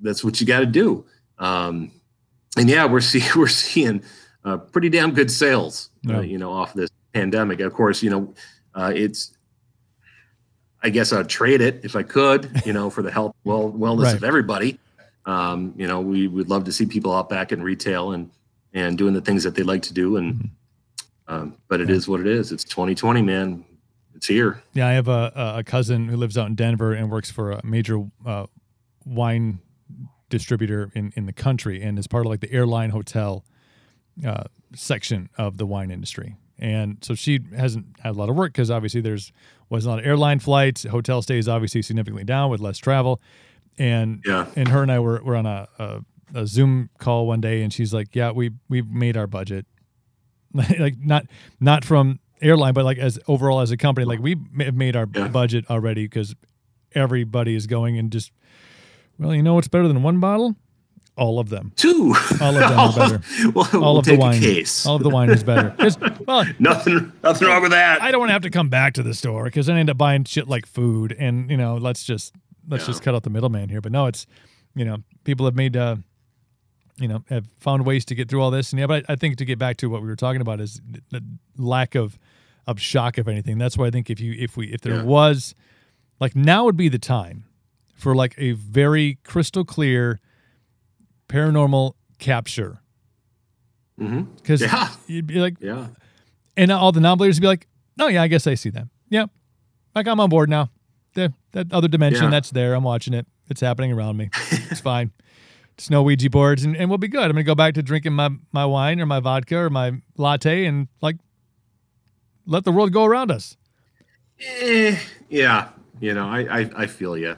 that's 0.00 0.24
what 0.24 0.40
you 0.40 0.46
got 0.46 0.60
to 0.60 0.66
do. 0.66 1.04
Um, 1.38 1.92
and 2.56 2.68
yeah, 2.68 2.84
we're 2.84 3.00
see 3.00 3.22
we're 3.36 3.46
seeing 3.48 4.02
uh, 4.44 4.56
pretty 4.56 4.88
damn 4.88 5.12
good 5.12 5.30
sales, 5.30 5.90
Yeah. 6.02 6.18
uh, 6.18 6.20
you 6.22 6.38
know, 6.38 6.50
off 6.52 6.74
this 6.74 6.88
pandemic. 7.12 7.60
Of 7.60 7.72
course, 7.74 8.02
you 8.02 8.10
know, 8.10 8.34
uh, 8.74 8.92
it's. 8.94 9.32
I 10.80 10.90
guess 10.90 11.12
I'd 11.12 11.28
trade 11.28 11.60
it 11.60 11.80
if 11.84 11.96
I 11.96 12.04
could, 12.04 12.62
you 12.64 12.72
know, 12.72 12.88
for 12.88 13.02
the 13.02 13.10
health 13.10 13.34
well 13.44 13.70
wellness 13.72 14.04
Right. 14.04 14.14
of 14.16 14.24
everybody. 14.24 14.78
Um, 15.26 15.74
you 15.76 15.86
know, 15.88 16.00
we 16.00 16.28
would 16.28 16.48
love 16.48 16.64
to 16.64 16.72
see 16.72 16.86
people 16.86 17.12
out 17.12 17.28
back 17.28 17.50
in 17.52 17.62
retail 17.62 18.12
and 18.12 18.30
and 18.74 18.96
doing 18.96 19.12
the 19.14 19.20
things 19.20 19.42
that 19.44 19.54
they 19.56 19.62
like 19.64 19.82
to 19.82 19.92
do. 19.94 20.16
And 20.18 20.34
Mhm. 20.34 20.50
um, 21.26 21.54
but 21.68 21.80
it 21.80 21.88
Yeah. 21.88 21.96
is 21.96 22.06
what 22.08 22.20
it 22.20 22.26
is. 22.28 22.52
It's 22.52 22.64
2020, 22.64 23.22
man. 23.22 23.64
It's 24.14 24.26
here. 24.26 24.60
yeah 24.74 24.88
i 24.88 24.92
have 24.94 25.06
a, 25.06 25.32
a- 25.36 25.58
a 25.58 25.62
cousin 25.64 26.08
who 26.08 26.16
lives 26.16 26.36
out 26.36 26.48
in 26.48 26.56
denver 26.56 26.92
and 26.92 27.08
works 27.08 27.30
for 27.30 27.52
a 27.52 27.64
major 27.64 28.04
uh, 28.26 28.46
wine 29.04 29.60
distributor 30.28 30.90
in, 30.94 31.12
in 31.14 31.26
the 31.26 31.32
country 31.32 31.80
and 31.80 32.00
is 32.00 32.08
part 32.08 32.26
of 32.26 32.30
like 32.30 32.40
the 32.40 32.50
airline 32.52 32.90
hotel 32.90 33.44
uh, 34.26 34.42
section 34.74 35.28
of 35.38 35.56
the 35.56 35.64
wine 35.66 35.92
industry. 35.92 36.34
And 36.58 36.98
so 37.02 37.14
she 37.14 37.40
hasn't 37.56 37.86
had 38.00 38.10
a 38.10 38.18
lot 38.18 38.28
of 38.28 38.36
work 38.36 38.52
because 38.52 38.70
obviously 38.70 39.00
there's 39.00 39.32
wasn't 39.70 39.90
a 39.92 39.94
lot 39.96 39.98
of 40.00 40.06
airline 40.06 40.38
flights. 40.40 40.84
Hotel 40.84 41.22
stays 41.22 41.46
obviously 41.48 41.82
significantly 41.82 42.24
down 42.24 42.50
with 42.50 42.60
less 42.60 42.78
travel. 42.78 43.20
And 43.78 44.22
Yeah. 44.26 44.46
and 44.56 44.68
her 44.68 44.82
and 44.82 44.90
I 44.90 44.98
were, 44.98 45.22
were 45.22 45.36
on 45.36 45.46
a, 45.46 45.68
a, 45.78 46.00
a 46.34 46.46
Zoom 46.46 46.90
call 46.98 47.26
one 47.26 47.40
day, 47.40 47.62
and 47.62 47.72
she's 47.72 47.94
like, 47.94 48.16
"Yeah, 48.16 48.32
we 48.32 48.50
we've 48.68 48.88
made 48.90 49.16
our 49.16 49.26
budget, 49.28 49.66
like 50.54 50.96
not 50.98 51.26
not 51.60 51.84
from 51.84 52.18
airline, 52.40 52.74
but 52.74 52.84
like 52.84 52.98
as 52.98 53.18
overall 53.28 53.60
as 53.60 53.70
a 53.70 53.76
company, 53.76 54.04
like 54.04 54.18
we 54.20 54.36
have 54.58 54.74
made 54.74 54.96
our 54.96 55.06
Yeah. 55.14 55.28
budget 55.28 55.64
already 55.70 56.04
because 56.06 56.34
everybody 56.94 57.54
is 57.54 57.66
going 57.66 57.98
and 57.98 58.10
just, 58.10 58.32
well, 59.18 59.34
you 59.34 59.42
know 59.42 59.54
what's 59.54 59.68
better 59.68 59.86
than 59.88 60.02
one 60.02 60.18
bottle? 60.20 60.56
All 61.18 61.38
of 61.40 61.48
them. 61.48 61.72
Two. 61.76 62.14
All 62.40 62.56
of 62.56 62.60
them 62.60 62.78
are 62.78 62.92
better. 62.96 63.20
we'll, 63.54 63.64
All 63.74 63.80
we'll 63.80 63.98
of 63.98 64.04
the 64.06 64.16
wine. 64.16 64.42
All 64.86 64.96
of 64.96 65.02
the 65.02 65.10
wine 65.10 65.30
is 65.30 65.42
better. 65.42 65.74
well, 66.26 66.44
nothing. 66.58 67.12
Nothing 67.22 67.48
wrong 67.48 67.62
with 67.62 67.72
that. 67.72 68.00
I 68.00 68.10
don't 68.10 68.20
want 68.20 68.28
to 68.30 68.34
have 68.34 68.42
to 68.42 68.50
come 68.50 68.68
back 68.68 68.94
to 68.94 69.02
the 69.02 69.14
store 69.14 69.44
because 69.44 69.66
then 69.66 69.76
I 69.76 69.80
end 69.80 69.90
up 69.90 69.98
buying 69.98 70.24
shit 70.24 70.48
like 70.48 70.64
food, 70.66 71.14
and 71.18 71.50
you 71.50 71.56
know, 71.56 71.76
let's 71.76 72.04
just 72.04 72.34
let's 72.68 72.82
Yeah. 72.84 72.86
just 72.88 73.02
cut 73.02 73.14
out 73.14 73.24
the 73.24 73.30
middleman 73.30 73.68
here. 73.68 73.80
But 73.80 73.92
no, 73.92 74.06
it's 74.06 74.26
you 74.74 74.84
know, 74.84 74.98
people 75.24 75.44
have 75.46 75.56
made 75.56 75.76
uh, 75.76 75.96
you 76.98 77.08
know, 77.08 77.24
have 77.28 77.46
found 77.58 77.84
ways 77.84 78.04
to 78.06 78.14
get 78.14 78.28
through 78.28 78.42
all 78.42 78.50
this, 78.50 78.72
and 78.72 78.78
yeah. 78.80 78.86
But 78.86 79.04
I, 79.08 79.14
I 79.14 79.16
think 79.16 79.36
to 79.38 79.44
get 79.44 79.58
back 79.58 79.76
to 79.78 79.88
what 79.90 80.02
we 80.02 80.08
were 80.08 80.16
talking 80.16 80.40
about 80.40 80.60
is 80.60 80.80
the 81.10 81.22
lack 81.56 81.94
of 81.94 82.18
of 82.66 82.80
shock, 82.80 83.18
if 83.18 83.26
anything. 83.26 83.58
That's 83.58 83.76
why 83.78 83.86
I 83.86 83.90
think 83.90 84.08
if 84.10 84.20
you 84.20 84.34
if 84.38 84.56
we 84.56 84.68
if 84.72 84.82
there 84.82 84.96
Yeah. 84.96 85.02
was 85.02 85.54
like 86.20 86.36
now 86.36 86.64
would 86.64 86.76
be 86.76 86.88
the 86.88 86.98
time 86.98 87.44
for 87.94 88.14
like 88.14 88.34
a 88.38 88.52
very 88.52 89.18
crystal 89.24 89.64
clear 89.64 90.20
paranormal 91.28 91.94
capture 92.18 92.80
because 93.96 94.60
Yeah. 94.60 94.88
you'd 95.06 95.26
be 95.26 95.34
like 95.40 95.56
Yeah. 95.60 95.88
and 96.56 96.70
all 96.70 96.92
the 96.92 97.00
non-believers 97.00 97.36
would 97.36 97.42
be 97.42 97.46
like, 97.48 97.66
"Oh 97.98 98.08
yeah, 98.08 98.22
I 98.22 98.28
guess 98.28 98.46
I 98.46 98.54
see 98.54 98.70
that. 98.70 98.88
Yep, 99.10 99.30
like 99.94 100.06
I'm 100.06 100.20
on 100.20 100.28
board 100.30 100.48
now. 100.48 100.70
The 101.14 101.32
that 101.52 101.72
other 101.72 101.88
dimension 101.88 102.24
Yeah. 102.24 102.30
that's 102.30 102.50
there, 102.50 102.74
I'm 102.74 102.84
watching 102.84 103.14
it. 103.14 103.26
It's 103.50 103.60
happening 103.60 103.92
around 103.92 104.16
me. 104.16 104.30
It's 104.70 104.80
fine." 104.80 105.10
It's 105.74 105.90
no 105.90 106.02
Ouija 106.02 106.28
boards, 106.28 106.64
and, 106.64 106.76
and 106.76 106.88
we'll 106.90 106.98
be 106.98 107.06
good. 107.06 107.22
I'm 107.22 107.30
gonna 107.30 107.44
go 107.44 107.54
back 107.54 107.74
to 107.74 107.82
drinking 107.84 108.12
my 108.12 108.30
my 108.52 108.64
wine 108.66 109.00
or 109.00 109.06
my 109.06 109.20
vodka 109.20 109.56
or 109.58 109.70
my 109.70 110.00
latte, 110.16 110.64
and 110.64 110.88
like 111.00 111.16
let 112.46 112.64
the 112.64 112.72
world 112.72 112.92
go 112.92 113.04
around 113.04 113.30
us. 113.30 113.56
Eh, 114.60 114.98
yeah, 115.28 115.68
you 116.00 116.14
know, 116.14 116.28
I 116.28 116.60
I, 116.62 116.70
I 116.76 116.86
feel 116.88 117.16
you. 117.16 117.36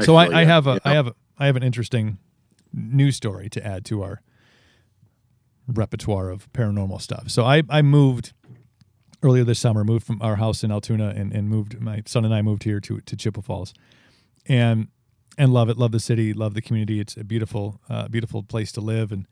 so 0.00 0.16
I, 0.16 0.40
I 0.40 0.44
have 0.44 0.66
a 0.66 0.80
I 0.84 0.92
have 0.94 1.06
a 1.06 1.14
I 1.38 1.46
have 1.46 1.56
an 1.56 1.62
interesting 1.62 2.18
news 2.72 3.16
story 3.16 3.48
to 3.50 3.66
add 3.66 3.84
to 3.86 4.02
our 4.02 4.22
repertoire 5.66 6.30
of 6.30 6.52
paranormal 6.52 7.00
stuff. 7.00 7.30
So 7.30 7.44
I 7.44 7.62
I 7.68 7.82
moved 7.82 8.32
earlier 9.22 9.44
this 9.44 9.58
summer, 9.58 9.84
moved 9.84 10.04
from 10.04 10.20
our 10.20 10.36
house 10.36 10.64
in 10.64 10.72
Altoona 10.72 11.12
and, 11.16 11.32
and 11.32 11.48
moved 11.48 11.80
my 11.80 12.02
son 12.06 12.24
and 12.24 12.34
I 12.34 12.42
moved 12.42 12.64
here 12.64 12.80
to 12.80 13.00
to 13.00 13.16
Chippewa 13.16 13.42
Falls. 13.42 13.74
And 14.46 14.88
and 15.38 15.52
love 15.52 15.70
it, 15.70 15.78
love 15.78 15.92
the 15.92 16.00
city, 16.00 16.32
love 16.34 16.54
the 16.54 16.60
community. 16.60 17.00
It's 17.00 17.16
a 17.16 17.24
beautiful 17.24 17.80
uh, 17.88 18.08
beautiful 18.08 18.42
place 18.42 18.72
to 18.72 18.80
live 18.80 19.12
and 19.12 19.26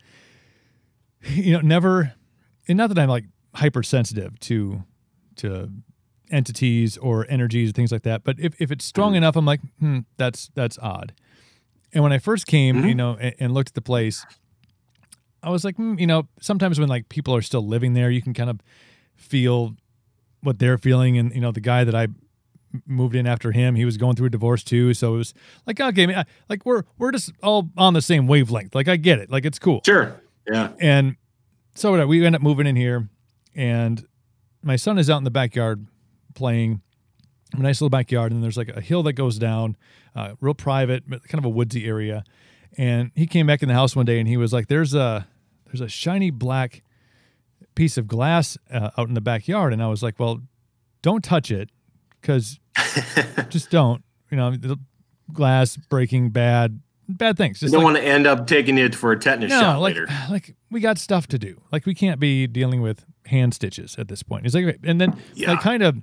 you 1.22 1.52
know, 1.52 1.60
never 1.60 2.14
and 2.68 2.78
not 2.78 2.88
that 2.88 2.98
I'm 2.98 3.08
like 3.08 3.24
hypersensitive 3.54 4.38
to 4.40 4.84
to 5.36 5.70
entities 6.30 6.96
or 6.98 7.26
energies 7.28 7.70
or 7.70 7.72
things 7.72 7.92
like 7.92 8.02
that, 8.02 8.24
but 8.24 8.38
if, 8.38 8.54
if 8.60 8.70
it's 8.70 8.84
strong 8.84 9.10
mm-hmm. 9.10 9.16
enough, 9.18 9.36
I'm 9.36 9.44
like, 9.44 9.60
hmm, 9.78 10.00
that's 10.16 10.50
that's 10.54 10.78
odd. 10.78 11.12
And 11.92 12.02
when 12.02 12.12
I 12.12 12.18
first 12.18 12.46
came, 12.46 12.76
mm-hmm. 12.76 12.88
you 12.88 12.94
know, 12.94 13.16
and, 13.20 13.34
and, 13.38 13.54
looked 13.54 13.70
at 13.70 13.74
the 13.74 13.82
place, 13.82 14.24
I 15.42 15.50
was 15.50 15.64
like, 15.64 15.76
mm, 15.76 15.98
you 15.98 16.06
know, 16.06 16.28
sometimes 16.40 16.78
when 16.78 16.88
like 16.88 17.08
people 17.08 17.34
are 17.34 17.42
still 17.42 17.66
living 17.66 17.94
there, 17.94 18.10
you 18.10 18.22
can 18.22 18.34
kind 18.34 18.50
of 18.50 18.60
feel 19.16 19.76
what 20.42 20.58
they're 20.58 20.78
feeling. 20.78 21.18
And 21.18 21.34
you 21.34 21.40
know, 21.40 21.52
the 21.52 21.60
guy 21.60 21.84
that 21.84 21.94
I 21.94 22.08
moved 22.86 23.14
in 23.14 23.26
after 23.26 23.52
him, 23.52 23.74
he 23.74 23.84
was 23.84 23.96
going 23.96 24.16
through 24.16 24.26
a 24.26 24.30
divorce 24.30 24.62
too, 24.62 24.94
so 24.94 25.14
it 25.14 25.18
was 25.18 25.34
like, 25.66 25.80
okay, 25.80 26.24
like 26.48 26.64
we're 26.64 26.84
we're 26.98 27.12
just 27.12 27.32
all 27.42 27.70
on 27.76 27.94
the 27.94 28.02
same 28.02 28.26
wavelength. 28.26 28.74
Like 28.74 28.88
I 28.88 28.96
get 28.96 29.18
it, 29.18 29.30
like 29.30 29.44
it's 29.44 29.58
cool. 29.58 29.80
Sure, 29.84 30.20
yeah. 30.50 30.70
And 30.78 31.16
so 31.74 32.06
we 32.06 32.24
end 32.24 32.36
up 32.36 32.42
moving 32.42 32.66
in 32.66 32.76
here, 32.76 33.08
and 33.54 34.04
my 34.62 34.76
son 34.76 34.98
is 34.98 35.10
out 35.10 35.18
in 35.18 35.24
the 35.24 35.30
backyard 35.30 35.86
playing 36.34 36.80
a 37.52 37.60
nice 37.60 37.80
little 37.80 37.90
backyard, 37.90 38.32
and 38.32 38.42
there's 38.42 38.56
like 38.56 38.68
a 38.68 38.80
hill 38.80 39.02
that 39.04 39.14
goes 39.14 39.38
down, 39.38 39.76
uh, 40.14 40.34
real 40.40 40.54
private, 40.54 41.04
kind 41.08 41.38
of 41.38 41.44
a 41.44 41.48
woodsy 41.48 41.86
area. 41.86 42.24
And 42.76 43.10
he 43.14 43.26
came 43.26 43.46
back 43.46 43.62
in 43.62 43.68
the 43.68 43.74
house 43.74 43.96
one 43.96 44.06
day, 44.06 44.18
and 44.18 44.28
he 44.28 44.36
was 44.36 44.52
like, 44.52 44.68
"There's 44.68 44.94
a 44.94 45.26
there's 45.66 45.80
a 45.80 45.88
shiny 45.88 46.30
black 46.30 46.82
piece 47.74 47.96
of 47.96 48.06
glass 48.06 48.56
uh, 48.72 48.90
out 48.96 49.08
in 49.08 49.14
the 49.14 49.20
backyard," 49.20 49.72
and 49.72 49.82
I 49.82 49.88
was 49.88 50.02
like, 50.02 50.18
"Well, 50.18 50.40
don't 51.02 51.24
touch 51.24 51.50
it, 51.50 51.70
because 52.20 52.60
just 53.48 53.70
don't. 53.70 54.04
You 54.30 54.36
know, 54.36 54.54
glass 55.32 55.76
breaking 55.76 56.30
bad." 56.30 56.80
Bad 57.08 57.36
things. 57.36 57.58
Just 57.58 57.72
you 57.72 57.78
don't 57.78 57.84
like, 57.84 57.94
want 57.94 58.04
to 58.04 58.08
end 58.08 58.28
up 58.28 58.46
taking 58.46 58.78
it 58.78 58.94
for 58.94 59.10
a 59.10 59.18
tetanus 59.18 59.50
no, 59.50 59.58
shot 59.58 59.80
like, 59.80 59.96
later. 59.96 60.06
Like 60.30 60.54
we 60.70 60.78
got 60.78 60.96
stuff 60.96 61.26
to 61.28 61.40
do. 61.40 61.60
Like 61.72 61.84
we 61.84 61.92
can't 61.92 62.20
be 62.20 62.46
dealing 62.46 62.82
with 62.82 63.04
hand 63.26 63.52
stitches 63.52 63.96
at 63.98 64.06
this 64.06 64.22
point. 64.22 64.44
He's 64.44 64.54
like, 64.54 64.78
and 64.84 65.00
then 65.00 65.20
yeah. 65.34 65.50
like 65.50 65.60
kind 65.60 65.82
of 65.82 65.96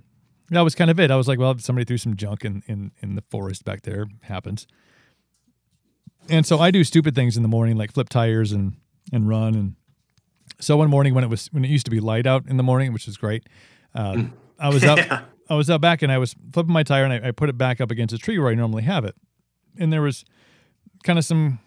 that 0.50 0.62
was 0.62 0.76
kind 0.76 0.90
of 0.90 1.00
it. 1.00 1.12
I 1.12 1.16
was 1.16 1.28
like, 1.28 1.40
well, 1.40 1.58
somebody 1.60 1.86
threw 1.86 1.98
some 1.98 2.16
junk 2.16 2.46
in 2.46 2.64
in 2.68 2.92
in 3.02 3.16
the 3.16 3.24
forest 3.30 3.66
back 3.66 3.82
there. 3.84 4.08
Happens. 4.24 4.68
And 6.30 6.46
so 6.46 6.60
I 6.60 6.72
do 6.72 6.84
stupid 6.84 7.16
things 7.16 7.38
in 7.38 7.44
the 7.44 7.50
morning, 7.50 7.78
like 7.78 7.92
flip 7.92 8.10
tires 8.10 8.52
and 8.52 8.78
and 9.12 9.28
run. 9.28 9.56
And 9.56 9.76
so 10.60 10.78
one 10.78 10.90
morning 10.90 11.14
when 11.14 11.24
it 11.24 11.30
was 11.30 11.48
when 11.48 11.66
it 11.66 11.70
used 11.70 11.86
to 11.86 11.92
be 11.92 12.00
light 12.00 12.26
out 12.26 12.48
in 12.48 12.58
the 12.58 12.64
morning, 12.64 12.94
which 12.94 13.06
was 13.06 13.18
great, 13.18 13.48
uh, 13.94 14.14
mm. 14.14 14.34
I 14.60 14.70
was 14.70 14.84
up. 14.84 14.98
yeah. 14.98 15.22
I 15.50 15.56
was 15.56 15.70
out 15.70 15.80
back 15.80 16.02
and 16.02 16.12
I 16.12 16.18
was 16.18 16.36
flipping 16.52 16.74
my 16.74 16.84
tire 16.84 17.06
and 17.06 17.14
I, 17.14 17.30
I 17.30 17.32
put 17.32 17.48
it 17.48 17.58
back 17.58 17.80
up 17.80 17.90
against 17.90 18.14
a 18.14 18.18
tree 18.18 18.38
where 18.38 18.50
I 18.50 18.54
normally 18.54 18.84
have 18.84 19.06
it, 19.06 19.16
and 19.78 19.94
there 19.94 20.02
was 20.02 20.26
kind 21.04 21.18
of 21.18 21.24
some 21.24 21.60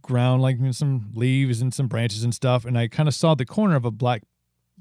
ground, 0.00 0.40
like 0.40 0.56
some 0.70 1.10
leaves 1.14 1.60
and 1.60 1.74
some 1.74 1.86
branches 1.86 2.24
and 2.24 2.34
stuff, 2.34 2.64
and 2.64 2.78
I 2.78 2.88
kind 2.88 3.08
of 3.08 3.14
saw 3.14 3.34
the 3.34 3.44
corner 3.44 3.76
of 3.76 3.84
a 3.84 3.90
black, 3.90 4.22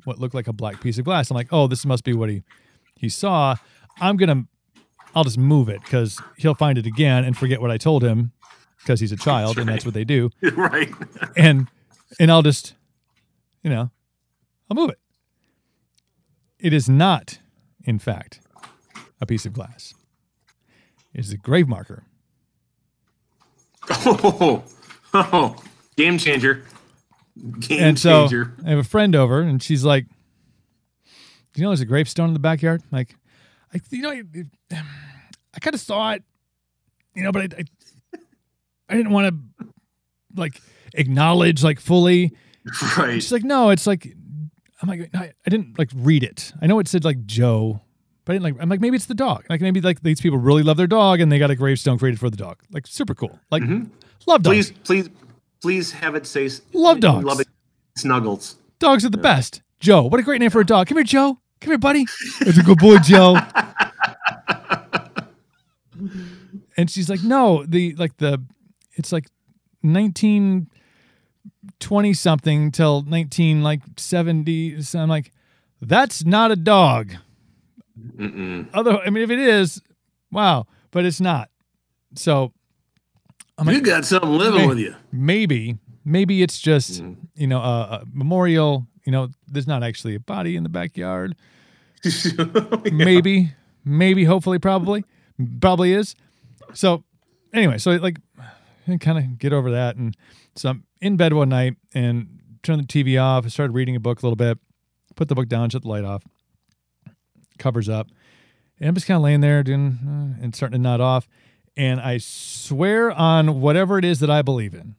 what 0.05 0.19
looked 0.19 0.35
like 0.35 0.47
a 0.47 0.53
black 0.53 0.79
piece 0.79 0.97
of 0.97 1.03
glass. 1.03 1.29
I'm 1.29 1.35
like, 1.35 1.51
oh, 1.51 1.67
this 1.67 1.85
must 1.85 2.05
be 2.05 2.13
what 2.13 2.29
he 2.29 2.43
he 2.95 3.09
saw, 3.09 3.55
I'm 3.99 4.17
gonna 4.17 4.45
I'll 5.15 5.23
just 5.23 5.37
move 5.37 5.69
it 5.69 5.81
because 5.81 6.21
he'll 6.37 6.55
find 6.55 6.77
it 6.77 6.85
again 6.85 7.23
and 7.23 7.37
forget 7.37 7.61
what 7.61 7.71
I 7.71 7.77
told 7.77 8.03
him 8.03 8.33
because 8.79 8.99
he's 8.99 9.13
a 9.13 9.17
child 9.17 9.55
right. 9.57 9.61
and 9.61 9.69
that's 9.69 9.85
what 9.85 9.93
they 9.93 10.03
do. 10.03 10.29
right. 10.55 10.91
and 11.37 11.67
and 12.19 12.31
I'll 12.31 12.41
just, 12.41 12.75
you 13.63 13.69
know, 13.69 13.91
I'll 14.69 14.75
move 14.75 14.89
it. 14.89 14.99
It 16.59 16.73
is 16.73 16.89
not, 16.89 17.39
in 17.83 17.97
fact, 17.99 18.41
a 19.21 19.25
piece 19.25 19.45
of 19.45 19.53
glass. 19.53 19.93
It 21.13 21.21
is 21.21 21.31
a 21.31 21.37
grave 21.37 21.67
marker. 21.67 22.03
Oh, 23.89 24.63
oh, 25.13 25.55
game 25.95 26.17
changer. 26.17 26.65
Game 27.59 27.83
and 27.83 27.99
so 27.99 28.23
changer. 28.23 28.53
I 28.65 28.69
have 28.71 28.79
a 28.79 28.83
friend 28.83 29.15
over, 29.15 29.41
and 29.41 29.61
she's 29.61 29.85
like, 29.85 30.07
you 31.55 31.63
know 31.63 31.69
there's 31.69 31.81
a 31.81 31.85
gravestone 31.85 32.27
in 32.27 32.33
the 32.33 32.39
backyard? 32.39 32.83
Like, 32.91 33.15
I, 33.73 33.79
you 33.89 34.01
know, 34.01 34.11
I 34.11 35.59
kind 35.59 35.73
of 35.73 35.79
saw 35.79 36.11
it, 36.11 36.23
you 37.13 37.23
know, 37.23 37.31
but 37.31 37.53
I, 37.53 37.57
I, 37.59 38.19
I 38.89 38.95
didn't 38.95 39.11
want 39.11 39.33
to 39.59 39.67
like 40.35 40.61
acknowledge 40.93 41.63
like 41.63 41.79
fully. 41.79 42.33
Right. 42.97 43.21
She's 43.21 43.31
like, 43.31 43.43
no, 43.43 43.69
it's 43.69 43.85
like, 43.85 44.11
I'm 44.81 44.89
like, 44.89 45.11
I, 45.13 45.31
I 45.45 45.49
didn't 45.51 45.77
like 45.77 45.91
read 45.95 46.23
it. 46.23 46.51
I 46.59 46.65
know 46.65 46.79
it 46.79 46.87
said 46.87 47.05
like 47.05 47.23
Joe, 47.27 47.79
but 48.25 48.31
I 48.31 48.35
didn't 48.35 48.43
like. 48.43 48.55
I'm 48.59 48.69
like, 48.69 48.81
maybe 48.81 48.95
it's 48.95 49.05
the 49.05 49.13
dog. 49.13 49.45
Like 49.51 49.61
maybe 49.61 49.81
like 49.81 50.01
these 50.01 50.19
people 50.19 50.39
really 50.39 50.63
love 50.63 50.75
their 50.75 50.87
dog 50.87 51.19
and 51.19 51.31
they 51.31 51.37
got 51.37 51.51
a 51.51 51.55
gravestone 51.55 51.99
created 51.99 52.19
for 52.19 52.31
the 52.31 52.37
dog. 52.37 52.57
Like 52.71 52.87
super 52.87 53.13
cool. 53.13 53.39
Like 53.51 53.61
mm-hmm. 53.61 53.89
love 54.25 54.41
dogs. 54.41 54.71
Please, 54.71 54.71
please, 54.83 55.09
please 55.61 55.91
have 55.91 56.15
it 56.15 56.25
say 56.25 56.49
love 56.73 57.01
dogs. 57.01 57.23
Love 57.23 57.39
it. 57.39 57.47
Snuggles. 57.95 58.55
Dogs 58.79 59.05
are 59.05 59.09
the 59.09 59.19
yeah. 59.19 59.23
best. 59.23 59.61
Joe, 59.79 60.03
what 60.03 60.19
a 60.19 60.23
great 60.23 60.39
name 60.39 60.49
for 60.49 60.59
a 60.59 60.65
dog. 60.65 60.87
Come 60.87 60.97
here, 60.97 61.03
Joe. 61.03 61.39
Come 61.61 61.71
here, 61.71 61.77
buddy. 61.77 62.05
It's 62.41 62.57
a 62.57 62.63
good 62.63 62.77
boy, 62.77 62.97
Joe. 62.99 63.37
and 66.77 66.89
she's 66.89 67.09
like, 67.09 67.23
no, 67.23 67.65
the 67.65 67.93
like 67.95 68.17
the 68.17 68.41
it's 68.93 69.11
like 69.11 69.25
1920 69.81 72.13
something 72.13 72.71
till 72.71 73.01
19 73.03 73.63
like 73.63 73.81
70. 73.97 74.81
So 74.81 74.99
I'm 74.99 75.09
like, 75.09 75.31
that's 75.81 76.25
not 76.25 76.51
a 76.51 76.55
dog. 76.55 77.13
Mm-mm. 77.97 78.69
Other, 78.73 78.99
I 78.99 79.09
mean, 79.09 79.23
if 79.23 79.31
it 79.31 79.39
is, 79.39 79.81
wow, 80.31 80.67
but 80.91 81.05
it's 81.05 81.21
not. 81.21 81.49
So 82.15 82.51
I'm 83.57 83.67
you 83.67 83.75
like, 83.75 83.83
got 83.83 84.05
something 84.05 84.31
living 84.31 84.67
with 84.67 84.79
you. 84.79 84.95
Maybe, 85.11 85.77
maybe 86.03 86.41
it's 86.41 86.59
just 86.59 87.03
mm. 87.03 87.15
you 87.35 87.47
know 87.47 87.59
a, 87.59 88.01
a 88.01 88.03
memorial. 88.11 88.87
You 89.05 89.11
know, 89.11 89.29
there's 89.47 89.67
not 89.67 89.83
actually 89.83 90.15
a 90.15 90.19
body 90.19 90.55
in 90.55 90.63
the 90.63 90.69
backyard. 90.69 91.35
yeah. 92.03 92.45
Maybe, 92.91 93.51
maybe, 93.83 94.23
hopefully, 94.25 94.59
probably, 94.59 95.05
probably 95.61 95.93
is. 95.93 96.15
So, 96.73 97.03
anyway, 97.53 97.77
so 97.77 97.91
like, 97.91 98.17
kind 98.99 99.17
of 99.17 99.37
get 99.37 99.53
over 99.53 99.71
that, 99.71 99.95
and 99.95 100.15
so 100.55 100.69
I'm 100.69 100.83
in 101.01 101.17
bed 101.17 101.33
one 101.33 101.49
night 101.49 101.75
and 101.93 102.39
turn 102.63 102.77
the 102.79 102.83
TV 102.83 103.21
off. 103.21 103.45
I 103.45 103.49
started 103.49 103.73
reading 103.73 103.95
a 103.95 103.99
book 103.99 104.21
a 104.21 104.25
little 104.25 104.35
bit, 104.35 104.57
put 105.15 105.29
the 105.29 105.35
book 105.35 105.47
down, 105.47 105.69
shut 105.69 105.83
the 105.83 105.87
light 105.87 106.03
off, 106.03 106.23
covers 107.59 107.87
up, 107.87 108.07
and 108.79 108.89
I'm 108.89 108.95
just 108.95 109.07
kind 109.07 109.17
of 109.17 109.23
laying 109.23 109.41
there 109.41 109.63
doing 109.63 109.99
uh, 110.39 110.43
and 110.43 110.55
starting 110.55 110.79
to 110.79 110.81
nod 110.81 111.01
off. 111.01 111.27
And 111.77 111.99
I 111.99 112.17
swear 112.19 113.11
on 113.11 113.59
whatever 113.61 113.97
it 113.97 114.05
is 114.05 114.19
that 114.21 114.29
I 114.29 114.41
believe 114.41 114.73
in, 114.73 114.95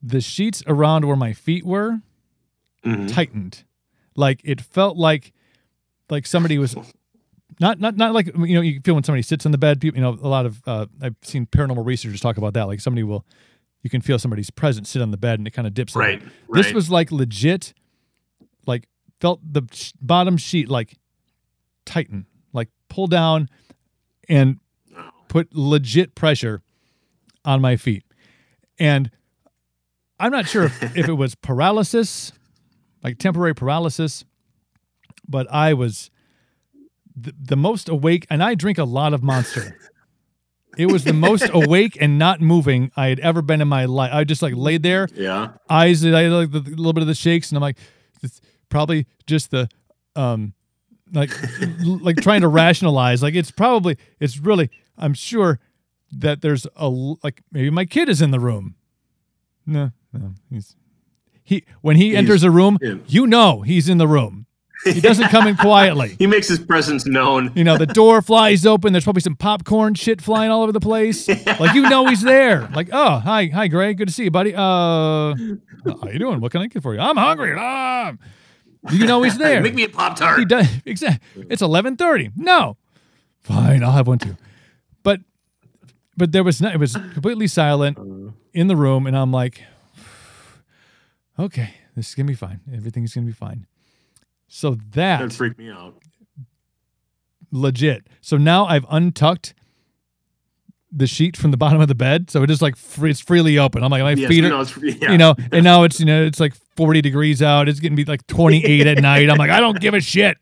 the 0.00 0.20
sheets 0.20 0.62
around 0.66 1.06
where 1.06 1.16
my 1.16 1.32
feet 1.32 1.66
were 1.66 2.00
mm-hmm. 2.84 3.06
tightened. 3.06 3.64
Like 4.16 4.40
it 4.44 4.60
felt 4.60 4.96
like 4.96 5.32
like 6.10 6.26
somebody 6.26 6.58
was 6.58 6.74
not 7.60 7.80
not 7.80 7.96
not 7.96 8.12
like 8.12 8.26
you 8.26 8.54
know 8.54 8.60
you 8.60 8.80
feel 8.84 8.94
when 8.94 9.04
somebody 9.04 9.22
sits 9.22 9.46
on 9.46 9.52
the 9.52 9.58
bed. 9.58 9.80
People, 9.80 9.98
you 9.98 10.02
know, 10.02 10.18
a 10.20 10.28
lot 10.28 10.46
of 10.46 10.62
uh, 10.66 10.86
I've 11.00 11.16
seen 11.22 11.46
paranormal 11.46 11.84
researchers 11.84 12.20
talk 12.20 12.36
about 12.36 12.54
that. 12.54 12.66
Like 12.66 12.80
somebody 12.80 13.02
will, 13.02 13.24
you 13.82 13.90
can 13.90 14.00
feel 14.00 14.18
somebody's 14.18 14.50
presence 14.50 14.90
sit 14.90 15.02
on 15.02 15.10
the 15.10 15.16
bed 15.16 15.38
and 15.38 15.46
it 15.46 15.52
kind 15.52 15.66
of 15.66 15.74
dips. 15.74 15.94
Right, 15.94 16.20
right. 16.48 16.62
This 16.62 16.72
was 16.72 16.90
like 16.90 17.10
legit, 17.12 17.74
like 18.66 18.88
felt 19.20 19.40
the 19.42 19.62
sh- 19.72 19.92
bottom 20.00 20.36
sheet 20.36 20.68
like 20.68 20.96
tighten, 21.84 22.26
like 22.52 22.68
pull 22.88 23.06
down, 23.06 23.48
and 24.28 24.58
put 25.28 25.54
legit 25.54 26.14
pressure 26.14 26.62
on 27.44 27.60
my 27.60 27.76
feet. 27.76 28.04
And 28.78 29.10
I'm 30.20 30.32
not 30.32 30.48
sure 30.48 30.64
if, 30.64 30.96
if 30.96 31.08
it 31.08 31.14
was 31.14 31.34
paralysis, 31.42 32.32
like 33.02 33.18
temporary 33.18 33.54
paralysis, 33.54 34.24
but 35.28 35.50
I 35.52 35.74
was 35.74 36.10
the, 37.16 37.34
the 37.40 37.56
most 37.56 37.88
awake, 37.88 38.26
and 38.30 38.42
I 38.42 38.54
drink 38.54 38.78
a 38.78 38.84
lot 38.84 39.14
of 39.14 39.22
Monster. 39.22 39.78
It 40.76 40.86
was 40.92 41.04
the 41.04 41.12
most 41.12 41.48
awake 41.52 41.96
and 42.00 42.18
not 42.18 42.40
moving 42.40 42.92
I 42.96 43.08
had 43.08 43.20
ever 43.20 43.42
been 43.42 43.60
in 43.60 43.68
my 43.68 43.86
life. 43.86 44.10
I 44.12 44.24
just 44.24 44.42
like 44.42 44.54
laid 44.54 44.82
there, 44.82 45.08
yeah, 45.14 45.52
eyes, 45.68 46.04
I 46.04 46.26
like 46.28 46.50
a 46.52 46.58
little 46.58 46.92
bit 46.92 47.02
of 47.02 47.08
the 47.08 47.14
shakes, 47.14 47.50
and 47.50 47.56
I'm 47.56 47.62
like, 47.62 47.78
it's 48.22 48.40
probably 48.68 49.06
just 49.26 49.50
the, 49.50 49.68
um, 50.14 50.54
like, 51.12 51.30
like 51.84 52.16
trying 52.16 52.42
to 52.42 52.48
rationalize. 52.48 53.22
Like 53.22 53.34
it's 53.34 53.50
probably, 53.50 53.96
it's 54.20 54.38
really, 54.38 54.70
I'm 54.96 55.14
sure 55.14 55.58
that 56.12 56.40
there's 56.40 56.66
a 56.76 56.88
like 56.88 57.42
maybe 57.52 57.70
my 57.70 57.84
kid 57.84 58.08
is 58.08 58.22
in 58.22 58.30
the 58.30 58.40
room 58.40 58.74
No, 59.66 59.92
no. 60.12 60.34
He's 60.50 60.74
he 61.48 61.64
when 61.80 61.96
he 61.96 62.08
He's- 62.10 62.18
enters 62.18 62.42
a 62.44 62.50
room, 62.50 62.78
yeah. 62.80 62.94
you 63.06 63.26
know 63.26 63.62
he's 63.62 63.88
in 63.88 63.98
the 63.98 64.06
room. 64.08 64.44
He 64.84 65.00
doesn't 65.00 65.28
come 65.30 65.48
in 65.48 65.56
quietly. 65.68 66.14
He 66.20 66.26
makes 66.28 66.46
his 66.46 66.60
presence 66.60 67.04
known. 67.04 67.50
You 67.56 67.64
know, 67.64 67.76
the 67.76 67.86
door 67.86 68.22
flies 68.22 68.64
open. 68.64 68.92
There's 68.92 69.02
probably 69.02 69.22
some 69.22 69.34
popcorn 69.34 69.94
shit 69.94 70.20
flying 70.22 70.50
all 70.52 70.62
over 70.62 70.72
the 70.72 70.80
place. 70.80 71.28
Like 71.58 71.74
you 71.74 71.82
know 71.88 72.06
he's 72.06 72.22
there. 72.22 72.68
Like, 72.74 72.88
oh, 72.92 73.18
hi, 73.18 73.46
hi, 73.46 73.66
Greg. 73.68 73.98
Good 73.98 74.06
to 74.08 74.14
see 74.14 74.24
you, 74.24 74.30
buddy. 74.30 74.54
Uh, 74.54 75.34
how 75.84 76.08
you 76.12 76.18
doing? 76.20 76.40
What 76.40 76.52
can 76.52 76.62
I 76.62 76.66
get 76.68 76.82
for 76.82 76.94
you? 76.94 77.00
I'm 77.00 77.16
hungry. 77.16 77.54
Ah. 77.58 78.12
You 78.92 79.06
know 79.06 79.22
he's 79.22 79.36
there. 79.44 79.60
Make 79.60 79.74
me 79.74 79.82
a 79.84 79.88
pop 79.88 80.16
tart. 80.16 80.38
He 80.38 80.44
does 80.44 80.68
exactly. 80.86 81.46
It's 81.50 81.60
eleven 81.62 81.96
thirty. 81.96 82.30
No, 82.36 82.76
fine. 83.40 83.82
I'll 83.82 83.92
have 83.92 84.06
one 84.06 84.18
too. 84.18 84.36
But 85.02 85.20
but 86.16 86.30
there 86.30 86.44
was 86.44 86.60
not. 86.62 86.74
It 86.74 86.78
was 86.78 86.92
completely 87.14 87.48
silent 87.48 87.98
in 88.54 88.68
the 88.68 88.76
room, 88.76 89.06
and 89.08 89.16
I'm 89.16 89.32
like, 89.32 89.62
okay, 91.38 91.70
this 91.96 92.08
is 92.08 92.14
gonna 92.14 92.26
be 92.26 92.34
fine. 92.34 92.60
Everything's 92.74 93.14
gonna 93.14 93.26
be 93.26 93.32
fine. 93.32 93.66
So 94.48 94.74
That 94.92 95.20
that 95.20 95.32
freaked 95.32 95.58
me 95.58 95.70
out. 95.70 95.94
legit. 97.50 98.06
So 98.20 98.36
now 98.36 98.66
I've 98.66 98.86
untucked 98.90 99.54
the 100.90 101.06
sheet 101.06 101.36
from 101.36 101.50
the 101.50 101.56
bottom 101.64 101.80
of 101.80 101.88
the 101.88 101.94
bed, 101.94 102.30
so 102.30 102.42
it 102.42 102.50
is 102.50 102.62
like 102.62 102.76
free, 102.76 103.10
it's 103.10 103.20
freely 103.20 103.58
open. 103.58 103.82
I'm 103.82 103.90
like 103.90 104.02
my 104.02 104.12
Yes, 104.12 104.28
feet 104.28 104.44
are. 104.44 104.48
no, 104.48 104.64
yeah. 104.82 105.12
You 105.12 105.18
know, 105.18 105.34
and 105.52 105.64
now 105.64 105.82
it's 105.84 106.00
you 106.00 106.06
know 106.06 106.24
it's 106.24 106.40
like 106.40 106.54
40 106.76 107.02
degrees 107.02 107.42
out. 107.42 107.68
It's 107.68 107.80
gonna 107.80 107.94
be 107.96 108.04
like 108.04 108.26
28 108.26 108.86
at 108.86 108.98
night. 109.02 109.28
I'm 109.30 109.36
like, 109.36 109.50
I 109.50 109.60
don't 109.60 109.78
give 109.80 109.94
a 109.94 110.00
shit. 110.00 110.36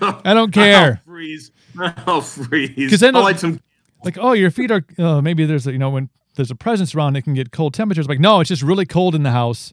No. 0.00 0.20
I 0.24 0.34
don't 0.34 0.52
care. 0.52 1.00
I'll 1.06 1.12
freeze. 1.12 1.50
I'll 1.78 2.20
freeze. 2.20 2.90
'Cause 2.90 3.00
then 3.00 3.14
I'll 3.16 3.22
light 3.22 3.38
some. 3.38 3.60
like 4.04 4.18
oh 4.18 4.32
your 4.32 4.50
feet 4.50 4.70
are 4.70 4.84
uh, 4.98 5.20
maybe 5.22 5.44
there's 5.46 5.66
a, 5.66 5.72
you 5.72 5.78
know 5.78 5.90
when 5.90 6.08
there's 6.36 6.50
a 6.50 6.54
presence 6.56 6.94
around 6.94 7.16
it 7.16 7.22
can 7.22 7.34
get 7.34 7.50
cold 7.52 7.72
temperatures 7.74 8.08
like 8.08 8.20
no 8.20 8.40
it's 8.40 8.48
just 8.48 8.62
really 8.62 8.86
cold 8.86 9.14
in 9.14 9.22
the 9.24 9.30
house 9.30 9.72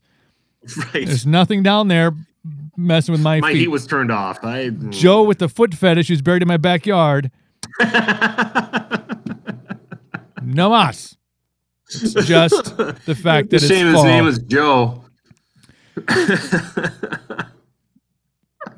Right. 0.94 1.06
there's 1.06 1.26
nothing 1.28 1.62
down 1.64 1.88
there 1.90 2.12
messing 2.78 3.12
with 3.12 3.22
my, 3.22 3.40
My 3.40 3.52
feet 3.52 3.60
heat 3.60 3.68
was 3.70 3.86
turned 3.88 4.12
off. 4.12 4.44
I 4.44 4.70
joe 4.90 5.24
with 5.24 5.38
the 5.40 5.48
foot 5.50 5.74
fetish 5.74 6.08
who's 6.08 6.22
buried 6.22 6.42
in 6.42 6.48
my 6.48 6.58
backyard 6.58 7.32
no 10.42 10.70
mas 10.70 11.18
it's 11.90 12.14
just 12.26 12.78
the 12.78 13.16
fact 13.16 13.50
that 13.52 13.60
same 13.60 13.88
his 13.94 14.04
name 14.04 14.26
is 14.28 14.40
Joe. 14.40 15.04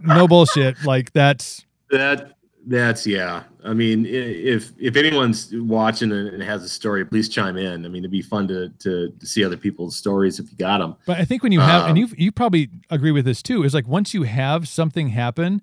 no 0.01 0.27
bullshit 0.27 0.83
like 0.83 1.11
that's 1.13 1.65
That 1.91 2.33
that's 2.68 3.07
yeah. 3.07 3.43
I 3.63 3.74
mean, 3.74 4.05
if 4.05 4.72
if 4.78 4.95
anyone's 4.95 5.51
watching 5.53 6.11
and 6.11 6.28
and 6.30 6.43
has 6.43 6.63
a 6.63 6.70
story, 6.70 7.05
please 7.05 7.30
chime 7.30 7.57
in. 7.57 7.86
I 7.86 7.88
mean, 7.89 8.01
it'd 8.03 8.11
be 8.11 8.22
fun 8.22 8.47
to 8.49 8.70
to, 8.80 9.09
to 9.11 9.26
see 9.26 9.43
other 9.43 9.57
people's 9.57 9.95
stories 9.95 10.39
if 10.39 10.51
you 10.51 10.57
got 10.57 10.80
them. 10.80 10.95
but 11.05 11.18
i 11.18 11.26
think 11.26 11.43
when 11.43 11.51
you 11.51 11.59
have 11.61 11.84
and 11.84 11.91
Um, 11.91 11.97
you 11.97 12.07
you 12.18 12.32
probably 12.32 12.70
agree 12.89 13.11
with 13.11 13.26
this 13.26 13.41
too 13.41 13.63
is 13.63 13.74
like 13.74 13.88
once 13.88 14.13
you 14.13 14.24
have 14.24 14.68
something 14.68 15.09
happen 15.09 15.61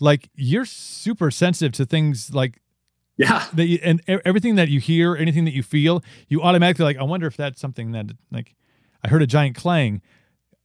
like 0.00 0.28
you're 0.34 0.64
super 0.64 1.30
sensitive 1.30 1.72
to 1.72 1.84
things 1.86 2.32
like 2.34 2.60
Yeah, 3.16 3.44
that 3.54 3.66
you, 3.66 3.78
and 3.82 4.00
everything 4.24 4.56
that 4.56 4.68
you 4.68 4.78
hear, 4.78 5.16
anything 5.16 5.44
that 5.46 5.54
you 5.54 5.62
feel, 5.62 6.02
you 6.28 6.42
automatically 6.42 6.84
like. 6.84 6.98
I 6.98 7.02
wonder 7.04 7.26
if 7.26 7.36
that's 7.36 7.58
something 7.60 7.92
that 7.92 8.06
like 8.30 8.54
I 9.02 9.08
heard 9.08 9.22
a 9.22 9.26
giant 9.26 9.56
clang, 9.56 10.02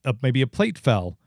uh, 0.04 0.14
maybe 0.22 0.42
a 0.42 0.48
plate 0.48 0.78
fell. 0.78 1.18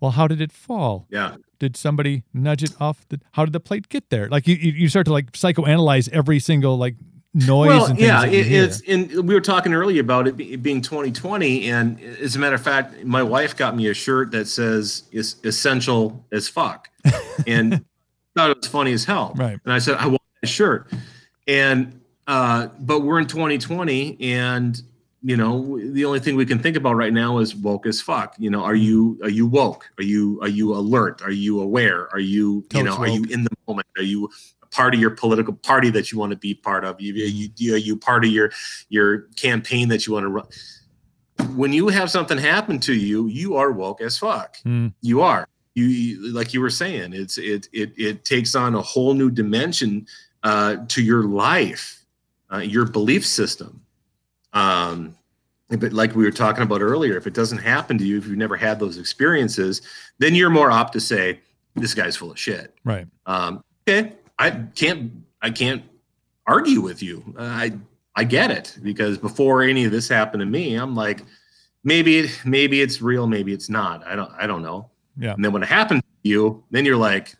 Well, 0.00 0.12
how 0.12 0.26
did 0.26 0.40
it 0.40 0.52
fall? 0.52 1.06
yeah. 1.10 1.36
Did 1.58 1.76
somebody 1.76 2.22
nudge 2.32 2.62
it 2.62 2.72
off? 2.80 3.06
The, 3.08 3.20
how 3.32 3.44
did 3.44 3.52
the 3.52 3.60
plate 3.60 3.88
get 3.88 4.10
there? 4.10 4.28
Like 4.28 4.46
you, 4.46 4.54
you 4.54 4.88
start 4.88 5.06
to 5.06 5.12
like 5.12 5.32
psychoanalyze 5.32 6.08
every 6.10 6.38
single 6.38 6.76
like 6.76 6.94
noise 7.34 7.68
Well, 7.68 7.86
and 7.86 7.98
things 7.98 8.08
yeah, 8.08 8.24
it, 8.24 8.50
it's 8.50 8.80
and 8.88 9.26
we 9.26 9.34
were 9.34 9.40
talking 9.40 9.74
earlier 9.74 10.00
about 10.00 10.26
it, 10.26 10.36
be, 10.36 10.52
it 10.52 10.62
being 10.62 10.80
2020, 10.80 11.70
and 11.70 12.00
as 12.00 12.36
a 12.36 12.38
matter 12.38 12.54
of 12.54 12.62
fact, 12.62 13.04
my 13.04 13.22
wife 13.22 13.56
got 13.56 13.76
me 13.76 13.88
a 13.88 13.94
shirt 13.94 14.30
that 14.32 14.46
says 14.46 15.04
"is 15.12 15.36
essential 15.44 16.24
as 16.32 16.48
fuck," 16.48 16.88
and 17.46 17.84
thought 18.34 18.50
it 18.50 18.56
was 18.58 18.66
funny 18.66 18.92
as 18.92 19.04
hell. 19.04 19.32
Right. 19.36 19.58
And 19.64 19.72
I 19.72 19.78
said, 19.78 19.96
I 19.96 20.06
want 20.06 20.22
that 20.40 20.48
shirt, 20.48 20.90
and 21.46 22.00
uh, 22.26 22.68
but 22.80 23.00
we're 23.00 23.18
in 23.18 23.26
2020, 23.26 24.18
and 24.20 24.80
you 25.22 25.36
know 25.36 25.78
the 25.78 26.04
only 26.04 26.20
thing 26.20 26.36
we 26.36 26.46
can 26.46 26.58
think 26.58 26.76
about 26.76 26.94
right 26.94 27.12
now 27.12 27.38
is 27.38 27.54
woke 27.54 27.86
as 27.86 28.00
fuck. 28.00 28.34
You 28.38 28.50
know, 28.50 28.62
are 28.62 28.76
you 28.76 29.18
are 29.22 29.30
you 29.30 29.46
woke? 29.46 29.90
Are 29.98 30.04
you 30.04 30.38
are 30.42 30.48
you 30.48 30.74
alert? 30.74 31.22
Are 31.22 31.30
you 31.30 31.60
aware? 31.60 32.08
Are 32.12 32.20
you 32.20 32.64
you 32.72 32.82
know 32.84 32.96
are 32.96 33.08
you 33.08 33.24
in 33.30 33.44
the 33.44 33.50
moment? 33.66 33.88
Are 33.96 34.02
you 34.02 34.30
part 34.70 34.94
of 34.94 35.00
your 35.00 35.10
political 35.10 35.54
party 35.54 35.90
that 35.90 36.12
you 36.12 36.18
want 36.18 36.30
to 36.30 36.36
be 36.36 36.54
part 36.54 36.84
of? 36.84 37.00
You, 37.00 37.14
you, 37.14 37.48
you, 37.56 37.74
are 37.74 37.78
you 37.78 37.96
part 37.96 38.24
of 38.24 38.30
your 38.30 38.50
your 38.88 39.22
campaign 39.36 39.88
that 39.88 40.06
you 40.06 40.12
want 40.12 40.24
to 40.24 40.28
run? 40.28 40.46
When 41.56 41.72
you 41.72 41.88
have 41.88 42.10
something 42.10 42.38
happen 42.38 42.78
to 42.80 42.94
you, 42.94 43.26
you 43.26 43.56
are 43.56 43.72
woke 43.72 44.00
as 44.00 44.18
fuck. 44.18 44.56
Mm. 44.64 44.92
You 45.00 45.22
are. 45.22 45.48
You, 45.74 45.84
you 45.84 46.32
like 46.32 46.52
you 46.52 46.60
were 46.60 46.70
saying. 46.70 47.12
It's 47.12 47.38
it 47.38 47.68
it 47.72 47.92
it 47.96 48.24
takes 48.24 48.54
on 48.54 48.74
a 48.74 48.82
whole 48.82 49.14
new 49.14 49.30
dimension 49.30 50.06
uh, 50.42 50.76
to 50.88 51.02
your 51.02 51.24
life, 51.24 52.04
uh, 52.52 52.58
your 52.58 52.84
belief 52.84 53.26
system. 53.26 53.82
Um, 54.52 55.14
but 55.68 55.92
like 55.92 56.14
we 56.14 56.24
were 56.24 56.30
talking 56.30 56.62
about 56.62 56.80
earlier, 56.80 57.16
if 57.16 57.26
it 57.26 57.34
doesn't 57.34 57.58
happen 57.58 57.98
to 57.98 58.04
you, 58.04 58.18
if 58.18 58.26
you've 58.26 58.38
never 58.38 58.56
had 58.56 58.80
those 58.80 58.96
experiences, 58.96 59.82
then 60.18 60.34
you're 60.34 60.50
more 60.50 60.70
apt 60.70 60.94
to 60.94 61.00
say, 61.00 61.40
"This 61.74 61.94
guy's 61.94 62.16
full 62.16 62.30
of 62.30 62.38
shit." 62.38 62.74
right. 62.84 63.06
Um, 63.26 63.62
okay, 63.86 64.14
I 64.38 64.50
can't 64.50 65.12
I 65.42 65.50
can't 65.50 65.82
argue 66.46 66.80
with 66.80 67.02
you. 67.02 67.22
Uh, 67.38 67.42
I 67.42 67.72
I 68.16 68.24
get 68.24 68.50
it 68.50 68.78
because 68.82 69.18
before 69.18 69.62
any 69.62 69.84
of 69.84 69.92
this 69.92 70.08
happened 70.08 70.40
to 70.40 70.46
me, 70.46 70.74
I'm 70.74 70.96
like, 70.96 71.22
maybe 71.84 72.18
it, 72.18 72.40
maybe 72.44 72.80
it's 72.80 73.02
real, 73.02 73.26
maybe 73.26 73.52
it's 73.52 73.68
not. 73.68 74.06
I 74.06 74.16
don't 74.16 74.32
I 74.38 74.46
don't 74.46 74.62
know. 74.62 74.90
Yeah. 75.18 75.34
And 75.34 75.44
then 75.44 75.52
when 75.52 75.62
it 75.62 75.68
happens 75.68 76.00
to 76.00 76.28
you, 76.28 76.64
then 76.70 76.84
you're 76.84 76.96
like, 76.96 77.34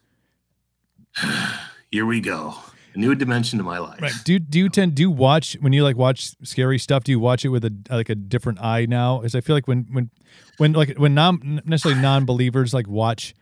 here 1.91 2.05
we 2.05 2.21
go, 2.21 2.55
a 2.95 2.99
new 2.99 3.15
dimension 3.15 3.59
to 3.59 3.65
my 3.65 3.79
life. 3.79 4.01
Right. 4.01 4.13
Do 4.25 4.39
do 4.39 4.59
you 4.59 4.69
tend 4.69 4.95
do 4.95 5.03
you 5.03 5.11
watch 5.11 5.57
when 5.61 5.73
you 5.73 5.83
like 5.83 5.97
watch 5.97 6.33
scary 6.43 6.79
stuff? 6.79 7.05
Do 7.05 7.13
you 7.13 7.21
watch 7.21 7.45
it 7.45 7.49
with 7.49 7.65
a 7.65 7.73
like 7.91 8.09
a 8.09 8.15
different 8.15 8.61
eye 8.61 8.87
now? 8.87 9.23
As 9.23 9.35
I 9.35 9.41
feel 9.41 9.57
like 9.57 9.69
when 9.69 9.87
when 9.91 10.11
when 10.59 10.73
like 10.73 10.97
when 10.97 11.15
non 11.15 11.63
necessarily 11.65 12.01
non 12.01 12.25
believers 12.25 12.75
like 12.75 12.89
watch 12.89 13.35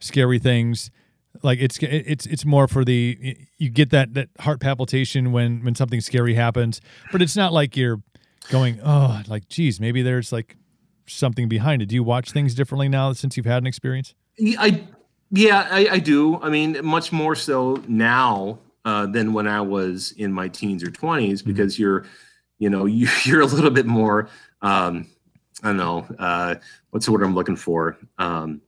scary 0.00 0.38
things, 0.38 0.90
like 1.42 1.58
it's 1.60 1.78
it's 1.80 2.26
it's 2.26 2.44
more 2.44 2.68
for 2.68 2.84
the 2.84 3.36
you 3.58 3.70
get 3.70 3.90
that 3.90 4.14
that 4.14 4.28
heart 4.40 4.60
palpitation 4.60 5.32
when 5.32 5.64
when 5.64 5.74
something 5.74 6.00
scary 6.00 6.34
happens, 6.34 6.80
but 7.10 7.22
it's 7.22 7.36
not 7.36 7.52
like 7.52 7.76
you're 7.76 8.02
going 8.50 8.80
oh 8.82 9.22
like 9.28 9.48
geez 9.48 9.78
maybe 9.78 10.02
there's 10.02 10.32
like 10.32 10.56
something 11.06 11.48
behind 11.48 11.82
it. 11.82 11.86
Do 11.86 11.94
you 11.94 12.04
watch 12.04 12.32
things 12.32 12.54
differently 12.54 12.88
now 12.88 13.12
since 13.12 13.36
you've 13.36 13.46
had 13.46 13.62
an 13.62 13.66
experience? 13.66 14.14
Yeah, 14.38 14.56
I 14.60 14.84
yeah, 15.30 15.66
I, 15.70 15.88
I 15.92 15.98
do. 15.98 16.38
I 16.42 16.50
mean, 16.50 16.78
much 16.84 17.10
more 17.10 17.34
so 17.34 17.82
now 17.88 18.58
uh, 18.84 19.06
than 19.06 19.32
when 19.32 19.46
I 19.46 19.60
was 19.60 20.12
in 20.12 20.32
my 20.32 20.48
teens 20.48 20.82
or 20.82 20.90
20s 20.90 21.44
because 21.44 21.78
you're, 21.78 22.04
you 22.58 22.70
know, 22.70 22.84
you, 22.86 23.08
you're 23.24 23.40
a 23.42 23.46
little 23.46 23.70
bit 23.70 23.86
more, 23.86 24.28
um, 24.62 25.06
I 25.62 25.68
don't 25.68 25.76
know, 25.76 26.06
uh, 26.18 26.56
what's 26.90 27.06
the 27.06 27.12
word 27.12 27.22
I'm 27.22 27.34
looking 27.34 27.56
for? 27.56 27.96
Um, 28.18 28.60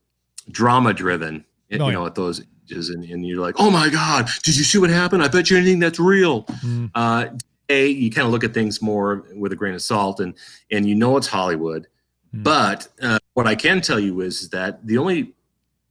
drama 0.50 0.92
driven, 0.94 1.44
you 1.68 1.78
Oh, 1.80 1.88
yeah. 1.88 1.94
know, 1.94 2.06
at 2.06 2.14
those 2.14 2.42
ages. 2.70 2.90
And, 2.90 3.04
and 3.04 3.26
you're 3.26 3.40
like, 3.40 3.56
oh 3.58 3.70
my 3.70 3.88
God, 3.90 4.28
did 4.42 4.56
you 4.56 4.64
see 4.64 4.78
what 4.78 4.90
happened? 4.90 5.22
I 5.22 5.28
bet 5.28 5.50
you 5.50 5.56
anything 5.56 5.78
that's 5.80 5.98
real. 5.98 6.44
Mm. 6.44 6.90
Uh, 6.94 7.26
a, 7.70 7.88
you 7.88 8.10
kind 8.10 8.26
of 8.26 8.32
look 8.32 8.44
at 8.44 8.52
things 8.52 8.82
more 8.82 9.24
with 9.34 9.52
a 9.52 9.56
grain 9.56 9.74
of 9.74 9.82
salt 9.82 10.20
and, 10.20 10.34
and 10.70 10.86
you 10.86 10.94
know 10.94 11.16
it's 11.16 11.26
Hollywood. 11.26 11.86
Hmm. 12.32 12.42
But 12.42 12.88
uh, 13.00 13.18
what 13.32 13.46
I 13.46 13.54
can 13.54 13.80
tell 13.80 13.98
you 13.98 14.20
is 14.20 14.50
that 14.50 14.86
the 14.86 14.98
only 14.98 15.32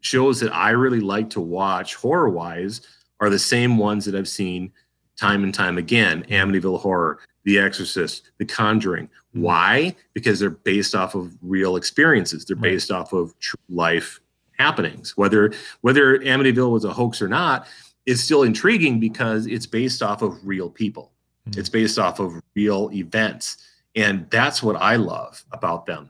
shows 0.02 0.40
that 0.42 0.54
I 0.54 0.70
really 0.70 1.00
like 1.00 1.32
to 1.32 1.42
watch 1.42 1.96
horror 1.96 2.30
wise 2.30 2.82
are 3.24 3.30
the 3.30 3.40
same 3.40 3.78
ones 3.78 4.06
that 4.06 4.16
I've 4.16 4.28
seen 4.28 4.72
time 5.18 5.44
and 5.44 5.54
time 5.54 5.78
again 5.78 6.26
Amityville 6.30 6.80
Horror, 6.82 7.20
The 7.46 7.58
Exorcist, 7.60 8.32
The 8.38 8.46
Conjuring. 8.46 9.10
Why? 9.32 9.96
Because 10.14 10.40
they're 10.40 10.50
based 10.50 10.94
off 10.94 11.16
of 11.16 11.34
real 11.42 11.76
experiences, 11.78 12.46
they're 12.46 12.56
Right. 12.58 12.64
based 12.74 12.92
off 12.92 13.14
of 13.14 13.38
true 13.40 13.60
life 13.70 14.20
happenings. 14.60 15.16
Whether 15.18 15.54
whether 15.82 16.20
Amityville 16.20 16.72
was 16.72 16.84
a 16.86 16.94
hoax 16.94 17.22
or 17.22 17.28
not, 17.28 17.68
it's 18.06 18.22
still 18.22 18.44
intriguing 18.44 19.00
because 19.00 19.48
it's 19.48 19.66
based 19.66 20.04
off 20.04 20.22
of 20.22 20.46
real 20.46 20.70
people. 20.70 21.12
Mhm. 21.50 21.58
It's 21.58 21.70
based 21.70 21.98
off 21.98 22.20
of 22.20 22.42
real 22.56 22.90
events. 22.94 23.58
And 23.96 24.28
that's 24.30 24.62
what 24.62 24.76
I 24.76 24.98
love 24.98 25.46
about 25.52 25.86
them 25.86 26.10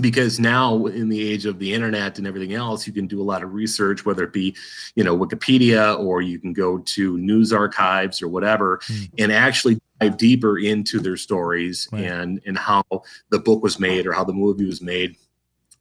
because 0.00 0.38
now 0.38 0.86
in 0.86 1.08
the 1.08 1.20
age 1.30 1.46
of 1.46 1.58
the 1.58 1.72
internet 1.72 2.18
and 2.18 2.26
everything 2.26 2.54
else 2.54 2.86
you 2.86 2.92
can 2.92 3.06
do 3.06 3.20
a 3.20 3.24
lot 3.24 3.42
of 3.42 3.52
research 3.52 4.04
whether 4.06 4.22
it 4.24 4.32
be 4.32 4.54
you 4.94 5.02
know 5.04 5.16
wikipedia 5.16 5.98
or 5.98 6.22
you 6.22 6.38
can 6.38 6.52
go 6.52 6.78
to 6.78 7.18
news 7.18 7.52
archives 7.52 8.22
or 8.22 8.28
whatever 8.28 8.80
Hmm. 8.86 9.02
and 9.18 9.32
actually 9.32 9.78
dive 10.00 10.16
deeper 10.16 10.58
into 10.58 11.00
their 11.00 11.16
stories 11.16 11.88
Right. 11.92 12.04
and 12.04 12.40
and 12.46 12.56
how 12.58 12.82
the 13.30 13.38
book 13.38 13.62
was 13.62 13.78
made 13.80 14.06
or 14.06 14.12
how 14.12 14.24
the 14.24 14.32
movie 14.32 14.66
was 14.66 14.80
made 14.80 15.16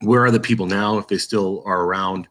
where 0.02 0.24
are 0.24 0.32
the 0.32 0.40
people 0.40 0.66
now 0.66 0.98
if 0.98 1.08
they 1.08 1.18
still 1.18 1.64
are 1.66 1.84
around 1.84 2.28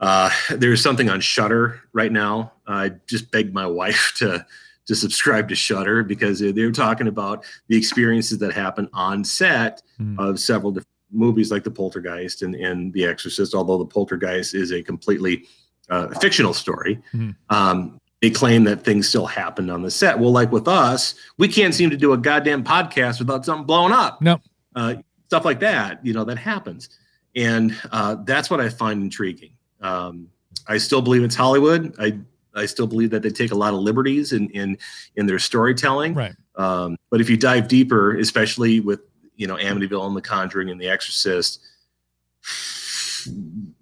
uh, 0.00 0.30
there's 0.50 0.82
something 0.82 1.08
on 1.08 1.20
Shudder 1.20 1.80
right 1.92 2.10
now. 2.10 2.50
I 2.66 2.90
just 3.06 3.30
begged 3.30 3.54
my 3.54 3.66
wife 3.66 4.12
to 4.16 4.44
to 4.86 4.96
subscribe 4.96 5.48
to 5.48 5.54
Shudder 5.54 6.02
because 6.02 6.40
they 6.40 6.64
were 6.64 6.72
talking 6.72 7.06
about 7.06 7.44
the 7.68 7.76
experiences 7.76 8.38
that 8.38 8.52
happen 8.52 8.88
on 8.92 9.22
set 9.24 9.80
Hmm. 9.98 10.18
of 10.18 10.40
several 10.40 10.72
different 10.72 10.88
movies 11.12 11.50
like 11.50 11.64
The 11.64 11.70
Poltergeist 11.70 12.42
and, 12.42 12.54
and 12.54 12.92
The 12.92 13.04
Exorcist. 13.04 13.54
Although 13.54 13.78
The 13.78 13.86
Poltergeist 13.86 14.54
is 14.54 14.72
a 14.72 14.82
completely 14.82 15.44
uh, 15.90 16.08
fictional 16.20 16.54
story, 16.54 17.00
Mhm. 17.14 17.34
um, 17.50 17.98
they 18.20 18.30
claim 18.30 18.62
that 18.64 18.84
things 18.84 19.08
still 19.08 19.26
happened 19.26 19.70
on 19.70 19.82
the 19.82 19.90
set. 19.90 20.18
Well, 20.18 20.30
like 20.30 20.52
with 20.52 20.68
us, 20.68 21.14
we 21.38 21.48
can't 21.48 21.74
seem 21.74 21.90
to 21.90 21.96
do 21.96 22.12
a 22.12 22.16
goddamn 22.16 22.62
podcast 22.62 23.18
without 23.18 23.44
something 23.44 23.66
blowing 23.66 23.92
up. 23.92 24.22
Nope. 24.22 24.40
Uh, 24.76 24.94
stuff 25.26 25.44
like 25.44 25.58
that, 25.60 26.04
you 26.06 26.12
know, 26.12 26.24
that 26.24 26.38
happens. 26.38 26.88
And 27.34 27.74
uh, 27.90 28.16
that's 28.24 28.48
what 28.48 28.60
I 28.60 28.68
find 28.68 29.02
intriguing. 29.02 29.52
Um, 29.80 30.28
I 30.68 30.78
still 30.78 31.02
believe 31.02 31.24
it's 31.24 31.34
Hollywood. 31.34 31.94
I 31.98 32.18
I 32.54 32.66
still 32.66 32.86
believe 32.86 33.10
that 33.10 33.22
they 33.22 33.30
take 33.30 33.50
a 33.50 33.54
lot 33.56 33.72
of 33.74 33.80
liberties 33.80 34.32
in 34.32 34.48
in 34.50 34.78
in 35.16 35.26
their 35.26 35.38
storytelling. 35.38 36.14
Right. 36.14 36.34
Um, 36.56 36.96
but 37.10 37.20
if 37.20 37.28
you 37.30 37.36
dive 37.36 37.66
deeper, 37.66 38.16
especially 38.18 38.78
with 38.80 39.00
you 39.36 39.46
know 39.46 39.56
Amityville 39.56 40.06
and 40.06 40.16
The 40.16 40.22
Conjuring 40.22 40.70
and 40.70 40.80
The 40.80 40.88
Exorcist, 40.88 41.60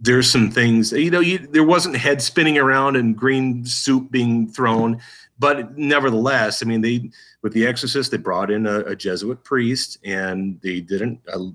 there's 0.01 0.31
some 0.31 0.51
things 0.51 0.93
you 0.93 1.11
know. 1.11 1.21
You, 1.21 1.39
there 1.39 1.65
wasn't 1.65 1.97
head 1.97 2.21
spinning 2.23 2.59
around 2.59 2.97
and 2.97 3.17
green 3.17 3.65
soup 3.65 4.11
being 4.11 4.49
thrown, 4.49 5.01
but 5.39 5.77
nevertheless, 5.79 6.63
I 6.63 6.67
mean, 6.67 6.81
they 6.81 7.11
with 7.43 7.53
The 7.53 7.67
Exorcist 7.67 8.11
they 8.11 8.17
brought 8.19 8.51
in 8.51 8.67
a, 8.67 8.81
a 8.81 8.97
Jesuit 8.97 9.43
priest 9.45 9.99
and 10.05 10.61
they 10.63 10.81
did 10.81 11.03
an 11.03 11.21
a 11.33 11.51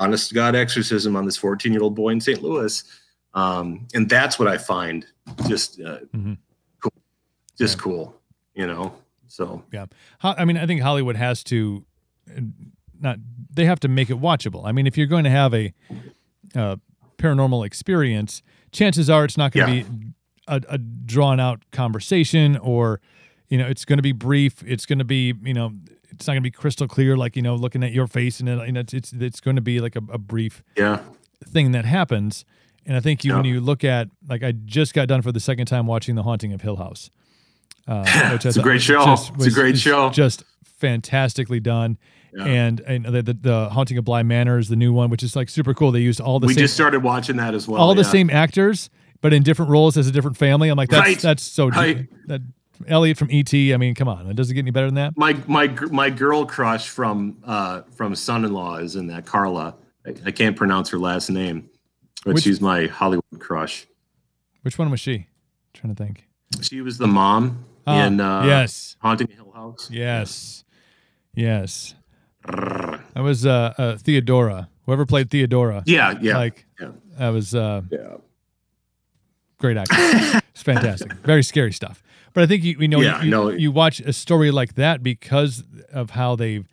honest 0.00 0.28
to 0.28 0.34
God 0.34 0.54
exorcism 0.54 1.16
on 1.16 1.24
this 1.24 1.36
14 1.36 1.72
year 1.72 1.82
old 1.82 1.94
boy 1.96 2.10
in 2.10 2.20
St. 2.20 2.42
Louis, 2.42 2.82
um, 3.34 3.86
and 3.94 4.08
that's 4.08 4.38
what 4.38 4.48
I 4.48 4.58
find 4.58 5.06
just 5.48 5.80
uh, 5.80 5.98
Mhm. 6.16 6.38
cool, 6.80 6.92
just 7.58 7.76
Yeah. 7.78 7.82
cool, 7.82 8.20
you 8.54 8.66
know. 8.66 8.94
So 9.28 9.62
yeah, 9.72 9.86
I 10.22 10.44
mean, 10.44 10.56
I 10.56 10.66
think 10.66 10.80
Hollywood 10.82 11.16
has 11.16 11.44
to 11.44 11.84
uh, 12.36 12.40
not 13.00 13.18
they 13.58 13.64
have 13.66 13.80
to 13.80 13.88
make 13.88 14.08
it 14.08 14.20
watchable. 14.20 14.62
I 14.64 14.72
mean, 14.72 14.86
if 14.86 14.96
you're 14.96 15.06
going 15.08 15.24
to 15.24 15.30
have 15.30 15.52
a 15.52 15.74
uh, 16.54 16.76
paranormal 17.18 17.66
experience, 17.66 18.42
chances 18.72 19.10
are 19.10 19.24
it's 19.24 19.36
not 19.36 19.52
going 19.52 19.66
to 19.66 19.74
Yeah. 19.76 19.82
be 19.82 20.06
a, 20.46 20.60
a 20.70 20.78
drawn 20.78 21.40
out 21.40 21.62
conversation, 21.72 22.56
or 22.56 23.00
you 23.48 23.58
know, 23.58 23.66
it's 23.66 23.84
going 23.84 23.98
to 23.98 24.02
be 24.02 24.12
brief. 24.12 24.62
It's 24.66 24.86
going 24.86 24.98
to 25.00 25.04
be 25.04 25.34
you 25.42 25.52
know, 25.54 25.72
it's 26.10 26.26
not 26.26 26.32
going 26.34 26.42
to 26.42 26.46
be 26.46 26.50
crystal 26.50 26.86
clear, 26.88 27.16
like 27.16 27.36
you 27.36 27.42
know, 27.42 27.54
looking 27.54 27.82
at 27.84 27.92
your 27.92 28.06
face, 28.06 28.40
and 28.40 28.48
it, 28.48 28.66
you 28.66 28.72
know, 28.72 28.80
it's 28.80 28.94
it's, 28.94 29.12
it's 29.12 29.40
going 29.40 29.56
to 29.56 29.62
be 29.62 29.80
like 29.80 29.96
a, 29.96 30.02
a 30.12 30.18
brief 30.18 30.62
yeah, 30.76 31.00
thing 31.44 31.72
that 31.72 31.84
happens. 31.84 32.44
And 32.86 32.96
I 32.96 33.00
think 33.00 33.22
you, 33.24 33.34
when 33.34 33.44
you 33.44 33.60
look 33.60 33.84
at 33.84 34.08
like 34.28 34.42
I 34.42 34.52
just 34.52 34.94
got 34.94 35.08
done 35.08 35.20
for 35.20 35.32
the 35.32 35.40
second 35.40 35.66
time 35.66 35.86
watching 35.86 36.14
The 36.14 36.22
Haunting 36.22 36.52
of 36.54 36.62
Hill 36.62 36.76
House. 36.76 37.10
Uh, 37.86 38.04
which 38.32 38.46
It's 38.46 38.56
a 38.56 38.62
great 38.62 38.80
show. 38.82 39.04
just- 39.04 39.32
It's 39.34 39.46
a 39.46 39.50
great 39.50 39.76
show. 39.78 40.08
Just 40.10 40.44
fantastically 40.64 41.60
done. 41.60 41.98
Yeah. 42.36 42.44
And 42.44 42.80
and 42.80 43.04
the, 43.06 43.22
the 43.22 43.34
the 43.34 43.68
Haunting 43.70 43.98
of 43.98 44.04
Bly 44.04 44.22
Manor 44.22 44.58
is 44.58 44.68
the 44.68 44.76
new 44.76 44.92
one, 44.92 45.10
which 45.10 45.22
is 45.22 45.34
like 45.36 45.48
super 45.48 45.74
cool. 45.74 45.92
They 45.92 46.00
used 46.00 46.20
all 46.20 46.40
the 46.40 46.46
we 46.46 46.54
same 46.54 46.62
just 46.62 46.74
started 46.74 47.02
watching 47.02 47.36
that 47.36 47.54
as 47.54 47.66
well. 47.68 47.80
all 47.80 47.94
the 47.94 48.04
same 48.04 48.30
actors, 48.30 48.90
but 49.20 49.32
in 49.32 49.42
different 49.42 49.70
roles 49.70 49.96
as 49.96 50.06
a 50.06 50.12
different 50.12 50.36
family. 50.36 50.68
I'm 50.68 50.76
like 50.76 50.90
that's 50.90 51.06
Right. 51.06 51.18
that's 51.18 51.42
so 51.42 51.68
Right. 51.70 52.06
that 52.26 52.42
Elliot 52.86 53.16
from 53.18 53.28
ET. 53.32 53.52
I 53.54 53.76
mean, 53.76 53.94
come 53.94 54.08
on, 54.08 54.26
it 54.28 54.36
does 54.36 54.50
it 54.50 54.54
get 54.54 54.60
any 54.60 54.70
better 54.70 54.86
than 54.86 54.94
that? 54.96 55.14
My 55.16 55.36
my 55.46 55.68
my 55.90 56.10
girl 56.10 56.44
crush 56.46 56.88
from 56.88 57.38
uh 57.44 57.82
from 57.96 58.14
Son-in-Law 58.14 58.76
is 58.76 58.94
in 58.96 59.06
that 59.08 59.26
Carla. 59.26 59.74
I, 60.06 60.14
I 60.26 60.30
can't 60.30 60.54
pronounce 60.56 60.88
her 60.90 60.98
last 60.98 61.28
name, 61.30 61.68
but 62.24 62.34
Which- 62.34 62.44
she's 62.44 62.60
my 62.60 62.86
Hollywood 62.86 63.24
crush. 63.40 63.86
Which 64.62 64.78
one 64.78 64.90
was 64.90 65.00
she? 65.00 65.26
trying 65.74 65.94
to 65.94 66.04
think. 66.04 66.26
She 66.62 66.80
was 66.80 66.98
the 66.98 67.06
mom 67.06 67.64
Ah, 67.86 68.04
in 68.04 68.20
uh, 68.20 68.44
yes, 68.44 68.96
Haunting 69.00 69.28
Hill 69.28 69.52
House. 69.54 69.88
yes, 69.90 70.64
yes. 71.34 71.94
That 72.46 73.22
was 73.22 73.46
uh, 73.46 73.74
uh 73.78 73.96
Theodora. 73.96 74.68
Whoever 74.86 75.04
played 75.06 75.30
Theodora. 75.30 75.82
Yeah, 75.86 76.14
yeah, 76.20 76.36
Like 76.38 76.66
yeah. 76.80 76.90
that 77.18 77.28
was 77.28 77.54
uh 77.54 77.82
yeah. 77.90 78.16
great 79.58 79.76
actor. 79.76 79.94
it's 80.50 80.62
fantastic. 80.62 81.12
Very 81.24 81.42
scary 81.42 81.72
stuff. 81.72 82.02
But 82.32 82.44
I 82.44 82.46
think 82.46 82.62
you, 82.64 82.76
you 82.78 82.88
know 82.88 83.00
Yeah, 83.00 83.22
you, 83.22 83.30
no. 83.30 83.48
you 83.50 83.72
watch 83.72 84.00
a 84.00 84.12
story 84.12 84.50
like 84.50 84.74
that 84.74 85.02
because 85.02 85.64
of 85.92 86.10
how 86.10 86.36
they 86.36 86.64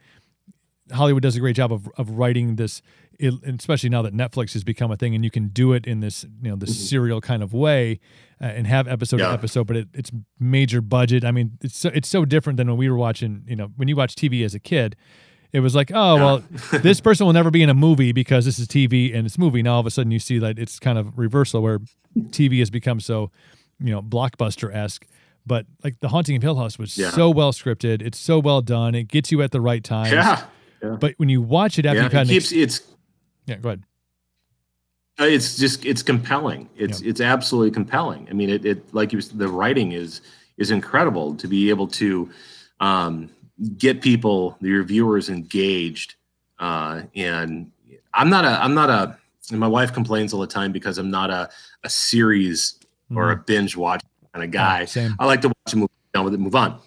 Hollywood 0.93 1.23
does 1.23 1.35
a 1.35 1.39
great 1.39 1.55
job 1.55 1.73
of 1.73 1.89
of 1.97 2.11
writing 2.11 2.55
this 2.57 2.81
it, 3.17 3.33
especially 3.45 3.89
now 3.89 4.01
that 4.01 4.13
Netflix 4.13 4.53
has 4.53 4.63
become 4.63 4.91
a 4.91 4.97
thing 4.97 5.15
and 5.15 5.23
you 5.23 5.31
can 5.31 5.47
do 5.47 5.73
it 5.73 5.87
in 5.87 5.99
this 6.01 6.25
you 6.41 6.49
know 6.49 6.55
this 6.55 6.89
serial 6.89 7.21
kind 7.21 7.41
of 7.41 7.53
way 7.53 7.99
uh, 8.41 8.45
and 8.45 8.67
have 8.67 8.87
episode 8.87 9.17
to 9.17 9.23
Mm-hmm. 9.23 9.33
Episode 9.33 9.67
but 9.67 9.77
it, 9.77 9.87
it's 9.93 10.11
major 10.39 10.81
budget 10.81 11.25
I 11.25 11.31
mean 11.31 11.57
it's 11.61 11.77
so, 11.77 11.89
it's 11.93 12.07
so 12.07 12.23
different 12.25 12.57
than 12.57 12.67
when 12.67 12.77
we 12.77 12.89
were 12.89 12.97
watching 12.97 13.43
you 13.47 13.55
know 13.55 13.71
when 13.75 13.87
you 13.87 13.95
watch 13.95 14.15
TV 14.15 14.45
as 14.45 14.53
a 14.53 14.59
kid 14.59 14.95
it 15.55 15.61
was 15.61 15.73
like 15.75 15.91
oh 15.93 16.15
well 16.17 16.43
this 16.81 16.99
person 16.99 17.25
will 17.25 17.33
never 17.33 17.49
be 17.51 17.63
in 17.63 17.69
a 17.69 17.73
movie 17.73 18.11
because 18.11 18.45
this 18.45 18.59
is 18.59 18.67
TV 18.67 19.15
and 19.15 19.25
it's 19.25 19.37
movie 19.37 19.61
now 19.63 19.75
all 19.75 19.79
of 19.79 19.85
a 19.85 19.91
sudden 19.91 20.11
you 20.11 20.19
see 20.19 20.37
that 20.39 20.59
it's 20.59 20.79
kind 20.79 20.97
of 20.97 21.17
reversal 21.17 21.61
where 21.61 21.79
TV 22.29 22.59
has 22.59 22.69
become 22.69 22.99
so 22.99 23.31
you 23.79 23.91
know 23.91 24.01
blockbuster 24.01 24.73
esque 24.73 25.05
but 25.47 25.65
like 25.83 25.99
the 25.99 26.07
haunting 26.09 26.35
of 26.35 26.41
Hill 26.41 26.55
House 26.57 26.77
was 26.79 26.97
Yeah. 26.97 27.11
so 27.11 27.29
well 27.29 27.53
scripted 27.53 28.01
it's 28.01 28.19
so 28.19 28.39
well 28.39 28.61
done 28.61 28.95
it 28.95 29.07
gets 29.07 29.31
you 29.31 29.41
at 29.41 29.51
the 29.51 29.61
right 29.61 29.83
time 29.83 30.11
Yeah. 30.13 30.45
but 30.99 31.13
when 31.17 31.29
you 31.29 31.41
watch 31.41 31.79
it 31.79 31.85
after 31.85 32.01
yeah. 32.01 32.21
It 32.21 32.27
keeps 32.27 32.51
ex- 32.51 32.51
it's 32.51 32.81
yeah 33.47 33.55
go 33.57 33.69
ahead 33.69 33.83
Uh, 35.19 35.23
It's 35.23 35.55
just 35.55 35.85
it's 35.85 36.03
compelling. 36.03 36.67
It's 36.75 36.99
it's 37.01 37.21
absolutely 37.21 37.71
compelling. 37.71 38.27
I 38.29 38.33
mean, 38.33 38.49
it, 38.49 38.65
it 38.65 38.93
like 38.93 39.13
you 39.13 39.21
the 39.21 39.47
writing 39.47 39.93
is 39.93 40.19
is 40.57 40.71
incredible 40.71 41.35
to 41.35 41.47
be 41.47 41.69
able 41.69 41.87
to 42.01 42.29
um, 42.81 43.29
get 43.77 44.01
people, 44.01 44.57
your 44.61 44.83
viewers, 44.83 45.29
engaged. 45.29 46.15
Uh, 46.59 47.03
and 47.15 47.71
I'm 48.13 48.29
not 48.29 48.45
a 48.45 48.63
I'm 48.63 48.73
not 48.73 48.89
a. 48.89 49.17
And 49.51 49.59
my 49.59 49.67
wife 49.67 49.93
complains 49.93 50.33
all 50.33 50.39
the 50.39 50.47
time 50.47 50.71
because 50.71 50.97
I'm 50.97 51.11
not 51.11 51.29
a 51.29 51.49
a 51.83 51.89
series 51.89 52.79
or 53.13 53.31
a 53.31 53.35
binge 53.35 53.77
watch 53.77 54.03
kind 54.33 54.43
of 54.43 54.51
guy. 54.51 54.87
Yeah, 54.95 55.11
I 55.19 55.25
like 55.25 55.41
to 55.41 55.49
watch 55.49 55.73
a 55.73 55.77
movie, 55.77 55.91
done 56.13 56.25
with 56.25 56.33
it, 56.33 56.39
move 56.39 56.55
on. 56.55 56.79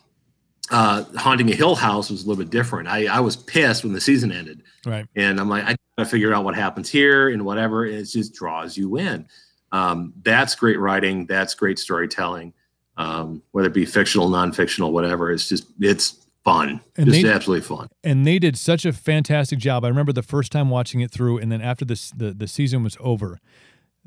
Uh, 0.70 1.04
Haunting 1.16 1.50
a 1.50 1.54
Hill 1.54 1.76
House 1.76 2.10
was 2.10 2.24
a 2.24 2.28
little 2.28 2.42
bit 2.42 2.50
different. 2.50 2.88
I, 2.88 3.06
I 3.06 3.20
was 3.20 3.36
pissed 3.36 3.84
when 3.84 3.94
the 3.94 4.00
season 4.00 4.30
ended 4.30 4.62
right 4.84 5.06
and 5.16 5.40
I'm 5.40 5.48
like, 5.48 5.64
I 5.64 5.76
gotta 5.96 6.10
figure 6.10 6.34
out 6.34 6.44
what 6.44 6.54
happens 6.54 6.90
here 6.90 7.30
and 7.30 7.44
whatever. 7.44 7.84
And 7.84 7.94
it 7.94 8.04
just 8.04 8.34
draws 8.34 8.76
you 8.76 8.96
in. 8.96 9.26
Um, 9.72 10.12
that's 10.22 10.54
great 10.54 10.78
writing. 10.78 11.26
That's 11.26 11.54
great 11.54 11.78
storytelling. 11.78 12.52
Um, 12.96 13.42
whether 13.52 13.68
it 13.68 13.74
be 13.74 13.86
fictional, 13.86 14.28
non-fictional, 14.28 14.92
whatever. 14.92 15.30
It's 15.30 15.48
just 15.48 15.68
it's 15.80 16.26
fun. 16.48 16.80
And 16.96 17.06
just 17.06 17.22
they- 17.22 17.28
absolutely 17.30 17.66
fun. 17.66 17.88
and 18.04 18.26
they 18.26 18.38
did 18.38 18.56
such 18.56 18.84
a 18.86 18.92
fantastic 18.92 19.58
job. 19.58 19.84
I 19.84 19.88
remember 19.88 20.12
the 20.12 20.22
first 20.22 20.50
time 20.52 20.70
watching 20.70 21.00
it 21.00 21.10
through, 21.10 21.38
and 21.38 21.50
then 21.52 21.60
after 21.60 21.84
this 21.84 22.10
the, 22.10 22.32
the 22.32 22.48
season 22.48 22.82
was 22.82 22.96
over, 23.00 23.38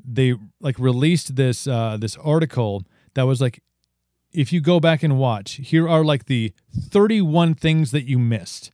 they 0.04 0.34
like 0.60 0.78
released 0.78 1.36
this 1.36 1.66
uh, 1.66 1.96
this 2.00 2.16
article 2.16 2.82
that 3.14 3.22
was 3.22 3.40
like, 3.40 3.60
if 4.32 4.52
you 4.52 4.60
go 4.60 4.80
back 4.80 5.02
and 5.02 5.18
watch, 5.18 5.60
here 5.62 5.88
are 5.88 6.04
like 6.04 6.24
the 6.24 6.52
31 6.90 7.54
things 7.54 7.90
that 7.90 8.04
you 8.08 8.18
missed. 8.18 8.70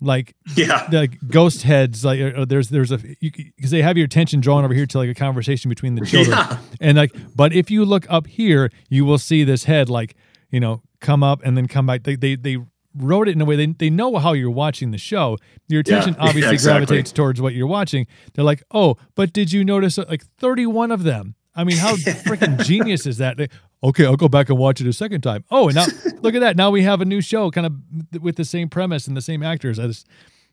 Like 0.00 0.34
Yeah. 0.56 0.88
like 0.92 1.18
ghost 1.28 1.62
heads, 1.62 2.04
like 2.04 2.20
uh, 2.20 2.44
there's 2.44 2.70
there's 2.70 2.90
a 2.90 2.98
because 2.98 3.70
they 3.70 3.82
have 3.82 3.96
your 3.96 4.06
attention 4.06 4.40
drawn 4.40 4.64
over 4.64 4.74
here 4.74 4.86
to 4.86 4.98
like 4.98 5.08
a 5.10 5.14
conversation 5.14 5.68
between 5.68 5.94
the 5.94 6.04
children, 6.06 6.36
Yeah. 6.38 6.58
and 6.80 6.96
like 6.96 7.12
but 7.36 7.52
if 7.52 7.70
you 7.70 7.84
look 7.84 8.06
up 8.10 8.26
here, 8.26 8.70
you 8.88 9.04
will 9.04 9.18
see 9.18 9.44
this 9.44 9.64
head 9.64 9.88
like 9.88 10.16
you 10.50 10.58
know 10.58 10.82
come 11.00 11.22
up 11.22 11.40
and 11.44 11.56
then 11.56 11.68
come 11.68 11.86
back. 11.86 12.02
They 12.02 12.16
they 12.16 12.34
they 12.34 12.58
wrote 12.96 13.28
it 13.28 13.32
in 13.32 13.40
a 13.40 13.44
way 13.44 13.56
they 13.56 13.66
they 13.66 13.90
know 13.90 14.16
how 14.18 14.32
you're 14.32 14.50
watching 14.50 14.90
the 14.90 14.98
show. 14.98 15.38
Your 15.68 15.80
attention 15.80 16.14
Yeah, 16.18 16.26
obviously 16.28 16.52
exactly. 16.54 16.86
gravitates 16.86 17.12
towards 17.12 17.40
what 17.40 17.54
you're 17.54 17.66
watching. 17.66 18.06
They're 18.34 18.44
like, 18.44 18.62
oh, 18.70 18.96
but 19.14 19.32
did 19.32 19.52
you 19.52 19.64
notice 19.64 19.98
uh, 19.98 20.04
like 20.08 20.24
31 20.38 20.90
of 20.90 21.02
them? 21.02 21.34
I 21.54 21.64
mean, 21.64 21.76
how 21.76 21.94
freaking 21.96 22.62
genius 22.64 23.06
is 23.06 23.18
that? 23.18 23.36
They- 23.36 23.48
okay, 23.82 24.06
I'll 24.06 24.16
go 24.16 24.28
back 24.28 24.48
and 24.48 24.58
watch 24.58 24.80
it 24.80 24.86
a 24.86 24.92
second 24.92 25.20
time. 25.22 25.44
Oh, 25.50 25.68
and 25.68 25.74
now 25.74 25.86
look 26.22 26.34
at 26.34 26.40
that. 26.40 26.56
Now 26.56 26.70
we 26.70 26.82
have 26.82 27.00
a 27.00 27.04
new 27.04 27.20
show, 27.20 27.50
kind 27.50 27.66
of 27.66 28.22
with 28.22 28.36
the 28.36 28.44
same 28.44 28.68
premise 28.68 29.06
and 29.06 29.16
the 29.16 29.20
same 29.22 29.42
actors. 29.42 29.76
Just, 29.78 30.06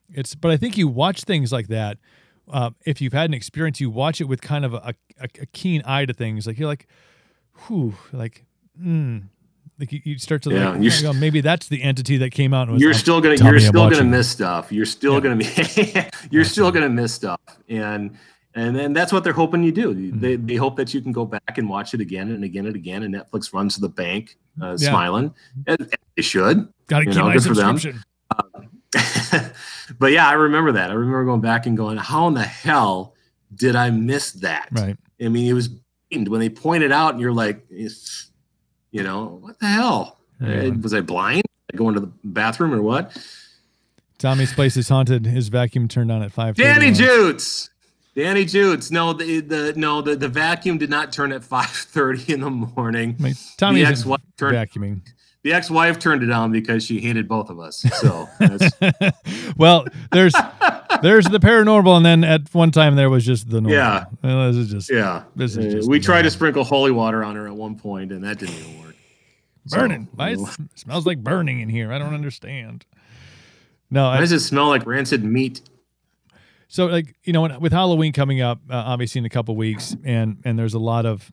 it's, 0.10 0.36
but 0.36 0.52
I 0.52 0.58
think 0.58 0.78
you 0.78 0.88
watch 0.88 1.24
things 1.24 1.52
like 1.52 1.68
that. 1.68 1.98
Uh, 2.52 2.72
if 2.86 3.00
you've 3.00 3.14
had 3.14 3.30
an 3.30 3.34
experience, 3.36 3.80
you 3.80 3.90
watch 3.92 4.20
it 4.20 4.24
with 4.26 4.42
kind 4.42 4.66
of 4.66 4.74
a, 4.74 4.94
a, 5.20 5.28
a 5.42 5.46
keen 5.48 5.84
eye 5.86 6.06
to 6.06 6.14
things. 6.14 6.48
Like 6.48 6.58
you're 6.58 6.68
like, 6.68 6.88
whew, 7.68 7.94
like, 8.12 8.44
hmm. 8.82 9.20
Like 9.80 9.93
you, 9.93 10.01
you 10.03 10.17
start 10.19 10.41
to 10.43 10.51
Yeah, 10.51 10.71
like, 10.71 10.82
you're 10.82 10.91
God, 11.01 11.15
maybe 11.19 11.39
that's 11.41 11.67
the 11.69 11.82
entity 11.82 12.17
that 12.17 12.32
came 12.32 12.53
out 12.53 12.63
and 12.63 12.73
was 12.73 12.82
You're 12.82 12.93
still 12.93 13.21
gonna 13.21 13.36
you're 13.36 13.59
still 13.59 13.89
gonna 13.89 14.03
miss 14.03 14.30
stuff. 14.30 14.71
You're 14.71 14.86
still 14.86 15.13
Yeah. 15.15 15.19
gonna 15.21 15.36
be 15.38 16.05
you're 16.32 16.43
still 16.43 16.71
gonna 16.71 16.89
miss 16.89 17.13
stuff. 17.13 17.39
And 17.69 18.17
and 18.55 18.75
then 18.75 18.93
that's 18.93 19.13
what 19.13 19.23
they're 19.23 19.32
hoping 19.32 19.63
you 19.63 19.71
do. 19.71 19.93
Mm-hmm. 19.93 20.19
They, 20.19 20.36
they 20.36 20.55
hope 20.55 20.75
that 20.77 20.93
you 20.93 21.01
can 21.01 21.11
go 21.11 21.23
back 21.25 21.57
and 21.57 21.69
watch 21.69 21.93
it 21.93 22.01
again 22.01 22.32
and 22.32 22.43
again 22.43 22.65
and 22.65 22.75
again. 22.75 23.03
And 23.03 23.13
Netflix 23.13 23.53
runs 23.53 23.75
to 23.75 23.82
the 23.82 23.89
bank, 23.89 24.38
uh, 24.61 24.75
Yeah. 24.77 24.89
smiling. 24.89 25.34
And, 25.67 25.80
and 25.80 25.97
they 26.17 26.23
should. 26.23 26.67
Gotta 26.88 27.05
keep 27.05 27.15
know, 27.15 27.25
my 27.25 27.34
good 27.34 27.43
for 27.43 27.53
them. 27.53 27.77
subscription. 27.77 28.03
but 29.99 30.11
yeah, 30.11 30.27
I 30.27 30.34
remember 30.34 30.71
that. 30.73 30.89
I 30.89 30.93
remember 30.93 31.25
going 31.25 31.41
back 31.41 31.67
and 31.67 31.77
going, 31.77 31.97
how 31.97 32.27
in 32.27 32.34
the 32.34 32.41
hell 32.43 33.13
did 33.55 33.75
I 33.75 33.91
miss 33.91 34.32
that? 34.34 34.69
Right. 34.71 34.97
I 35.21 35.27
mean, 35.27 35.49
it 35.49 35.53
was 35.53 35.69
when 36.11 36.39
they 36.39 36.49
pointed 36.49 36.91
out, 36.91 37.13
and 37.13 37.21
you're 37.21 37.32
like, 37.32 37.63
it's, 37.69 38.28
you 38.92 39.04
know, 39.04 39.40
what 39.42 39.60
the 39.60 39.68
hell? 39.68 40.18
Uh, 40.42 40.72
was 40.82 40.94
I 40.94 41.02
blind? 41.02 41.44
I 41.74 41.78
go 41.78 41.90
into 41.90 42.00
the 42.00 42.12
bathroom 42.24 42.74
or 42.74 42.82
what? 42.82 43.18
Tommy's 44.18 44.54
place 44.54 44.76
is 44.78 44.90
haunted. 44.90 45.26
His 45.26 45.50
vacuum 45.50 45.88
turned 45.88 46.12
on 46.12 46.24
at 46.24 46.32
five. 46.32 46.56
Danny 46.56 46.92
Jutes. 46.92 47.70
Danny 48.16 48.44
Jutes. 48.44 48.92
No, 48.92 49.14
the, 49.14 49.40
the 49.40 49.74
no 49.76 50.02
the, 50.02 50.16
the 50.16 50.28
vacuum 50.28 50.78
did 50.78 50.90
not 50.90 51.14
turn 51.14 51.32
at 51.32 51.44
five 51.44 51.70
thirty 51.70 52.34
in 52.34 52.42
the 52.42 52.50
morning. 52.50 53.16
I 53.20 53.24
mean, 53.24 53.36
Tommy's 53.58 53.88
ex-wife 53.88 54.20
turned, 54.38 54.56
vacuuming. 54.56 55.02
The 55.44 55.54
ex-wife 55.54 56.00
turned 56.00 56.22
it 56.22 56.32
on 56.32 56.52
because 56.52 56.84
she 56.84 57.00
hated 57.00 57.28
both 57.28 57.50
of 57.50 57.60
us. 57.60 57.78
So, 58.02 58.28
well, 59.58 59.86
there's 60.12 60.34
there's 61.02 61.26
the 61.26 61.40
paranormal, 61.40 61.96
and 61.96 62.06
then 62.06 62.24
at 62.26 62.54
one 62.54 62.72
time 62.72 62.96
there 62.98 63.10
was 63.10 63.26
just 63.26 63.50
the 63.50 63.62
normal. 63.62 63.72
Yeah, 63.72 64.06
well, 64.22 64.52
this 64.52 64.58
is 64.58 64.70
just 64.70 64.92
yeah. 64.92 65.24
This 65.36 65.56
is 65.56 65.74
just 65.74 65.90
we 65.90 66.02
tried 66.02 66.24
to 66.24 66.32
sprinkle 66.32 66.66
holy 66.66 66.92
water 66.92 67.24
on 67.24 67.38
her 67.38 67.48
at 67.48 67.56
one 67.56 67.76
point, 67.76 68.12
and 68.12 68.24
that 68.24 68.40
didn't 68.40 68.56
even 68.56 68.84
work. 68.84 68.96
Burning. 69.68 70.06
So, 70.06 70.12
Why 70.16 70.32
it 70.32 70.40
smells 70.76 71.06
like 71.06 71.20
burning 71.20 71.62
in 71.62 71.70
here? 71.70 71.94
I 71.94 72.00
don't 72.00 72.14
understand. 72.14 72.86
No, 73.90 74.04
why 74.04 74.18
I, 74.18 74.20
does 74.20 74.32
it 74.32 74.42
smell 74.42 74.68
like 74.68 74.86
rancid 74.86 75.24
meat? 75.24 75.62
So, 76.68 76.88
like 76.88 77.16
you 77.24 77.34
know, 77.34 77.58
with 77.60 77.72
Halloween 77.72 78.14
coming 78.14 78.42
up, 78.42 78.60
uh, 78.70 78.76
obviously 78.76 79.20
in 79.20 79.26
a 79.26 79.30
couple 79.30 79.56
weeks, 79.56 79.96
and 80.04 80.42
and 80.44 80.60
there's 80.60 80.74
a 80.74 80.80
lot 80.80 81.06
of 81.06 81.32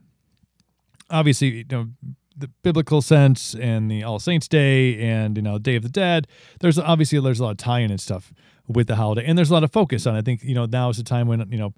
obviously 1.11 1.49
you 1.49 1.65
know 1.71 1.89
the 2.37 2.49
biblical 2.63 3.01
sense 3.03 3.55
and 3.55 3.91
the 3.91 4.03
All 4.03 4.19
Saints 4.19 4.49
Day 4.49 5.01
and 5.01 5.37
you 5.37 5.43
know 5.43 5.59
Day 5.59 5.77
of 5.77 5.83
the 5.83 5.89
Dead. 5.89 6.27
There's 6.61 6.79
obviously 6.79 7.19
there's 7.21 7.41
a 7.41 7.45
lot 7.45 7.51
of 7.53 7.57
tie-in 7.57 7.91
and 7.91 8.01
stuff 8.01 8.33
with 8.69 8.89
the 8.89 8.97
holiday, 8.97 9.25
and 9.25 9.39
there's 9.39 9.51
a 9.51 9.55
lot 9.55 9.65
of 9.65 9.73
focus 9.73 10.07
on. 10.07 10.17
It. 10.17 10.19
I 10.19 10.23
think 10.23 10.43
you 10.43 10.55
know 10.55 10.67
now 10.67 10.91
is 10.91 10.97
the 10.97 11.05
time 11.05 11.29
when 11.29 11.47
you 11.51 11.59
know 11.59 11.75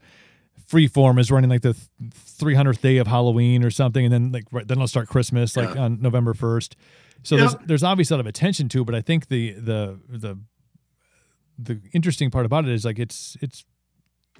Freeform 0.68 1.18
is 1.18 1.30
running 1.30 1.48
like 1.48 1.62
the 1.62 1.76
300th 2.02 2.80
day 2.80 2.98
of 2.98 3.06
Halloween 3.06 3.64
or 3.64 3.70
something, 3.70 4.04
and 4.04 4.12
then 4.12 4.32
like 4.32 4.44
right, 4.52 4.66
then 4.66 4.78
it'll 4.78 4.88
start 4.88 5.08
Christmas 5.08 5.56
like 5.56 5.74
yeah. 5.74 5.82
on 5.82 6.00
November 6.02 6.34
1st. 6.34 6.74
So 7.22 7.36
there's 7.36 7.54
there's 7.66 7.82
obviously 7.82 8.14
a 8.14 8.18
lot 8.18 8.20
of 8.20 8.26
attention 8.26 8.68
to, 8.70 8.82
it, 8.82 8.84
but 8.84 8.94
I 8.94 9.00
think 9.00 9.28
the 9.28 9.52
the 9.52 9.98
the 10.08 10.38
the 11.58 11.80
interesting 11.92 12.30
part 12.30 12.46
about 12.46 12.64
it 12.64 12.70
is 12.70 12.84
like 12.84 12.98
it's 12.98 13.36
it's 13.40 13.64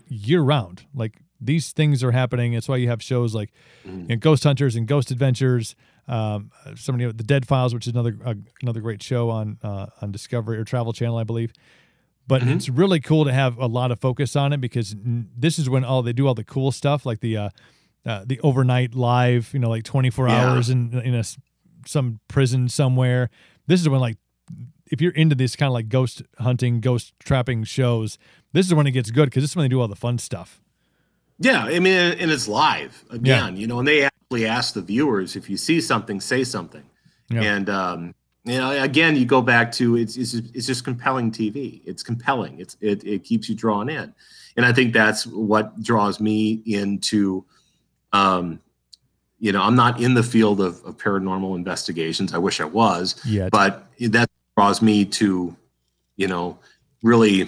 year 0.09 0.41
round. 0.43 0.85
Like 0.95 1.19
these 1.41 1.73
things 1.73 2.03
are 2.03 2.13
happening. 2.13 2.53
It's 2.53 2.69
why 2.69 2.77
you 2.77 2.89
have 2.89 3.03
shows 3.03 3.35
like 3.35 3.51
mm. 3.87 4.03
you 4.03 4.09
know, 4.09 4.17
Ghost 4.17 4.45
Hunters 4.45 4.77
and 4.77 4.87
Ghost 4.87 5.11
Adventures. 5.11 5.75
Um, 6.09 6.51
somebody 6.75 7.11
the 7.13 7.23
Dead 7.23 7.47
Files, 7.47 7.75
which 7.75 7.87
is 7.87 7.93
another 7.93 8.17
uh, 8.25 8.35
another 8.63 8.81
great 8.81 9.03
show 9.03 9.31
on 9.31 9.59
uh, 9.63 9.87
on 10.01 10.11
Discovery 10.11 10.57
or 10.57 10.65
Travel 10.65 10.93
Channel, 10.93 11.19
I 11.19 11.25
believe. 11.25 11.53
But 12.27 12.43
mm-hmm. 12.43 12.53
it's 12.53 12.69
really 12.69 13.01
cool 13.01 13.25
to 13.25 13.33
have 13.33 13.59
a 13.59 13.67
lot 13.67 13.91
of 13.91 14.01
focus 14.01 14.37
on 14.37 14.53
it 14.53 14.61
because 14.61 14.95
this 15.03 15.59
is 15.59 15.69
when 15.69 15.85
all 15.85 16.03
they 16.03 16.13
do 16.13 16.27
all 16.27 16.35
the 16.35 16.45
cool 16.45 16.73
stuff 16.73 17.07
like 17.07 17.21
the 17.21 17.37
uh, 17.37 17.49
uh 18.07 18.25
the 18.27 18.41
overnight 18.41 18.95
live, 18.95 19.51
you 19.53 19.59
know, 19.59 19.69
like 19.69 19.85
24 19.85 20.29
yeah. 20.29 20.35
hours 20.35 20.71
in 20.71 20.99
in 21.01 21.15
a 21.15 21.25
some 21.87 22.21
prison 22.29 22.69
somewhere. 22.69 23.31
This 23.67 23.81
is 23.81 23.89
when 23.89 24.01
like 24.01 24.17
if 24.87 25.01
you're 25.01 25.13
into 25.13 25.35
this 25.35 25.57
kind 25.57 25.69
of 25.69 25.75
like 25.75 25.89
ghost 25.89 26.23
hunting, 26.39 26.81
ghost 26.81 27.13
trapping 27.19 27.65
shows, 27.65 28.19
this 28.53 28.67
is 28.67 28.75
when 28.75 28.87
it 28.87 28.93
gets 28.93 29.11
good 29.11 29.27
because 29.27 29.43
this 29.43 29.51
is 29.51 29.57
when 29.57 29.65
they 29.65 29.69
do 29.69 29.81
all 29.81 29.89
the 29.89 29.97
fun 29.97 30.19
stuff. 30.19 30.63
Yeah, 31.39 31.65
I 31.65 31.79
mean, 31.79 31.95
and 31.95 32.31
it's 32.31 32.49
live 32.49 33.05
again, 33.11 33.55
yeah. 33.55 33.61
you 33.61 33.67
know, 33.67 33.79
and 33.79 33.87
they 33.87 34.09
actually 34.29 34.47
ask 34.47 34.75
the 34.75 34.83
viewers 34.83 35.37
if 35.37 35.49
you 35.49 35.57
see 35.57 35.81
something, 35.81 36.21
say 36.21 36.45
something, 36.45 36.85
yeah. 37.31 37.41
and 37.41 37.71
um, 37.71 38.15
you 38.45 38.59
know, 38.59 38.71
again, 38.83 39.17
you 39.17 39.25
go 39.25 39.41
back 39.41 39.73
to 39.73 39.97
it's 39.97 40.19
it's 40.19 40.35
it's 40.35 40.67
just 40.67 40.85
compelling 40.85 41.31
TV. 41.31 41.81
It's 41.87 42.03
compelling. 42.03 42.61
It's 42.61 42.77
it 42.83 43.03
it 43.05 43.25
keeps 43.25 43.49
you 43.49 43.55
drawn 43.55 43.89
in, 43.89 44.13
and 44.59 44.67
I 44.67 44.73
think 44.75 44.93
that's 44.93 45.27
what 45.27 45.83
draws 45.83 46.21
me 46.21 46.63
into. 46.67 47.45
Um, 48.13 48.61
you 49.41 49.53
know, 49.53 49.63
I'm 49.63 49.77
not 49.77 50.01
in 50.01 50.13
the 50.13 50.23
field 50.23 50.61
of, 50.61 50.85
of 50.85 50.99
paranormal 50.99 51.55
investigations. 51.57 52.35
I 52.35 52.39
wish 52.39 52.61
I 52.61 52.65
was, 52.65 53.19
yeah, 53.25 53.49
but 53.51 53.87
that 54.01 54.29
draws 54.57 54.83
me 54.83 55.07
to, 55.07 55.57
you 56.17 56.27
know, 56.27 56.59
really 57.03 57.47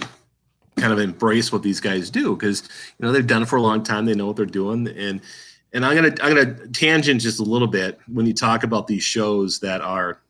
kind 0.76 0.94
of 0.94 0.98
embrace 0.98 1.52
what 1.52 1.62
these 1.62 1.80
guys 1.80 2.08
do 2.08 2.34
because 2.34 2.62
you 2.98 3.04
know 3.04 3.12
they've 3.12 3.26
done 3.26 3.42
it 3.42 3.48
for 3.48 3.56
a 3.56 3.62
long 3.62 3.82
time. 3.82 4.06
They 4.06 4.14
know 4.14 4.28
what 4.28 4.36
they're 4.36 4.46
doing, 4.46 4.88
and 4.88 5.20
and 5.72 5.84
I'm 5.84 5.94
gonna 5.94 6.14
I'm 6.22 6.34
gonna 6.34 6.66
tangent 6.68 7.20
just 7.20 7.40
a 7.40 7.44
little 7.44 7.68
bit 7.68 8.00
when 8.08 8.26
you 8.26 8.34
talk 8.34 8.64
about 8.64 8.86
these 8.86 9.02
shows 9.02 9.60
that 9.60 9.80
are 9.80 10.20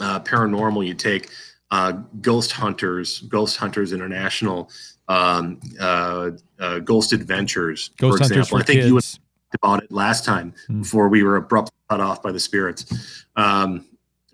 uh, 0.00 0.20
paranormal. 0.20 0.86
You 0.86 0.94
take 0.94 1.30
uh, 1.70 1.92
Ghost 2.20 2.52
Hunters, 2.52 3.20
Ghost 3.20 3.56
Hunters 3.56 3.92
International, 3.92 4.70
um, 5.08 5.60
uh, 5.80 6.30
uh 6.58 6.78
Ghost 6.80 7.12
Adventures, 7.12 7.90
Ghost 7.96 8.18
for 8.18 8.24
example. 8.24 8.46
For 8.46 8.58
I 8.58 8.62
think 8.62 8.80
kids. 8.82 8.90
you 8.90 9.00
talked 9.00 9.54
about 9.54 9.82
it 9.82 9.92
last 9.92 10.24
time 10.24 10.54
mm. 10.68 10.82
before 10.82 11.08
we 11.08 11.22
were 11.22 11.36
abruptly 11.36 11.76
cut 11.88 12.00
off 12.00 12.22
by 12.22 12.32
the 12.32 12.40
spirits. 12.40 13.24
Um, 13.36 13.84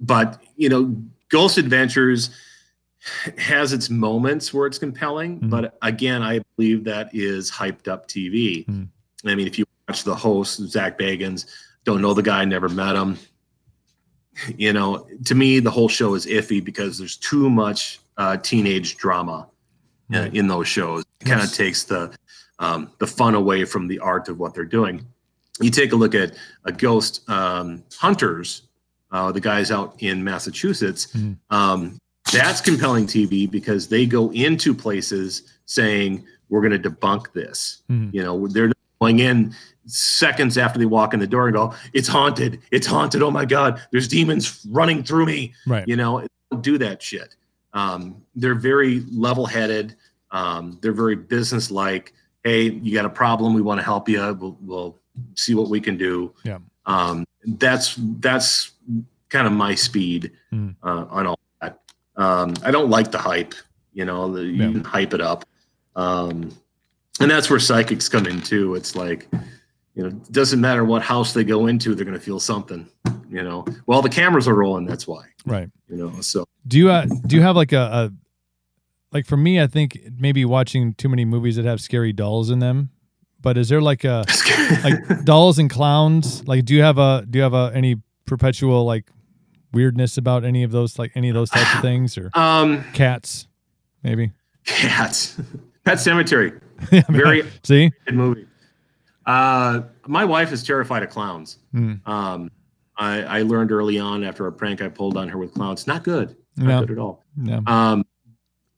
but 0.01 0.43
you 0.57 0.69
know, 0.69 0.97
Ghost 1.29 1.59
Adventures 1.59 2.31
has 3.39 3.73
its 3.73 3.91
moments 3.91 4.55
where 4.55 4.67
it's 4.67 4.79
compelling, 4.79 5.41
mm 5.41 5.51
but 5.51 5.77
again, 5.83 6.23
I 6.23 6.41
believe 6.57 6.85
that 6.85 7.11
is 7.13 7.51
hyped 7.51 7.89
up 7.89 8.09
TV. 8.09 8.67
mm 8.67 8.89
I 9.25 9.37
mean, 9.37 9.47
if 9.47 9.57
you 9.57 9.67
watch 9.89 10.05
the 10.05 10.15
host, 10.15 10.61
Zak 10.69 10.99
Bagans, 10.99 11.47
don't 11.85 12.01
know 12.01 12.15
the 12.15 12.23
guy, 12.23 12.45
never 12.45 12.69
met 12.69 12.97
him. 12.97 13.19
You 14.57 14.73
know, 14.73 15.07
to 15.27 15.35
me, 15.35 15.61
the 15.61 15.71
whole 15.71 15.89
show 15.89 16.15
is 16.15 16.27
iffy 16.27 16.65
because 16.65 16.99
there's 16.99 17.17
too 17.17 17.51
much 17.51 18.01
uh, 18.17 18.39
teenage 18.39 18.97
drama 18.97 19.49
uh, 20.15 20.31
in 20.33 20.47
those 20.49 20.69
shows. 20.69 21.05
It 21.21 21.25
kind 21.27 21.43
of 21.43 21.53
takes 21.53 21.85
the 21.85 22.17
um, 22.59 22.91
the 22.99 23.07
fun 23.07 23.35
away 23.35 23.65
from 23.65 23.89
the 23.89 23.99
art 23.99 24.29
of 24.29 24.39
what 24.39 24.55
they're 24.55 24.65
doing. 24.65 25.05
You 25.61 25.71
take 25.71 25.93
a 25.93 25.97
look 25.97 26.15
at 26.15 26.35
a 26.65 26.73
Ghost 26.73 27.29
um, 27.29 27.85
Hunters, 27.95 28.63
uh, 29.11 29.33
the 29.33 29.41
guys 29.41 29.71
out 29.71 29.97
in 29.99 30.25
Massachusetts. 30.25 31.09
Mm. 31.09 31.37
Um, 31.51 31.99
that's 32.33 32.61
compelling 32.61 33.07
TV 33.07 33.51
because 33.51 33.89
they 33.89 34.07
go 34.07 34.31
into 34.33 34.75
places 34.75 35.53
saying 35.67 36.25
we're 36.49 36.67
going 36.67 36.81
to 36.81 36.91
debunk 36.91 37.33
this. 37.33 37.83
Mm. 37.91 38.15
You 38.15 38.23
know, 38.23 38.47
they're 38.49 38.73
going 39.01 39.19
in 39.19 39.55
seconds 39.87 40.57
after 40.57 40.79
they 40.79 40.85
walk 40.85 41.15
in 41.15 41.21
the 41.21 41.27
door 41.27 41.47
and 41.47 41.55
go, 41.55 41.75
"It's 41.93 42.09
haunted! 42.09 42.61
It's 42.71 42.87
haunted! 42.87 43.23
Oh 43.23 43.31
my 43.31 43.45
God! 43.45 43.81
There's 43.91 44.09
demons 44.09 44.65
running 44.71 45.03
through 45.03 45.27
me!" 45.27 45.55
Right? 45.67 45.87
You 45.87 45.97
know, 45.97 46.27
don't 46.51 46.63
do 46.63 46.79
that 46.79 47.03
shit. 47.03 47.37
Um, 47.73 48.23
they're 48.35 48.55
very 48.55 49.01
level-headed. 49.11 49.97
Um, 50.31 50.79
they're 50.83 50.93
very 50.93 51.17
business-like. 51.17 52.13
Hey, 52.45 52.71
you 52.71 52.93
got 52.95 53.05
a 53.05 53.11
problem? 53.11 53.55
We 53.55 53.63
want 53.63 53.81
to 53.81 53.85
help 53.85 54.09
you. 54.09 54.19
We'll, 54.41 54.59
we'll 54.61 54.99
see 55.35 55.55
what 55.55 55.69
we 55.69 55.81
can 55.81 55.97
do. 55.97 56.35
Yeah. 56.45 56.59
Um, 56.87 57.25
that's 57.45 57.97
that's 58.19 58.73
kind 59.29 59.47
of 59.47 59.53
my 59.53 59.75
speed 59.75 60.33
mm. 60.53 60.75
uh, 60.83 61.07
on 61.09 61.27
all 61.27 61.39
that. 61.61 61.81
Um, 62.17 62.55
I 62.63 62.71
don't 62.71 62.91
like 62.91 63.11
the 63.11 63.19
hype. 63.19 63.55
You 63.95 64.07
know, 64.07 64.33
the, 64.33 64.43
you 64.43 64.71
yeah. 64.71 64.83
hype 64.85 65.13
it 65.13 65.21
up, 65.21 65.45
um, 65.97 66.57
and 67.21 67.31
that's 67.31 67.51
where 67.51 67.59
psychics 67.61 68.09
come 68.09 68.27
in 68.27 68.41
too. 68.41 68.75
It's 68.75 68.97
like, 68.97 69.29
you 69.95 70.03
know, 70.03 70.09
it 70.09 70.33
doesn't 70.33 70.61
matter 70.61 70.85
what 70.85 71.03
house 71.03 71.33
they 71.33 71.45
go 71.45 71.67
into, 71.67 71.95
they're 71.95 72.05
going 72.05 72.19
to 72.19 72.25
feel 72.25 72.41
something. 72.41 72.89
You 73.29 73.43
know, 73.43 73.65
well, 73.87 74.03
the 74.03 74.11
cameras 74.11 74.47
are 74.47 74.55
rolling. 74.55 74.87
That's 74.87 75.07
why. 75.07 75.25
Right. 75.47 75.71
You 75.89 75.97
know. 75.97 76.21
So 76.21 76.45
do 76.67 76.79
you 76.79 76.91
uh, 76.91 77.07
do 77.27 77.37
you 77.37 77.43
have 77.43 77.57
like 77.57 77.73
a, 77.73 77.79
a 77.79 78.13
like 79.11 79.27
for 79.27 79.37
me? 79.37 79.61
I 79.61 79.67
think 79.67 79.99
maybe 80.19 80.45
watching 80.45 80.95
too 80.95 81.09
many 81.09 81.25
movies 81.25 81.57
that 81.57 81.65
have 81.65 81.81
scary 81.81 82.13
dolls 82.13 82.51
in 82.51 82.59
them 82.59 82.91
but 83.43 83.59
is 83.59 83.69
there 83.69 83.83
like 83.83 84.05
a 84.05 84.25
like 84.85 85.25
dolls 85.25 85.59
and 85.59 85.69
clowns? 85.69 86.47
Like, 86.47 86.65
do 86.65 86.75
you 86.75 86.83
have 86.83 86.99
a 86.99 87.27
do 87.29 87.39
you 87.39 87.43
have 87.43 87.55
a 87.55 87.73
any 87.75 87.97
perpetual 88.25 88.85
like 88.85 89.11
weirdness 89.73 90.17
about 90.17 90.45
any 90.45 90.63
of 90.63 90.71
those 90.71 90.99
like 90.99 91.13
any 91.15 91.29
of 91.29 91.35
those 91.35 91.51
types 91.51 91.75
of 91.75 91.81
things 91.83 92.17
or 92.17 92.31
um 92.35 92.85
cats 92.93 93.49
maybe 94.03 94.31
cats 94.65 95.41
Pet 95.85 95.99
Sematary 95.99 96.61
yeah, 96.93 97.03
very 97.09 97.43
see 97.65 97.91
good 98.07 98.15
movie 98.15 98.47
uh 99.27 99.81
my 100.07 100.25
wife 100.25 100.53
is 100.53 100.63
terrified 100.63 101.03
of 101.03 101.11
clowns 101.11 101.59
mm. 101.75 102.07
um 102.07 102.51
I, 102.97 103.23
I 103.23 103.43
learned 103.43 103.73
early 103.73 103.99
on 103.99 104.23
after 104.23 104.47
a 104.47 104.53
prank 104.53 104.83
I 104.83 104.89
pulled 104.89 105.17
on 105.17 105.29
her 105.29 105.39
with 105.39 105.55
clowns. 105.55 105.87
Not 105.87 106.05
good. 106.05 106.37
Not 106.57 106.67
no. 106.67 106.81
good 106.81 106.91
at 106.93 106.99
all. 106.99 107.25
No. 107.37 107.63
Um, 107.67 108.05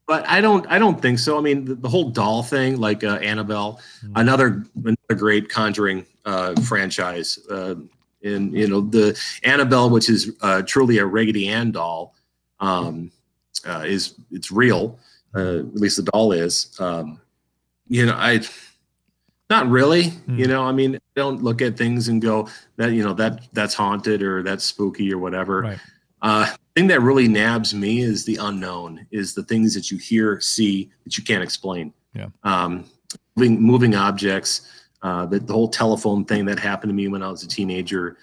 but 0.07 0.26
I 0.28 0.40
don't 0.40 0.66
I 0.68 0.78
don't 0.78 1.01
think 1.01 1.18
so. 1.18 1.38
I 1.38 1.40
mean, 1.40 1.64
the, 1.64 1.74
the 1.74 1.88
whole 1.88 2.11
doll 2.11 2.42
thing, 2.42 2.78
like 2.78 3.03
uh, 3.05 3.16
Annabelle, 3.16 3.80
mm. 4.05 4.12
another 4.16 4.64
another 4.76 5.14
great 5.16 5.49
Conjuring 5.49 6.05
uh, 6.24 6.55
franchise. 6.62 7.38
Uh, 7.51 7.76
and 8.22 8.53
you 8.53 8.68
know 8.68 8.80
the 8.80 9.18
Annabelle, 9.45 9.90
which 9.90 10.09
is 10.09 10.32
uh, 10.42 10.62
truly 10.62 10.99
a 10.99 11.07
Raggedy 11.07 11.49
Ann 11.49 11.72
doll, 11.72 12.14
um, 12.61 13.11
uh, 13.66 13.84
is 13.86 14.14
it's 14.30 14.51
real. 14.51 14.99
Uh, 15.34 15.59
at 15.59 15.74
least 15.74 15.97
the 15.97 16.11
doll 16.11 16.32
is. 16.32 16.70
Um, 16.78 17.20
you 17.88 18.07
know, 18.07 18.14
I 18.16 18.40
not 19.51 19.68
really. 19.68 20.05
Mm. 20.05 20.38
You 20.38 20.47
know, 20.47 20.64
I 20.64 20.72
mean, 20.72 20.97
I 20.97 21.01
don't 21.14 21.42
look 21.42 21.62
at 21.62 21.76
things 21.76 22.09
and 22.09 22.20
go 22.20 22.49
that 22.76 22.92
you 22.92 23.03
know 23.03 23.14
that 23.14 23.47
that's 23.53 23.74
haunted 23.74 24.22
or 24.22 24.42
that's 24.42 24.64
spooky 24.64 25.12
or 25.12 25.18
whatever. 25.18 25.61
Right. 25.61 25.78
Uh, 26.22 26.55
thing 26.74 26.86
that 26.88 27.03
really 27.03 27.28
nabs 27.28 27.74
me 27.74 28.01
is 28.01 28.24
the 28.24 28.36
unknown, 28.36 29.07
is 29.11 29.34
the 29.34 29.42
things 29.42 29.74
that 29.74 29.90
you 29.90 29.99
hear, 29.99 30.40
see 30.40 30.90
that 31.05 31.18
you 31.18 31.22
can't 31.22 31.42
explain. 31.42 31.92
Yeah. 32.14 32.28
Um, 32.42 32.86
moving, 33.36 33.61
moving 33.61 33.95
objects, 33.95 34.68
uh, 35.03 35.26
the, 35.26 35.38
the 35.38 35.53
whole 35.53 35.68
telephone 35.68 36.24
thing 36.24 36.47
that 36.47 36.59
happened 36.59 36.88
to 36.90 36.95
me 36.95 37.09
when 37.09 37.22
I 37.22 37.30
was 37.30 37.42
a 37.42 37.49
teenager. 37.49 38.16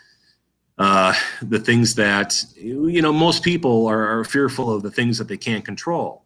uh, 0.82 1.14
the 1.44 1.60
things 1.60 1.94
that 1.94 2.44
you 2.56 3.02
know 3.02 3.14
most 3.14 3.44
people 3.44 3.86
are, 3.88 4.20
are 4.20 4.24
fearful 4.24 4.74
of 4.74 4.82
the 4.82 4.90
things 4.90 5.18
that 5.20 5.28
they 5.28 5.38
can't 5.38 5.64
control 5.64 6.24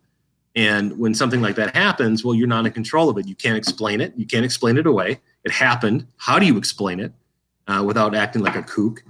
and 0.55 0.97
when 0.97 1.13
something 1.13 1.41
like 1.41 1.55
that 1.55 1.75
happens 1.75 2.23
well 2.23 2.33
you're 2.33 2.47
not 2.47 2.65
in 2.65 2.71
control 2.71 3.09
of 3.09 3.17
it. 3.17 3.27
You 3.27 3.35
can't 3.35 3.57
explain 3.57 4.01
it. 4.01 4.13
You 4.15 4.25
can't 4.25 4.45
explain 4.45 4.77
it 4.77 4.85
away. 4.85 5.19
It 5.43 5.51
happened. 5.51 6.07
How 6.17 6.39
do 6.39 6.45
you 6.45 6.57
explain 6.57 6.99
it 6.99 7.11
uh, 7.67 7.83
without 7.85 8.15
acting 8.15 8.41
like 8.41 8.55
a 8.55 8.63
kook? 8.63 9.03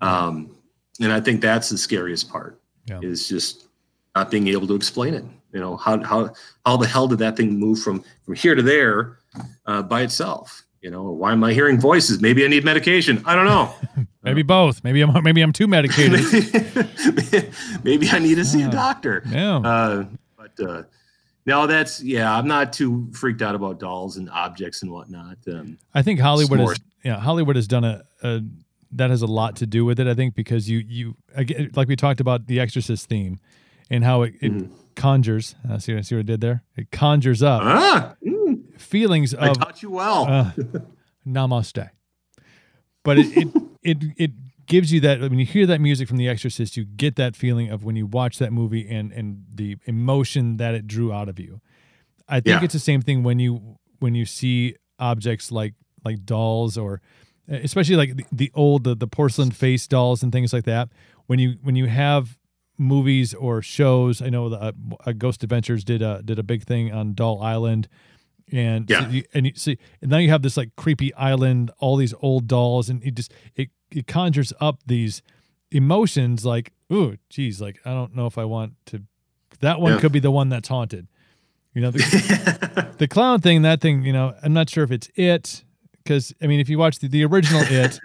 Um, 0.00 0.56
and 1.00 1.12
i 1.12 1.20
think 1.20 1.40
that's 1.40 1.68
the 1.68 1.78
scariest 1.78 2.28
part 2.28 2.60
yeah. 2.86 3.00
is 3.02 3.28
just 3.28 3.68
not 4.14 4.30
being 4.30 4.48
able 4.48 4.66
to 4.66 4.74
explain 4.74 5.14
it. 5.14 5.24
You 5.52 5.60
know 5.60 5.76
how, 5.76 6.02
how, 6.02 6.34
how 6.64 6.76
the 6.76 6.86
hell 6.86 7.06
did 7.08 7.18
that 7.18 7.36
thing 7.36 7.58
move 7.58 7.78
from 7.80 8.04
from 8.24 8.34
here 8.34 8.54
to 8.54 8.62
there 8.62 9.18
uh, 9.66 9.82
by 9.82 10.02
itself? 10.02 10.64
You 10.80 10.90
know 10.90 11.02
why 11.02 11.32
am 11.32 11.44
i 11.44 11.52
hearing 11.52 11.78
voices? 11.80 12.20
Maybe 12.20 12.44
i 12.44 12.48
need 12.48 12.64
medication. 12.64 13.22
I 13.26 13.34
don't 13.34 13.44
know. 13.44 13.74
Maybe 14.22 14.42
both. 14.42 14.82
Maybe 14.84 15.00
i'm 15.02 15.22
maybe 15.22 15.42
i'm 15.42 15.52
too 15.52 15.66
medicated. 15.66 16.20
Maybe 17.84 18.08
i 18.08 18.18
need 18.18 18.36
to 18.36 18.44
see 18.44 18.62
a 18.62 18.70
doctor. 18.70 19.22
Yeah. 19.28 19.56
Uh, 19.56 20.04
but 20.56 20.68
uh, 20.68 20.82
no 21.46 21.66
that's 21.66 22.02
yeah 22.02 22.36
i'm 22.36 22.46
not 22.46 22.72
too 22.72 23.08
freaked 23.12 23.42
out 23.42 23.54
about 23.54 23.78
dolls 23.78 24.16
and 24.16 24.30
objects 24.30 24.82
and 24.82 24.90
whatnot 24.90 25.36
um, 25.48 25.78
i 25.94 26.02
think 26.02 26.20
hollywood 26.20 26.60
has 26.60 26.80
yeah 27.04 27.18
hollywood 27.18 27.56
has 27.56 27.66
done 27.66 27.84
a, 27.84 28.02
a 28.22 28.40
that 28.90 29.10
has 29.10 29.22
a 29.22 29.26
lot 29.26 29.56
to 29.56 29.66
do 29.66 29.84
with 29.84 29.98
it 29.98 30.06
i 30.06 30.14
think 30.14 30.34
because 30.34 30.68
you 30.68 30.78
you 30.86 31.16
again 31.34 31.70
like 31.74 31.88
we 31.88 31.96
talked 31.96 32.20
about 32.20 32.46
the 32.46 32.60
exorcist 32.60 33.08
theme 33.08 33.38
and 33.90 34.04
how 34.04 34.22
it, 34.22 34.34
it 34.40 34.52
mm-hmm. 34.52 34.72
conjures 34.94 35.54
uh, 35.70 35.78
see, 35.78 36.00
see 36.02 36.14
what 36.14 36.20
i 36.20 36.22
did 36.22 36.40
there 36.40 36.62
it 36.76 36.90
conjures 36.90 37.42
up 37.42 37.62
ah, 37.64 38.14
mm. 38.24 38.80
feelings 38.80 39.34
of 39.34 39.50
I 39.50 39.52
taught 39.52 39.82
you 39.82 39.90
well 39.90 40.26
uh, 40.28 40.50
namaste 41.26 41.90
but 43.02 43.18
it, 43.18 43.36
it 43.36 43.48
it 43.82 43.98
it 44.16 44.30
gives 44.66 44.92
you 44.92 45.00
that 45.00 45.20
when 45.20 45.38
you 45.38 45.46
hear 45.46 45.66
that 45.66 45.80
music 45.80 46.08
from 46.08 46.16
The 46.16 46.28
Exorcist, 46.28 46.76
you 46.76 46.84
get 46.84 47.16
that 47.16 47.36
feeling 47.36 47.70
of 47.70 47.84
when 47.84 47.96
you 47.96 48.06
watch 48.06 48.38
that 48.38 48.52
movie 48.52 48.88
and 48.88 49.12
and 49.12 49.44
the 49.52 49.76
emotion 49.84 50.56
that 50.58 50.74
it 50.74 50.86
drew 50.86 51.12
out 51.12 51.28
of 51.28 51.38
you. 51.38 51.60
I 52.28 52.36
think 52.36 52.60
yeah. 52.60 52.64
it's 52.64 52.72
the 52.72 52.80
same 52.80 53.02
thing 53.02 53.22
when 53.22 53.38
you 53.38 53.78
when 53.98 54.14
you 54.14 54.24
see 54.24 54.76
objects 54.98 55.50
like 55.50 55.74
like 56.04 56.24
dolls 56.24 56.76
or 56.78 57.00
especially 57.48 57.96
like 57.96 58.16
the, 58.16 58.24
the 58.32 58.50
old 58.54 58.84
the, 58.84 58.94
the 58.94 59.06
porcelain 59.06 59.50
face 59.50 59.86
dolls 59.86 60.22
and 60.22 60.32
things 60.32 60.52
like 60.52 60.64
that. 60.64 60.88
When 61.26 61.38
you 61.38 61.56
when 61.62 61.76
you 61.76 61.86
have 61.86 62.38
movies 62.78 63.34
or 63.34 63.62
shows, 63.62 64.22
I 64.22 64.28
know 64.28 64.48
the 64.48 64.58
uh, 64.58 64.72
uh 65.06 65.12
Ghost 65.12 65.42
Adventures 65.42 65.84
did 65.84 66.02
a 66.02 66.22
did 66.22 66.38
a 66.38 66.42
big 66.42 66.64
thing 66.64 66.92
on 66.92 67.14
Doll 67.14 67.42
Island 67.42 67.88
and 68.50 68.88
yeah. 68.88 69.04
So 69.04 69.10
you, 69.10 69.24
and 69.34 69.46
you 69.46 69.52
see 69.54 69.78
and 70.00 70.10
now 70.10 70.18
you 70.18 70.30
have 70.30 70.42
this 70.42 70.56
like 70.56 70.74
creepy 70.76 71.12
island 71.14 71.70
all 71.78 71.96
these 71.96 72.14
old 72.20 72.46
dolls 72.46 72.88
and 72.88 73.02
it 73.02 73.14
just 73.14 73.32
it, 73.54 73.70
it 73.96 74.06
conjures 74.06 74.52
up 74.60 74.80
these 74.86 75.22
emotions 75.70 76.44
like 76.44 76.72
ooh 76.92 77.16
geez 77.30 77.60
like 77.60 77.78
i 77.84 77.90
don't 77.90 78.14
know 78.14 78.26
if 78.26 78.36
i 78.36 78.44
want 78.44 78.74
to 78.86 79.02
that 79.60 79.80
one 79.80 79.92
yeah. 79.92 80.00
could 80.00 80.12
be 80.12 80.18
the 80.18 80.30
one 80.30 80.48
that's 80.48 80.68
haunted. 80.68 81.06
You 81.72 81.82
know 81.82 81.90
the, 81.90 82.94
the 82.98 83.08
clown 83.08 83.40
thing 83.40 83.62
that 83.62 83.80
thing 83.80 84.02
you 84.02 84.12
know 84.12 84.34
i'm 84.42 84.52
not 84.52 84.68
sure 84.68 84.84
if 84.84 84.90
it's 84.90 85.08
it 85.14 85.64
because 86.02 86.34
i 86.42 86.46
mean 86.46 86.60
if 86.60 86.68
you 86.68 86.78
watch 86.78 86.98
the, 86.98 87.08
the 87.08 87.24
original 87.24 87.62
it 87.66 87.98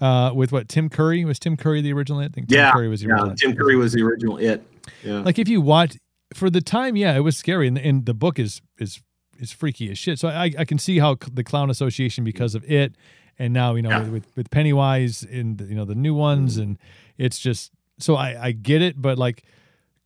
uh 0.00 0.32
with 0.34 0.50
what 0.50 0.68
tim 0.68 0.88
curry? 0.88 1.24
Was 1.24 1.38
tim 1.38 1.56
curry 1.56 1.80
the 1.80 1.92
original 1.92 2.20
it? 2.20 2.26
I 2.26 2.28
think 2.28 2.48
tim 2.48 2.58
yeah, 2.58 2.72
curry 2.72 2.88
was 2.88 3.02
the 3.02 3.10
original 3.10 3.28
yeah, 3.28 3.34
tim 3.36 3.56
curry 3.56 3.76
was 3.76 3.92
the 3.92 4.02
original 4.02 4.38
it. 4.38 4.66
Yeah. 5.04 5.20
Like 5.20 5.38
if 5.38 5.48
you 5.48 5.60
watch 5.60 5.96
for 6.32 6.50
the 6.50 6.60
time 6.60 6.96
yeah 6.96 7.14
it 7.14 7.20
was 7.20 7.36
scary 7.36 7.68
and, 7.68 7.78
and 7.78 8.04
the 8.04 8.14
book 8.14 8.40
is 8.40 8.60
is 8.80 9.00
is 9.38 9.52
freaky 9.52 9.90
as 9.90 9.98
shit. 9.98 10.18
So 10.18 10.28
I, 10.28 10.50
I 10.58 10.64
can 10.64 10.78
see 10.78 10.98
how 10.98 11.16
the 11.32 11.44
clown 11.44 11.70
association 11.70 12.24
because 12.24 12.54
of 12.54 12.64
it, 12.64 12.96
and 13.38 13.52
now 13.52 13.74
you 13.74 13.82
know 13.82 13.90
yeah. 13.90 14.08
with, 14.08 14.26
with 14.36 14.50
Pennywise 14.50 15.22
and 15.22 15.60
you 15.60 15.74
know 15.74 15.84
the 15.84 15.94
new 15.94 16.14
ones, 16.14 16.56
and 16.56 16.78
it's 17.18 17.38
just 17.38 17.72
so 17.98 18.16
I 18.16 18.46
I 18.46 18.52
get 18.52 18.82
it, 18.82 19.00
but 19.00 19.18
like 19.18 19.44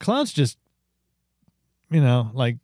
clowns 0.00 0.32
just 0.32 0.58
you 1.90 2.00
know 2.00 2.30
like 2.34 2.58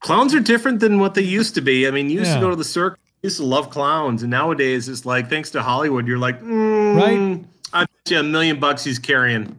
clowns 0.00 0.34
are 0.34 0.40
different 0.40 0.80
than 0.80 0.98
what 0.98 1.14
they 1.14 1.22
used 1.22 1.54
to 1.54 1.60
be. 1.60 1.86
I 1.86 1.90
mean, 1.90 2.10
you 2.10 2.18
used 2.18 2.30
yeah. 2.30 2.36
to 2.36 2.40
go 2.40 2.50
to 2.50 2.56
the 2.56 2.64
circus, 2.64 3.00
used 3.22 3.38
to 3.38 3.44
love 3.44 3.70
clowns, 3.70 4.22
and 4.22 4.30
nowadays 4.30 4.88
it's 4.88 5.06
like 5.06 5.28
thanks 5.28 5.50
to 5.50 5.62
Hollywood, 5.62 6.06
you're 6.06 6.18
like 6.18 6.40
mm, 6.40 6.96
right. 6.96 7.44
I 7.72 7.80
bet 7.80 7.88
you 8.10 8.18
a 8.20 8.22
million 8.22 8.60
bucks 8.60 8.84
he's 8.84 8.98
carrying. 8.98 9.44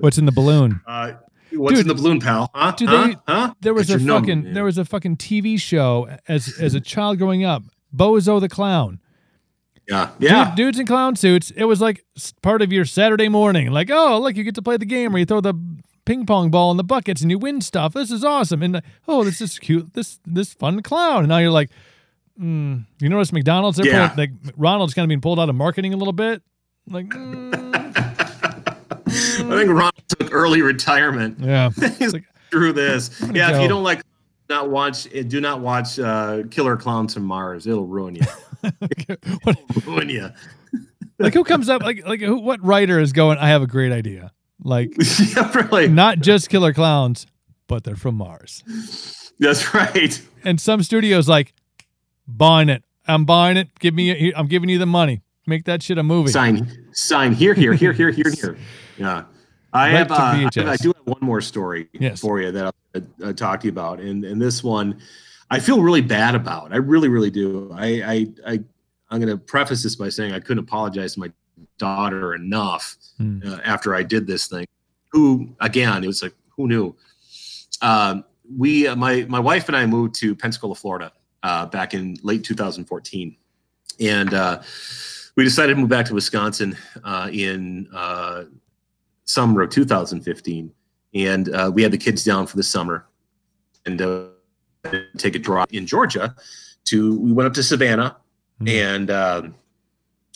What's 0.00 0.18
in 0.18 0.26
the 0.26 0.32
balloon? 0.32 0.80
Uh, 0.86 1.14
What's 1.56 1.76
dude, 1.76 1.82
in 1.82 1.88
the 1.88 1.94
balloon, 1.94 2.20
pal? 2.20 2.50
Huh? 2.54 2.72
Dude, 2.72 2.88
huh? 2.88 3.06
They, 3.06 3.16
huh? 3.26 3.54
There 3.60 3.74
was 3.74 3.88
Get 3.88 3.96
a 3.96 4.04
fucking 4.04 4.42
number, 4.42 4.54
there 4.54 4.64
was 4.64 4.78
a 4.78 4.84
fucking 4.84 5.16
TV 5.16 5.58
show 5.60 6.16
as 6.28 6.58
as 6.60 6.74
a 6.74 6.80
child 6.80 7.18
growing 7.18 7.44
up. 7.44 7.62
Bozo 7.94 8.40
the 8.40 8.48
Clown. 8.48 9.00
Yeah, 9.88 10.10
yeah. 10.18 10.46
Dude, 10.46 10.56
dudes 10.56 10.78
in 10.78 10.86
clown 10.86 11.14
suits. 11.14 11.50
It 11.50 11.64
was 11.64 11.80
like 11.80 12.04
part 12.42 12.62
of 12.62 12.72
your 12.72 12.84
Saturday 12.84 13.28
morning. 13.28 13.70
Like, 13.70 13.90
oh, 13.90 14.18
look, 14.18 14.36
you 14.36 14.42
get 14.42 14.54
to 14.54 14.62
play 14.62 14.76
the 14.76 14.86
game 14.86 15.12
where 15.12 15.20
you 15.20 15.26
throw 15.26 15.40
the 15.40 15.54
ping 16.06 16.26
pong 16.26 16.50
ball 16.50 16.70
in 16.70 16.76
the 16.76 16.84
buckets 16.84 17.20
and 17.20 17.30
you 17.30 17.38
win 17.38 17.60
stuff. 17.60 17.92
This 17.92 18.10
is 18.10 18.24
awesome. 18.24 18.62
And 18.62 18.82
oh, 19.06 19.24
this 19.24 19.40
is 19.40 19.58
cute. 19.58 19.92
This 19.92 20.20
this 20.24 20.54
fun 20.54 20.82
clown. 20.82 21.20
And 21.20 21.28
now 21.28 21.38
you're 21.38 21.50
like, 21.50 21.70
mm. 22.40 22.84
you 22.98 23.08
notice 23.08 23.32
McDonald's? 23.32 23.76
They're 23.76 23.86
yeah. 23.86 24.14
like 24.16 24.30
Ronald's 24.56 24.94
kind 24.94 25.04
of 25.04 25.08
being 25.08 25.20
pulled 25.20 25.38
out 25.38 25.48
of 25.50 25.54
marketing 25.54 25.92
a 25.92 25.96
little 25.96 26.12
bit. 26.12 26.42
Like. 26.88 27.06
Mm. 27.06 27.72
I 29.38 29.56
think 29.58 29.70
Ron 29.70 29.92
took 30.08 30.32
early 30.32 30.62
retirement. 30.62 31.38
Yeah, 31.40 31.70
he's 31.98 32.12
like, 32.12 32.24
screw 32.48 32.72
this. 32.72 33.20
Yeah, 33.32 33.50
go. 33.50 33.56
if 33.56 33.62
you 33.62 33.68
don't 33.68 33.82
like, 33.82 34.02
not 34.48 34.70
watch, 34.70 35.06
eh, 35.14 35.22
do 35.22 35.40
not 35.40 35.60
watch 35.60 35.98
uh, 35.98 36.42
Killer 36.50 36.76
Clowns 36.76 37.14
from 37.14 37.24
Mars. 37.24 37.66
It'll 37.66 37.86
ruin 37.86 38.16
you. 38.16 38.22
It'll 39.08 39.92
ruin 39.92 40.08
you. 40.08 40.30
like 41.18 41.34
who 41.34 41.44
comes 41.44 41.68
up 41.68 41.82
like 41.82 42.04
like 42.06 42.20
who, 42.20 42.38
what 42.40 42.64
writer 42.64 42.98
is 42.98 43.12
going? 43.12 43.38
I 43.38 43.48
have 43.48 43.62
a 43.62 43.66
great 43.66 43.92
idea. 43.92 44.32
Like 44.62 44.94
yeah, 45.36 45.52
really. 45.54 45.88
not 45.88 46.18
just 46.18 46.48
Killer 46.48 46.72
Clowns, 46.72 47.26
but 47.68 47.84
they're 47.84 47.96
from 47.96 48.16
Mars. 48.16 48.62
That's 49.38 49.74
right. 49.74 50.20
And 50.44 50.60
some 50.60 50.82
studios 50.82 51.28
like 51.28 51.54
buying 52.26 52.68
it. 52.68 52.82
I'm 53.06 53.24
buying 53.24 53.56
it. 53.56 53.68
Give 53.78 53.94
me. 53.94 54.32
I'm 54.34 54.46
giving 54.46 54.68
you 54.68 54.78
the 54.78 54.86
money. 54.86 55.22
Make 55.46 55.64
that 55.64 55.82
shit 55.82 55.98
a 55.98 56.02
movie. 56.02 56.30
Sign. 56.30 56.88
Sign 56.92 57.32
here. 57.32 57.54
Here. 57.54 57.74
Here. 57.74 57.92
Here. 57.92 58.10
Here. 58.10 58.30
Here. 58.30 58.56
Yeah. 58.96 59.24
I 59.72 59.88
have, 59.88 60.12
uh, 60.12 60.14
I 60.14 60.36
have, 60.36 60.68
I 60.68 60.76
do 60.76 60.92
have 60.96 61.04
one 61.04 61.18
more 61.20 61.40
story 61.40 61.88
yes. 61.92 62.20
for 62.20 62.40
you 62.40 62.52
that 62.52 62.66
I'll 62.66 63.02
uh, 63.24 63.32
talk 63.32 63.58
to 63.60 63.66
you 63.66 63.72
about, 63.72 63.98
and 63.98 64.24
and 64.24 64.40
this 64.40 64.62
one, 64.62 65.00
I 65.50 65.58
feel 65.58 65.82
really 65.82 66.00
bad 66.00 66.36
about. 66.36 66.72
I 66.72 66.76
really, 66.76 67.08
really 67.08 67.30
do. 67.30 67.72
I 67.74 67.86
I, 67.86 68.26
I 68.46 68.52
I'm 69.10 69.20
going 69.20 69.28
to 69.28 69.36
preface 69.36 69.82
this 69.82 69.96
by 69.96 70.10
saying 70.10 70.32
I 70.32 70.38
couldn't 70.38 70.62
apologize 70.62 71.14
to 71.14 71.20
my 71.20 71.32
daughter 71.78 72.34
enough 72.34 72.96
mm. 73.20 73.44
uh, 73.44 73.60
after 73.64 73.96
I 73.96 74.04
did 74.04 74.28
this 74.28 74.46
thing. 74.46 74.66
Who 75.10 75.48
again? 75.60 76.04
It 76.04 76.06
was 76.06 76.22
like 76.22 76.34
who 76.50 76.68
knew? 76.68 76.94
Um, 77.82 78.24
we 78.56 78.86
uh, 78.86 78.94
my 78.94 79.26
my 79.28 79.40
wife 79.40 79.68
and 79.68 79.76
I 79.76 79.86
moved 79.86 80.14
to 80.16 80.36
Pensacola, 80.36 80.76
Florida, 80.76 81.12
uh, 81.42 81.66
back 81.66 81.94
in 81.94 82.16
late 82.22 82.44
2014, 82.44 83.36
and 84.00 84.34
uh, 84.34 84.62
we 85.36 85.44
decided 85.44 85.74
to 85.74 85.80
move 85.80 85.88
back 85.88 86.06
to 86.06 86.14
Wisconsin 86.14 86.76
uh, 87.02 87.28
in 87.32 87.88
uh, 87.92 88.44
summer 89.24 89.62
of 89.62 89.70
2015, 89.70 90.72
and 91.14 91.54
uh, 91.54 91.70
we 91.72 91.82
had 91.82 91.92
the 91.92 91.98
kids 91.98 92.24
down 92.24 92.46
for 92.46 92.56
the 92.56 92.62
summer, 92.62 93.06
and 93.86 94.00
uh, 94.00 94.26
take 95.16 95.34
a 95.34 95.38
drive 95.38 95.68
in 95.72 95.86
Georgia. 95.86 96.34
To 96.86 97.18
we 97.18 97.32
went 97.32 97.46
up 97.46 97.54
to 97.54 97.62
Savannah, 97.62 98.16
mm-hmm. 98.60 98.68
and 98.68 99.10
uh, 99.10 99.42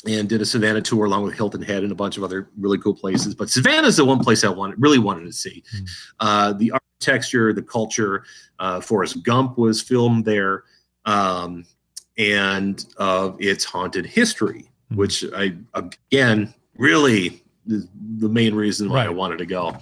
and 0.07 0.29
did 0.29 0.41
a 0.41 0.47
Savannah 0.47 0.81
tour 0.81 1.05
along 1.05 1.25
with 1.25 1.35
Hilton 1.35 1.63
Head 1.63 1.83
and 1.83 1.93
a 1.93 1.95
bunch 1.95 2.17
of 2.17 2.25
other 2.25 2.49
really 2.59 2.79
cool 2.79 2.95
places. 2.95 3.35
But 3.35 3.51
Savannah 3.51 3.89
is 3.89 3.97
the 3.97 4.05
one 4.05 4.21
place 4.21 4.45
I 4.45 4.49
wanted 4.49 4.81
really 4.81 4.99
wanted 4.99 5.27
to 5.27 5.33
see. 5.33 5.63
Mm-hmm. 5.75 5.85
Uh, 6.21 6.53
the 6.55 6.73
architecture, 6.73 7.53
the 7.53 7.63
culture. 7.63 8.25
Uh, 8.59 8.81
Forrest 8.81 9.23
Gump 9.23 9.59
was 9.59 9.81
filmed 9.81 10.25
there, 10.25 10.65
um, 11.05 11.65
and 12.17 12.85
of 12.97 13.41
its 13.41 13.65
haunted 13.65 14.07
history. 14.07 14.68
Which 14.95 15.25
I 15.35 15.55
again 15.75 16.55
really 16.77 17.43
the 17.67 18.29
main 18.29 18.55
reason 18.55 18.89
why 18.89 18.97
right. 18.97 19.07
I 19.07 19.11
wanted 19.11 19.39
to 19.39 19.47
go. 19.47 19.77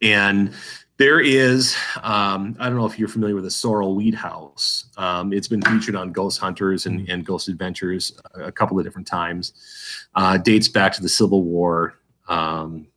And 0.00 0.52
there 0.98 1.20
is, 1.20 1.76
um, 2.02 2.56
I 2.58 2.68
don't 2.68 2.76
know 2.76 2.86
if 2.86 2.98
you're 2.98 3.08
familiar 3.08 3.34
with 3.34 3.44
the 3.44 3.50
Sorrel 3.50 3.94
Weed 3.94 4.14
House. 4.14 4.86
Um, 4.96 5.32
it's 5.32 5.48
been 5.48 5.62
featured 5.62 5.96
on 5.96 6.12
Ghost 6.12 6.40
Hunters 6.40 6.86
and, 6.86 7.00
mm-hmm. 7.00 7.10
and 7.10 7.26
Ghost 7.26 7.48
Adventures 7.48 8.18
a, 8.34 8.50
couple 8.52 8.78
of 8.78 8.84
different 8.84 9.06
times. 9.06 9.52
Uh, 10.14 10.38
dates 10.38 10.68
back 10.68 10.92
to 10.94 11.02
the 11.02 11.08
Civil 11.08 11.42
War. 11.42 11.98
Um, 12.28 12.88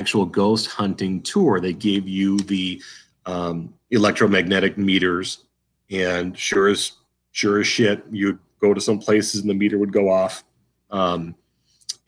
actual 0.00 0.24
ghost 0.24 0.68
hunting 0.68 1.22
tour. 1.22 1.60
They 1.60 1.72
gave 1.72 2.08
you 2.08 2.38
the 2.38 2.82
um, 3.26 3.74
electromagnetic 3.90 4.78
meters, 4.78 5.44
and 5.90 6.36
sure 6.36 6.68
as 6.68 6.92
sure 7.32 7.60
as 7.60 7.66
shit, 7.66 8.04
you'd 8.10 8.38
go 8.60 8.74
to 8.74 8.80
some 8.80 8.98
places 8.98 9.40
and 9.40 9.50
the 9.50 9.54
meter 9.54 9.78
would 9.78 9.92
go 9.92 10.10
off. 10.10 10.44
Um, 10.90 11.34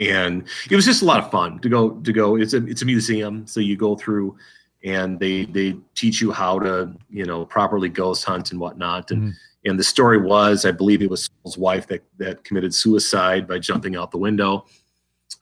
and 0.01 0.48
it 0.70 0.76
was 0.76 0.84
just 0.84 1.03
a 1.03 1.05
lot 1.05 1.22
of 1.22 1.30
fun 1.30 1.59
to 1.61 1.68
go 1.68 1.90
to 1.90 2.12
go 2.12 2.36
it's 2.36 2.55
a 2.55 2.64
it's 2.66 2.80
a 2.80 2.86
museum 2.86 3.46
so 3.46 3.61
you 3.61 3.76
go 3.76 3.94
through 3.94 4.34
and 4.82 5.20
they 5.20 5.44
they 5.44 5.76
teach 5.94 6.20
you 6.20 6.32
how 6.32 6.59
to 6.59 6.92
you 7.11 7.24
know 7.24 7.44
properly 7.44 7.88
ghost 7.88 8.24
hunt 8.24 8.51
and 8.51 8.61
whatnot 8.61 9.11
and 9.11 9.22
mm-hmm. 9.22 9.68
and 9.68 9.78
the 9.78 9.84
story 9.84 10.18
was, 10.18 10.64
I 10.64 10.72
believe 10.72 11.03
it 11.03 11.11
was 11.11 11.28
Saul's 11.42 11.59
wife 11.59 11.86
that 11.88 12.03
that 12.18 12.44
committed 12.44 12.74
suicide 12.74 13.46
by 13.46 13.59
jumping 13.59 13.96
out 13.96 14.11
the 14.11 14.18
window. 14.18 14.66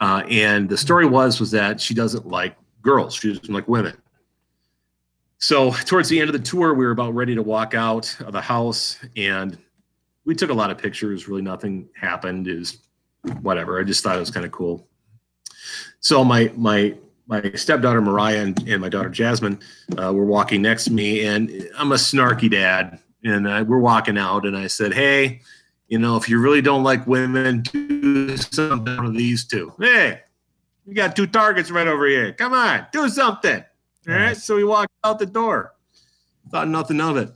Uh, 0.00 0.22
and 0.28 0.68
the 0.68 0.76
story 0.76 1.06
was 1.06 1.40
was 1.40 1.50
that 1.52 1.80
she 1.80 1.94
doesn't 1.94 2.26
like 2.26 2.56
girls; 2.82 3.14
she 3.14 3.32
doesn't 3.32 3.54
like 3.54 3.68
women. 3.68 3.96
So 5.38 5.70
towards 5.70 6.08
the 6.08 6.20
end 6.20 6.28
of 6.28 6.32
the 6.32 6.42
tour, 6.44 6.74
we 6.74 6.84
were 6.84 6.90
about 6.90 7.14
ready 7.14 7.36
to 7.36 7.42
walk 7.42 7.74
out 7.74 8.14
of 8.20 8.32
the 8.32 8.40
house, 8.40 8.98
and 9.16 9.56
we 10.28 10.34
took 10.34 10.50
a 10.50 10.54
lot 10.54 10.70
of 10.70 10.76
pictures. 10.76 11.26
Really, 11.26 11.40
nothing 11.40 11.88
happened. 11.94 12.46
Is 12.48 12.78
whatever. 13.40 13.80
I 13.80 13.82
just 13.82 14.04
thought 14.04 14.14
it 14.14 14.20
was 14.20 14.30
kind 14.30 14.44
of 14.44 14.52
cool. 14.52 14.86
So 16.00 16.22
my 16.22 16.52
my 16.54 16.94
my 17.26 17.50
stepdaughter 17.54 18.02
Mariah 18.02 18.42
and, 18.42 18.68
and 18.68 18.80
my 18.82 18.90
daughter 18.90 19.08
Jasmine 19.08 19.58
uh, 19.96 20.12
were 20.12 20.26
walking 20.26 20.60
next 20.60 20.84
to 20.84 20.92
me, 20.92 21.24
and 21.24 21.50
I'm 21.78 21.92
a 21.92 21.96
snarky 21.96 22.50
dad, 22.50 23.00
and 23.24 23.48
uh, 23.48 23.64
we're 23.66 23.78
walking 23.78 24.18
out, 24.18 24.44
and 24.44 24.54
I 24.54 24.66
said, 24.66 24.92
"Hey, 24.92 25.40
you 25.88 25.98
know, 25.98 26.16
if 26.16 26.28
you 26.28 26.38
really 26.38 26.60
don't 26.60 26.84
like 26.84 27.06
women, 27.06 27.62
do 27.62 28.36
something 28.36 29.02
with 29.02 29.16
these 29.16 29.46
two. 29.46 29.72
Hey, 29.80 30.20
you 30.84 30.92
got 30.92 31.16
two 31.16 31.26
targets 31.26 31.70
right 31.70 31.88
over 31.88 32.06
here. 32.06 32.34
Come 32.34 32.52
on, 32.52 32.86
do 32.92 33.08
something." 33.08 33.64
All 34.06 34.14
right. 34.14 34.36
So 34.36 34.56
we 34.56 34.64
walked 34.64 34.92
out 35.04 35.18
the 35.18 35.26
door. 35.26 35.74
Thought 36.50 36.68
nothing 36.68 37.00
of 37.00 37.16
it. 37.16 37.32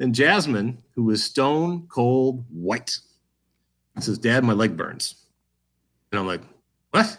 Then 0.00 0.14
Jasmine, 0.14 0.78
who 0.94 1.04
was 1.04 1.22
stone 1.22 1.86
cold 1.88 2.42
white, 2.50 2.98
says, 3.98 4.16
Dad, 4.16 4.42
my 4.44 4.54
leg 4.54 4.74
burns. 4.74 5.14
And 6.10 6.18
I'm 6.18 6.26
like, 6.26 6.40
What? 6.90 7.18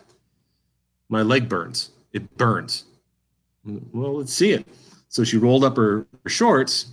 My 1.08 1.22
leg 1.22 1.48
burns. 1.48 1.92
It 2.12 2.36
burns. 2.38 2.86
Well, 3.64 4.18
let's 4.18 4.34
see 4.34 4.52
it. 4.54 4.68
So 5.10 5.24
she 5.24 5.38
rolled 5.38 5.64
up 5.64 5.78
her, 5.78 6.08
her 6.24 6.30
shorts, 6.30 6.88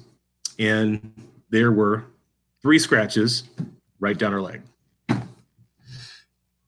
and 0.59 1.11
there 1.49 1.72
were 1.72 2.05
three 2.61 2.78
scratches 2.78 3.45
right 3.99 4.18
down 4.18 4.32
her 4.32 4.43
leg. 4.43 4.61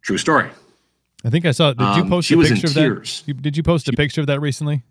True 0.01 0.17
story. 0.17 0.49
I 1.27 1.29
think 1.29 1.45
I 1.45 1.51
saw. 1.51 1.75
Did 1.75 1.81
you 1.97 2.03
Um, 2.05 2.09
post 2.09 2.27
she 2.29 2.35
a 2.35 2.39
picture 2.39 2.67
of 2.69 2.73
that? 2.75 2.81
tears. 2.81 3.23
You, 3.27 3.35
did 3.35 3.55
you 3.57 3.63
post 3.63 3.87
a 3.89 3.93
picture 3.93 4.23
of 4.23 4.27
that 4.29 4.41
recently? 4.41 4.83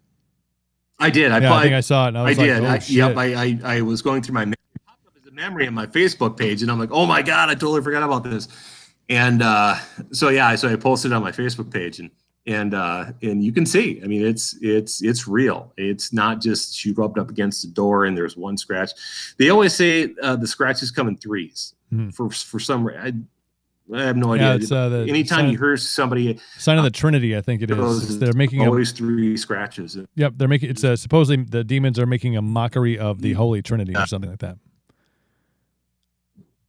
I 0.99 1.09
did. 1.09 1.31
I, 1.31 1.39
yeah, 1.39 1.53
I 1.53 1.61
think 1.63 1.73
I 1.75 1.79
saw 1.81 2.05
it. 2.05 2.09
And 2.09 2.17
I 2.17 2.21
I 2.21 2.23
was 2.29 2.37
like, 2.37 2.47
did. 2.47 2.63
oh, 2.63 2.67
I, 2.67 2.79
yep. 2.87 3.17
I, 3.17 3.25
I, 3.43 3.59
I 3.77 3.81
was 3.81 4.01
going 4.01 4.21
through 4.21 4.33
my 4.33 4.45
memory. 4.45 4.55
It 4.75 4.81
popped 4.85 5.07
up 5.07 5.13
as 5.21 5.27
a 5.27 5.31
memory 5.31 5.67
on 5.67 5.73
my 5.73 5.85
Facebook 5.87 6.37
page, 6.37 6.61
and 6.61 6.69
I'm 6.71 6.79
like, 6.79 6.91
oh 6.91 7.05
my 7.05 7.21
god, 7.21 7.49
I 7.49 7.53
totally 7.53 7.81
forgot 7.81 8.03
about 8.03 8.23
this. 8.23 8.47
And 9.07 9.41
uh, 9.41 9.75
so 10.11 10.29
yeah, 10.29 10.53
so 10.55 10.69
I 10.71 10.75
posted 10.75 11.11
it 11.11 11.15
on 11.15 11.21
my 11.23 11.31
Facebook 11.31 11.71
page, 11.71 11.99
and 11.99 12.11
and 12.45 12.73
uh, 12.73 13.05
and 13.21 13.43
you 13.43 13.51
can 13.51 13.65
see. 13.65 14.01
I 14.03 14.07
mean, 14.07 14.25
it's 14.25 14.55
it's 14.61 15.01
it's 15.01 15.27
real. 15.27 15.71
It's 15.77 16.11
not 16.13 16.41
just 16.41 16.75
she 16.75 16.91
rubbed 16.91 17.17
up 17.17 17.29
against 17.29 17.61
the 17.61 17.69
door 17.69 18.05
and 18.05 18.17
there's 18.17 18.35
one 18.37 18.57
scratch. 18.57 18.91
They 19.37 19.49
always 19.49 19.73
say 19.73 20.13
uh, 20.21 20.35
the 20.35 20.47
scratches 20.47 20.91
come 20.91 21.07
in 21.07 21.17
3s 21.17 21.73
Mhm. 21.93 22.13
For 22.13 22.29
for 22.29 22.59
some, 22.59 22.85
re- 22.85 23.13
I, 23.93 24.03
have 24.03 24.17
no 24.17 24.33
yeah, 24.35 24.51
idea. 24.51 24.55
it's 24.63 24.71
uh, 24.71 24.89
the 24.89 24.97
Anytime 25.07 25.39
sign, 25.39 25.51
you 25.51 25.57
hear 25.57 25.75
somebody, 25.77 26.39
sign 26.57 26.77
of 26.77 26.83
the 26.83 26.91
Trinity. 26.91 27.35
I 27.35 27.41
think 27.41 27.61
it 27.61 27.71
is. 27.71 28.03
It's- 28.03 28.15
they're 28.17 28.33
making 28.33 28.61
a 28.61 28.65
always 28.65 28.91
three 28.91 29.35
scratches. 29.37 29.97
Yep, 30.15 30.33
they're 30.37 30.47
making 30.47 30.69
it's 30.69 30.83
uh, 30.83 30.95
supposedly 30.95 31.43
the 31.43 31.63
demons 31.63 31.97
are 31.97 32.05
making 32.05 32.37
a 32.37 32.41
mockery 32.41 32.97
of 32.99 33.17
Mm. 33.17 33.21
the 33.21 33.33
Holy 33.33 33.61
Trinity 33.61 33.95
or 33.95 34.05
something 34.05 34.29
like 34.29 34.39
that. 34.39 34.57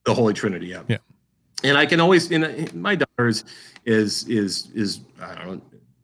the 0.04 0.14
Holy 0.14 0.32
Trinity. 0.34 0.66
Yeah. 0.68 0.82
Yeah. 0.88 0.98
And 1.62 1.76
I 1.76 1.84
can 1.84 2.00
always, 2.00 2.30
and 2.32 2.44
uh, 2.44 2.48
my 2.74 2.94
daughter 2.94 3.28
is 3.28 3.44
is 3.84 4.26
is 4.28 4.70
is 4.74 5.00
I 5.20 5.34
don't 5.44 5.56
know, 5.56 5.60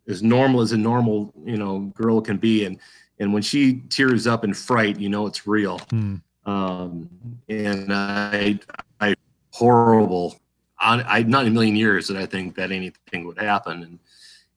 as 0.09 0.23
normal 0.23 0.61
as 0.61 0.73
a 0.73 0.77
normal 0.77 1.33
you 1.47 1.57
know 1.57 1.81
girl 1.95 2.21
can 2.21 2.37
be, 2.37 2.67
and 2.67 2.79
and 3.21 3.33
when 3.33 3.41
she 3.43 3.81
tears 3.89 4.27
up 4.27 4.45
in 4.45 4.53
fright, 4.53 5.01
you 5.01 5.09
know 5.09 5.27
it's 5.27 5.47
real. 5.47 5.79
Hmm. 5.91 6.17
Um, 6.45 7.09
and 7.49 7.91
I 7.93 8.61
I 9.01 9.15
horrible. 9.51 10.39
I, 10.79 11.03
I 11.19 11.23
not 11.23 11.43
in 11.47 11.53
a 11.53 11.55
million 11.55 11.77
years 11.77 12.09
that 12.09 12.17
I 12.17 12.27
think 12.27 12.55
that 12.57 12.71
anything 12.71 13.27
would 13.27 13.39
happen, 13.39 13.83
and 13.83 13.99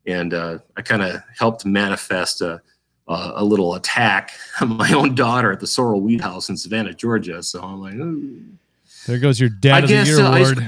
and 0.06 0.34
uh, 0.34 0.60
I 0.78 0.82
kind 0.82 1.02
of 1.02 1.22
helped 1.38 1.66
manifest 1.66 2.42
a. 2.42 2.62
A, 3.08 3.32
a 3.38 3.44
little 3.44 3.74
attack 3.74 4.34
on 4.62 4.78
my 4.78 4.94
own 4.94 5.16
daughter 5.16 5.52
at 5.52 5.60
the 5.60 5.66
Sorrel 5.66 6.00
Weed 6.00 6.22
House 6.22 6.48
in 6.50 6.56
Savannah, 6.56 6.94
Georgia. 6.94 7.42
So 7.42 7.60
I'm 7.60 7.82
like, 7.82 7.96
"Ooh." 7.96 8.40
There 9.08 9.18
goes 9.18 9.40
your 9.40 9.50
Dad 9.50 9.74
I 9.74 9.80
of 9.80 9.88
the 9.88 10.04
Year 10.06 10.20
uh, 10.22 10.36
award. 10.36 10.68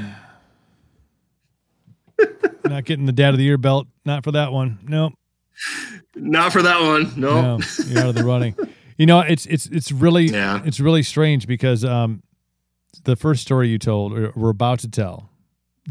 Not 2.66 2.86
getting 2.86 3.06
the 3.06 3.12
Dad 3.12 3.30
of 3.36 3.38
the 3.38 3.44
Year 3.44 3.60
belt. 3.60 3.86
Not 4.06 4.24
for 4.24 4.32
that 4.32 4.52
one. 4.52 4.80
Nope. 4.88 5.14
Not 6.16 6.52
for 6.52 6.64
that 6.64 6.82
one. 6.82 7.14
No. 7.16 7.58
No, 7.58 7.60
you're 7.86 8.00
out 8.00 8.10
of 8.10 8.16
the 8.16 8.24
running. 8.24 8.56
You 8.98 9.06
know, 9.06 9.20
it's 9.20 9.46
it's 9.46 9.68
it's 9.68 9.92
really 9.92 10.26
Yeah. 10.26 10.62
it's 10.66 10.80
really 10.80 11.04
strange 11.04 11.46
because 11.46 11.86
um, 11.86 12.24
the 13.04 13.16
first 13.16 13.44
story 13.44 13.70
you 13.70 13.78
told 13.78 14.18
or 14.18 14.32
we're 14.36 14.50
about 14.50 14.80
to 14.80 14.90
tell, 14.90 15.30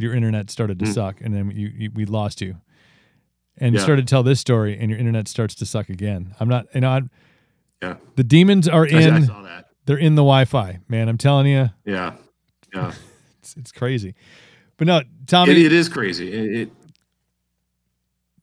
your 0.00 0.14
internet 0.14 0.50
started 0.50 0.78
to 0.80 0.84
Mm. 0.86 0.94
suck, 0.94 1.20
and 1.20 1.34
then 1.34 1.50
you, 1.50 1.68
you 1.68 1.90
we 1.94 2.04
lost 2.04 2.40
you, 2.40 2.56
and 3.58 3.74
you 3.74 3.80
started 3.80 4.06
to 4.06 4.10
tell 4.10 4.22
this 4.22 4.40
story, 4.40 4.76
and 4.78 4.90
your 4.90 4.98
internet 4.98 5.28
starts 5.28 5.54
to 5.56 5.66
suck 5.66 5.88
again. 5.88 6.34
I'm 6.40 6.48
not, 6.48 6.66
you 6.74 6.80
know, 6.80 6.90
I'm, 6.90 7.10
Yeah. 7.82 7.96
the 8.16 8.24
demons 8.24 8.68
are 8.68 8.86
I, 8.86 8.96
I 8.96 9.00
in. 9.16 9.26
saw 9.26 9.42
that. 9.42 9.66
They're 9.86 9.96
in 9.98 10.14
the 10.14 10.22
Wi-Fi, 10.22 10.78
man. 10.88 11.08
I'm 11.08 11.18
telling 11.18 11.46
you, 11.46 11.70
Yeah. 11.84 12.14
Yeah. 12.74 12.92
it's, 13.40 13.56
it's 13.56 13.72
crazy. 13.72 14.14
But 14.76 14.86
no, 14.86 15.02
Tommy, 15.26 15.52
It, 15.52 15.58
it 15.58 15.72
is 15.72 15.88
crazy. 15.88 16.32
It, 16.32 16.60
it, 16.62 16.70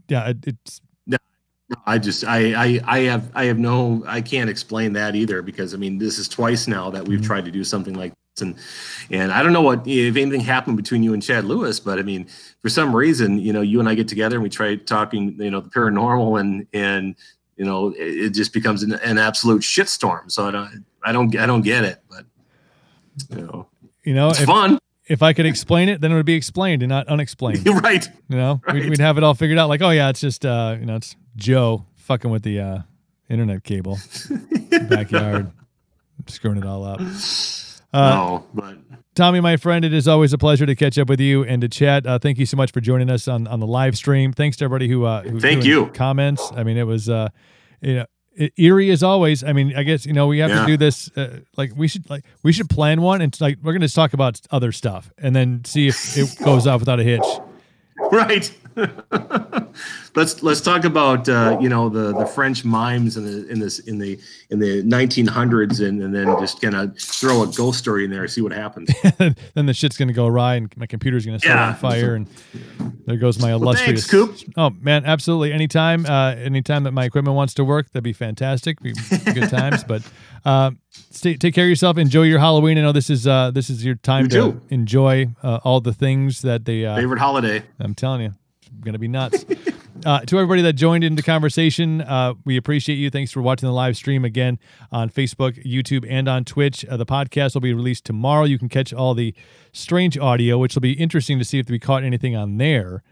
yeah, 0.10 0.30
it, 0.30 0.38
it's 0.48 0.82
I 1.86 1.98
just 1.98 2.24
I, 2.24 2.54
I 2.54 2.82
I 2.86 3.00
have 3.02 3.30
I 3.36 3.44
have 3.46 3.60
no 3.60 4.02
I 4.08 4.22
can't 4.22 4.50
explain 4.50 4.94
that 4.94 5.16
either 5.16 5.42
because 5.42 5.74
I 5.74 5.78
mean 5.78 5.98
this 5.98 6.18
is 6.18 6.30
twice 6.30 6.66
now 6.66 6.90
that 6.92 7.06
we've 7.06 7.20
Mhm. 7.20 7.26
tried 7.26 7.44
to 7.46 7.52
do 7.52 7.64
something 7.66 7.94
like 7.94 8.14
and 8.42 8.56
and 9.10 9.32
I 9.32 9.44
don't 9.44 9.54
know 9.54 9.62
what 9.62 9.86
if 9.86 10.16
anything 10.16 10.42
happened 10.42 10.78
between 10.78 11.04
you 11.04 11.14
and 11.14 11.22
Chad 11.22 11.46
Lewis 11.46 11.80
but 11.80 12.00
I 12.00 12.02
mean 12.02 12.28
for 12.62 12.70
some 12.70 12.96
reason 12.96 13.40
you 13.40 13.54
know 13.54 13.62
you 13.62 13.80
and 13.80 13.88
I 13.88 13.96
get 13.96 14.08
together 14.08 14.36
and 14.36 14.44
we 14.44 14.50
try 14.50 14.76
talking 14.76 15.36
you 15.40 15.52
know 15.52 15.62
the 15.62 15.70
paranormal 15.70 16.40
and 16.40 16.68
and 16.74 17.16
you 17.56 17.66
know 17.66 17.90
it, 17.90 18.26
it 18.26 18.30
just 18.34 18.54
becomes 18.54 18.84
an, 18.84 18.94
an 18.94 19.18
absolute 19.18 19.62
shitstorm 19.62 20.32
so 20.32 20.48
I 20.48 20.52
don't 20.52 20.86
I 21.04 21.12
don't 21.12 21.36
I 21.38 21.46
don't 21.46 21.62
get 21.62 21.84
it 21.84 22.02
but 22.10 22.26
you 23.30 23.42
know 23.42 23.68
you 24.04 24.14
know, 24.14 24.30
it's 24.30 24.40
if, 24.40 24.46
fun 24.46 24.80
if 25.08 25.24
I 25.24 25.34
could 25.34 25.46
explain 25.46 25.90
it, 25.90 26.02
then 26.02 26.12
it 26.12 26.16
would 26.16 26.26
be 26.26 26.36
explained 26.36 26.84
and 26.84 26.90
not 26.90 27.08
unexplained. 27.08 27.66
you're 27.66 27.76
right 27.82 28.08
You 28.30 28.38
know, 28.38 28.62
we'd, 28.72 28.90
we'd 28.90 29.00
have 29.00 29.18
it 29.18 29.24
all 29.24 29.34
figured 29.34 29.58
out. 29.58 29.70
Like, 29.70 29.82
oh 29.82 29.90
yeah, 29.90 30.10
it's 30.10 30.20
just 30.20 30.46
uh, 30.46 30.76
you 30.80 30.86
know, 30.86 30.96
it's 30.96 31.16
Joe 31.36 31.86
fucking 31.96 32.30
with 32.30 32.44
the 32.44 32.60
uh, 32.60 32.80
internet 33.30 33.64
cable 33.64 34.00
backyard, 34.90 35.52
screwing 36.28 36.58
it 36.58 36.66
all 36.66 36.86
up. 36.86 37.02
Uh, 37.94 38.10
no 38.10 38.48
but 38.54 38.78
Tommy, 39.16 39.40
my 39.40 39.58
friend, 39.58 39.84
it 39.84 39.94
is 39.94 40.08
always 40.08 40.32
a 40.32 40.38
pleasure 40.38 40.68
to 40.68 40.76
catch 40.76 41.00
up 41.00 41.10
with 41.10 41.20
you 41.20 41.44
and 41.44 41.62
to 41.62 41.68
chat. 41.68 42.06
Uh, 42.06 42.20
thank 42.20 42.38
you 42.38 42.46
so 42.46 42.56
much 42.56 42.72
for 42.72 42.82
joining 42.82 43.10
us 43.10 43.28
on, 43.28 43.48
on 43.48 43.60
the 43.60 43.66
live 43.66 43.98
stream. 43.98 44.32
Thanks 44.32 44.58
to 44.58 44.66
everybody 44.66 44.88
who, 44.88 45.06
uh, 45.06 45.24
who 45.24 45.40
Thank 45.40 45.66
you. 45.66 45.88
comments. 45.88 46.52
I 46.56 46.64
mean, 46.64 46.78
it 46.78 46.84
was 46.84 47.10
uh, 47.10 47.30
you 47.82 47.96
know 47.96 48.06
eerie 48.58 48.92
as 48.92 49.02
always. 49.02 49.44
I 49.44 49.54
mean, 49.54 49.76
I 49.76 49.84
guess 49.84 50.06
you 50.06 50.14
know 50.14 50.28
we 50.28 50.40
have 50.40 50.52
to 50.52 50.66
do 50.68 50.78
this. 50.78 51.10
Uh, 51.18 51.40
like 51.56 51.72
we 51.76 51.88
should 51.88 52.10
like 52.10 52.26
we 52.44 52.54
should 52.54 52.70
plan 52.70 53.02
one 53.02 53.22
and 53.22 53.36
like 53.42 53.58
we're 53.64 53.74
gonna 53.74 53.86
just 53.86 53.96
talk 53.96 54.14
about 54.14 54.40
other 54.52 54.72
stuff 54.72 55.12
and 55.18 55.36
then 55.36 55.64
see 55.66 55.88
if 55.88 56.18
it 56.18 56.38
goes 56.44 56.68
off 56.68 56.80
without 56.80 57.00
a 57.00 57.04
hitch. 57.04 57.26
right 58.12 58.52
let's 60.16 60.44
let's 60.44 60.62
talk 60.62 60.84
about 60.86 61.28
uh, 61.28 61.58
you 61.60 61.68
know 61.68 61.90
the 61.90 62.14
the 62.14 62.26
french 62.26 62.64
mimes 62.64 63.18
in 63.18 63.26
the 63.26 63.48
in 63.50 63.60
this 63.60 63.80
in 63.80 63.98
the 63.98 64.20
in 64.52 64.60
the 64.60 64.84
1900s 64.84 65.86
and, 65.86 66.02
and 66.04 66.14
then 66.14 66.28
just 66.40 66.62
kind 66.62 66.76
of 66.76 66.96
throw 67.00 67.42
a 67.44 67.48
ghost 67.48 67.80
story 67.80 68.06
in 68.06 68.12
there 68.12 68.22
and 68.22 68.30
see 68.32 68.42
what 68.42 68.52
happens 68.52 68.90
then 69.56 69.66
the 69.66 69.74
shit's 69.74 69.98
gonna 69.98 70.14
go 70.14 70.28
awry 70.28 70.56
and 70.56 70.72
my 70.78 70.86
computer's 70.86 71.26
gonna 71.26 71.40
start 71.40 71.56
Yeah. 71.58 71.68
on 71.70 71.76
fire 71.76 72.16
and 72.16 72.28
there 73.08 73.18
goes 73.18 73.40
my 73.40 73.48
Well, 73.50 73.64
illustrious. 73.64 74.06
thanks, 74.08 74.44
Coop. 74.44 74.54
Oh 74.58 74.70
man, 74.82 75.06
absolutely. 75.06 75.54
Anytime, 75.54 76.06
uh, 76.06 76.32
anytime 76.36 76.84
that 76.84 76.92
my 76.92 77.06
equipment 77.06 77.36
wants 77.38 77.54
to 77.54 77.64
work, 77.64 77.90
that'd 77.92 78.04
be 78.04 78.12
fantastic. 78.12 78.82
Be 78.82 78.94
good 79.34 79.50
times. 79.50 79.86
But 79.86 80.02
uh, 80.48 80.72
stay, 81.12 81.36
take 81.36 81.54
care 81.54 81.66
of 81.66 81.70
yourself. 81.70 81.98
Enjoy 81.98 82.24
your 82.24 82.40
Halloween. 82.40 82.78
I 82.78 82.82
know 82.82 82.94
this 82.94 83.10
is 83.10 83.28
uh, 83.28 83.52
this 83.52 83.70
is 83.70 83.84
your 83.84 83.96
time 83.96 84.24
You 84.24 84.30
to 84.30 84.36
too. 84.54 84.62
enjoy 84.70 85.28
uh, 85.44 85.60
all 85.64 85.82
the 85.82 85.94
things 85.94 86.42
that 86.44 86.64
they. 86.64 86.86
Uh, 86.86 86.96
favorite 86.96 87.20
holiday 87.20 87.64
I'm 87.80 87.94
telling 87.94 88.22
you, 88.22 88.34
it's 88.62 88.70
gonna 88.84 88.98
be 88.98 89.10
nuts. 89.10 89.46
uh, 90.06 90.22
to 90.22 90.38
everybody 90.38 90.62
that 90.62 90.74
joined 90.74 91.04
in 91.04 91.16
the 91.16 91.22
conversation, 91.22 92.00
uh, 92.00 92.34
we 92.46 92.56
appreciate 92.56 92.96
you. 92.96 93.10
Thanks 93.10 93.32
for 93.32 93.42
watching 93.42 93.68
the 93.68 93.74
live 93.74 93.98
stream 93.98 94.24
again 94.24 94.58
on 94.90 95.10
Facebook, 95.10 95.62
YouTube, 95.66 96.06
and 96.10 96.30
on 96.30 96.46
Twitch. 96.46 96.86
Uh, 96.86 96.96
the 96.96 97.06
podcast 97.06 97.54
will 97.54 97.62
be 97.62 97.74
released 97.74 98.06
tomorrow. 98.06 98.46
You 98.46 98.58
can 98.58 98.70
catch 98.70 98.94
all 98.94 99.14
the 99.14 99.34
strange 99.74 100.18
audio, 100.18 100.58
which 100.58 100.76
will 100.76 100.82
be 100.82 100.94
interesting 100.94 101.40
to 101.40 101.46
see 101.46 101.60
if 101.60 101.70
we 101.70 101.78
caught 101.78 102.04
anything 102.04 102.38
on 102.38 102.56
there. 102.58 103.04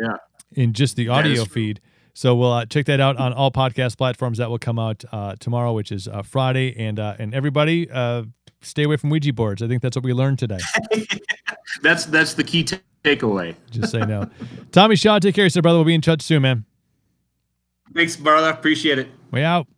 Yeah. 0.00 0.18
In 0.52 0.72
just 0.74 0.94
the 0.94 1.08
audio 1.08 1.44
feed. 1.44 1.80
So 2.18 2.34
we'll 2.34 2.52
uh, 2.52 2.66
check 2.66 2.86
that 2.86 2.98
out 2.98 3.16
on 3.16 3.32
all 3.32 3.52
podcast 3.52 3.96
platforms. 3.96 4.38
That 4.38 4.50
will 4.50 4.58
come 4.58 4.76
out 4.76 5.04
uh, 5.12 5.36
tomorrow, 5.38 5.72
which 5.72 5.92
is 5.92 6.08
uh, 6.08 6.22
Friday. 6.22 6.74
And 6.76 6.98
uh, 6.98 7.14
and 7.20 7.32
everybody, 7.32 7.88
uh, 7.88 8.24
stay 8.60 8.82
away 8.82 8.96
from 8.96 9.10
Ouija 9.10 9.32
boards. 9.32 9.62
I 9.62 9.68
think 9.68 9.82
that's 9.82 9.96
what 9.96 10.04
we 10.04 10.12
learned 10.12 10.40
today. 10.40 10.58
that's 11.82 12.06
that's 12.06 12.34
the 12.34 12.42
key 12.42 12.64
ta- 12.64 12.80
takeaway 13.04 13.54
Just 13.70 13.92
say 13.92 14.00
no. 14.00 14.28
Tommy 14.72 14.96
Shaw, 14.96 15.20
take 15.20 15.36
care 15.36 15.44
of 15.44 15.46
yourself, 15.46 15.62
brother. 15.62 15.78
We'll 15.78 15.84
be 15.84 15.94
in 15.94 16.00
touch 16.00 16.22
soon, 16.22 16.42
man. 16.42 16.64
thanks 17.94 18.16
brother 18.16 18.50
appreciate 18.50 18.98
it 18.98 19.06
We 19.30 19.42
out. 19.42 19.68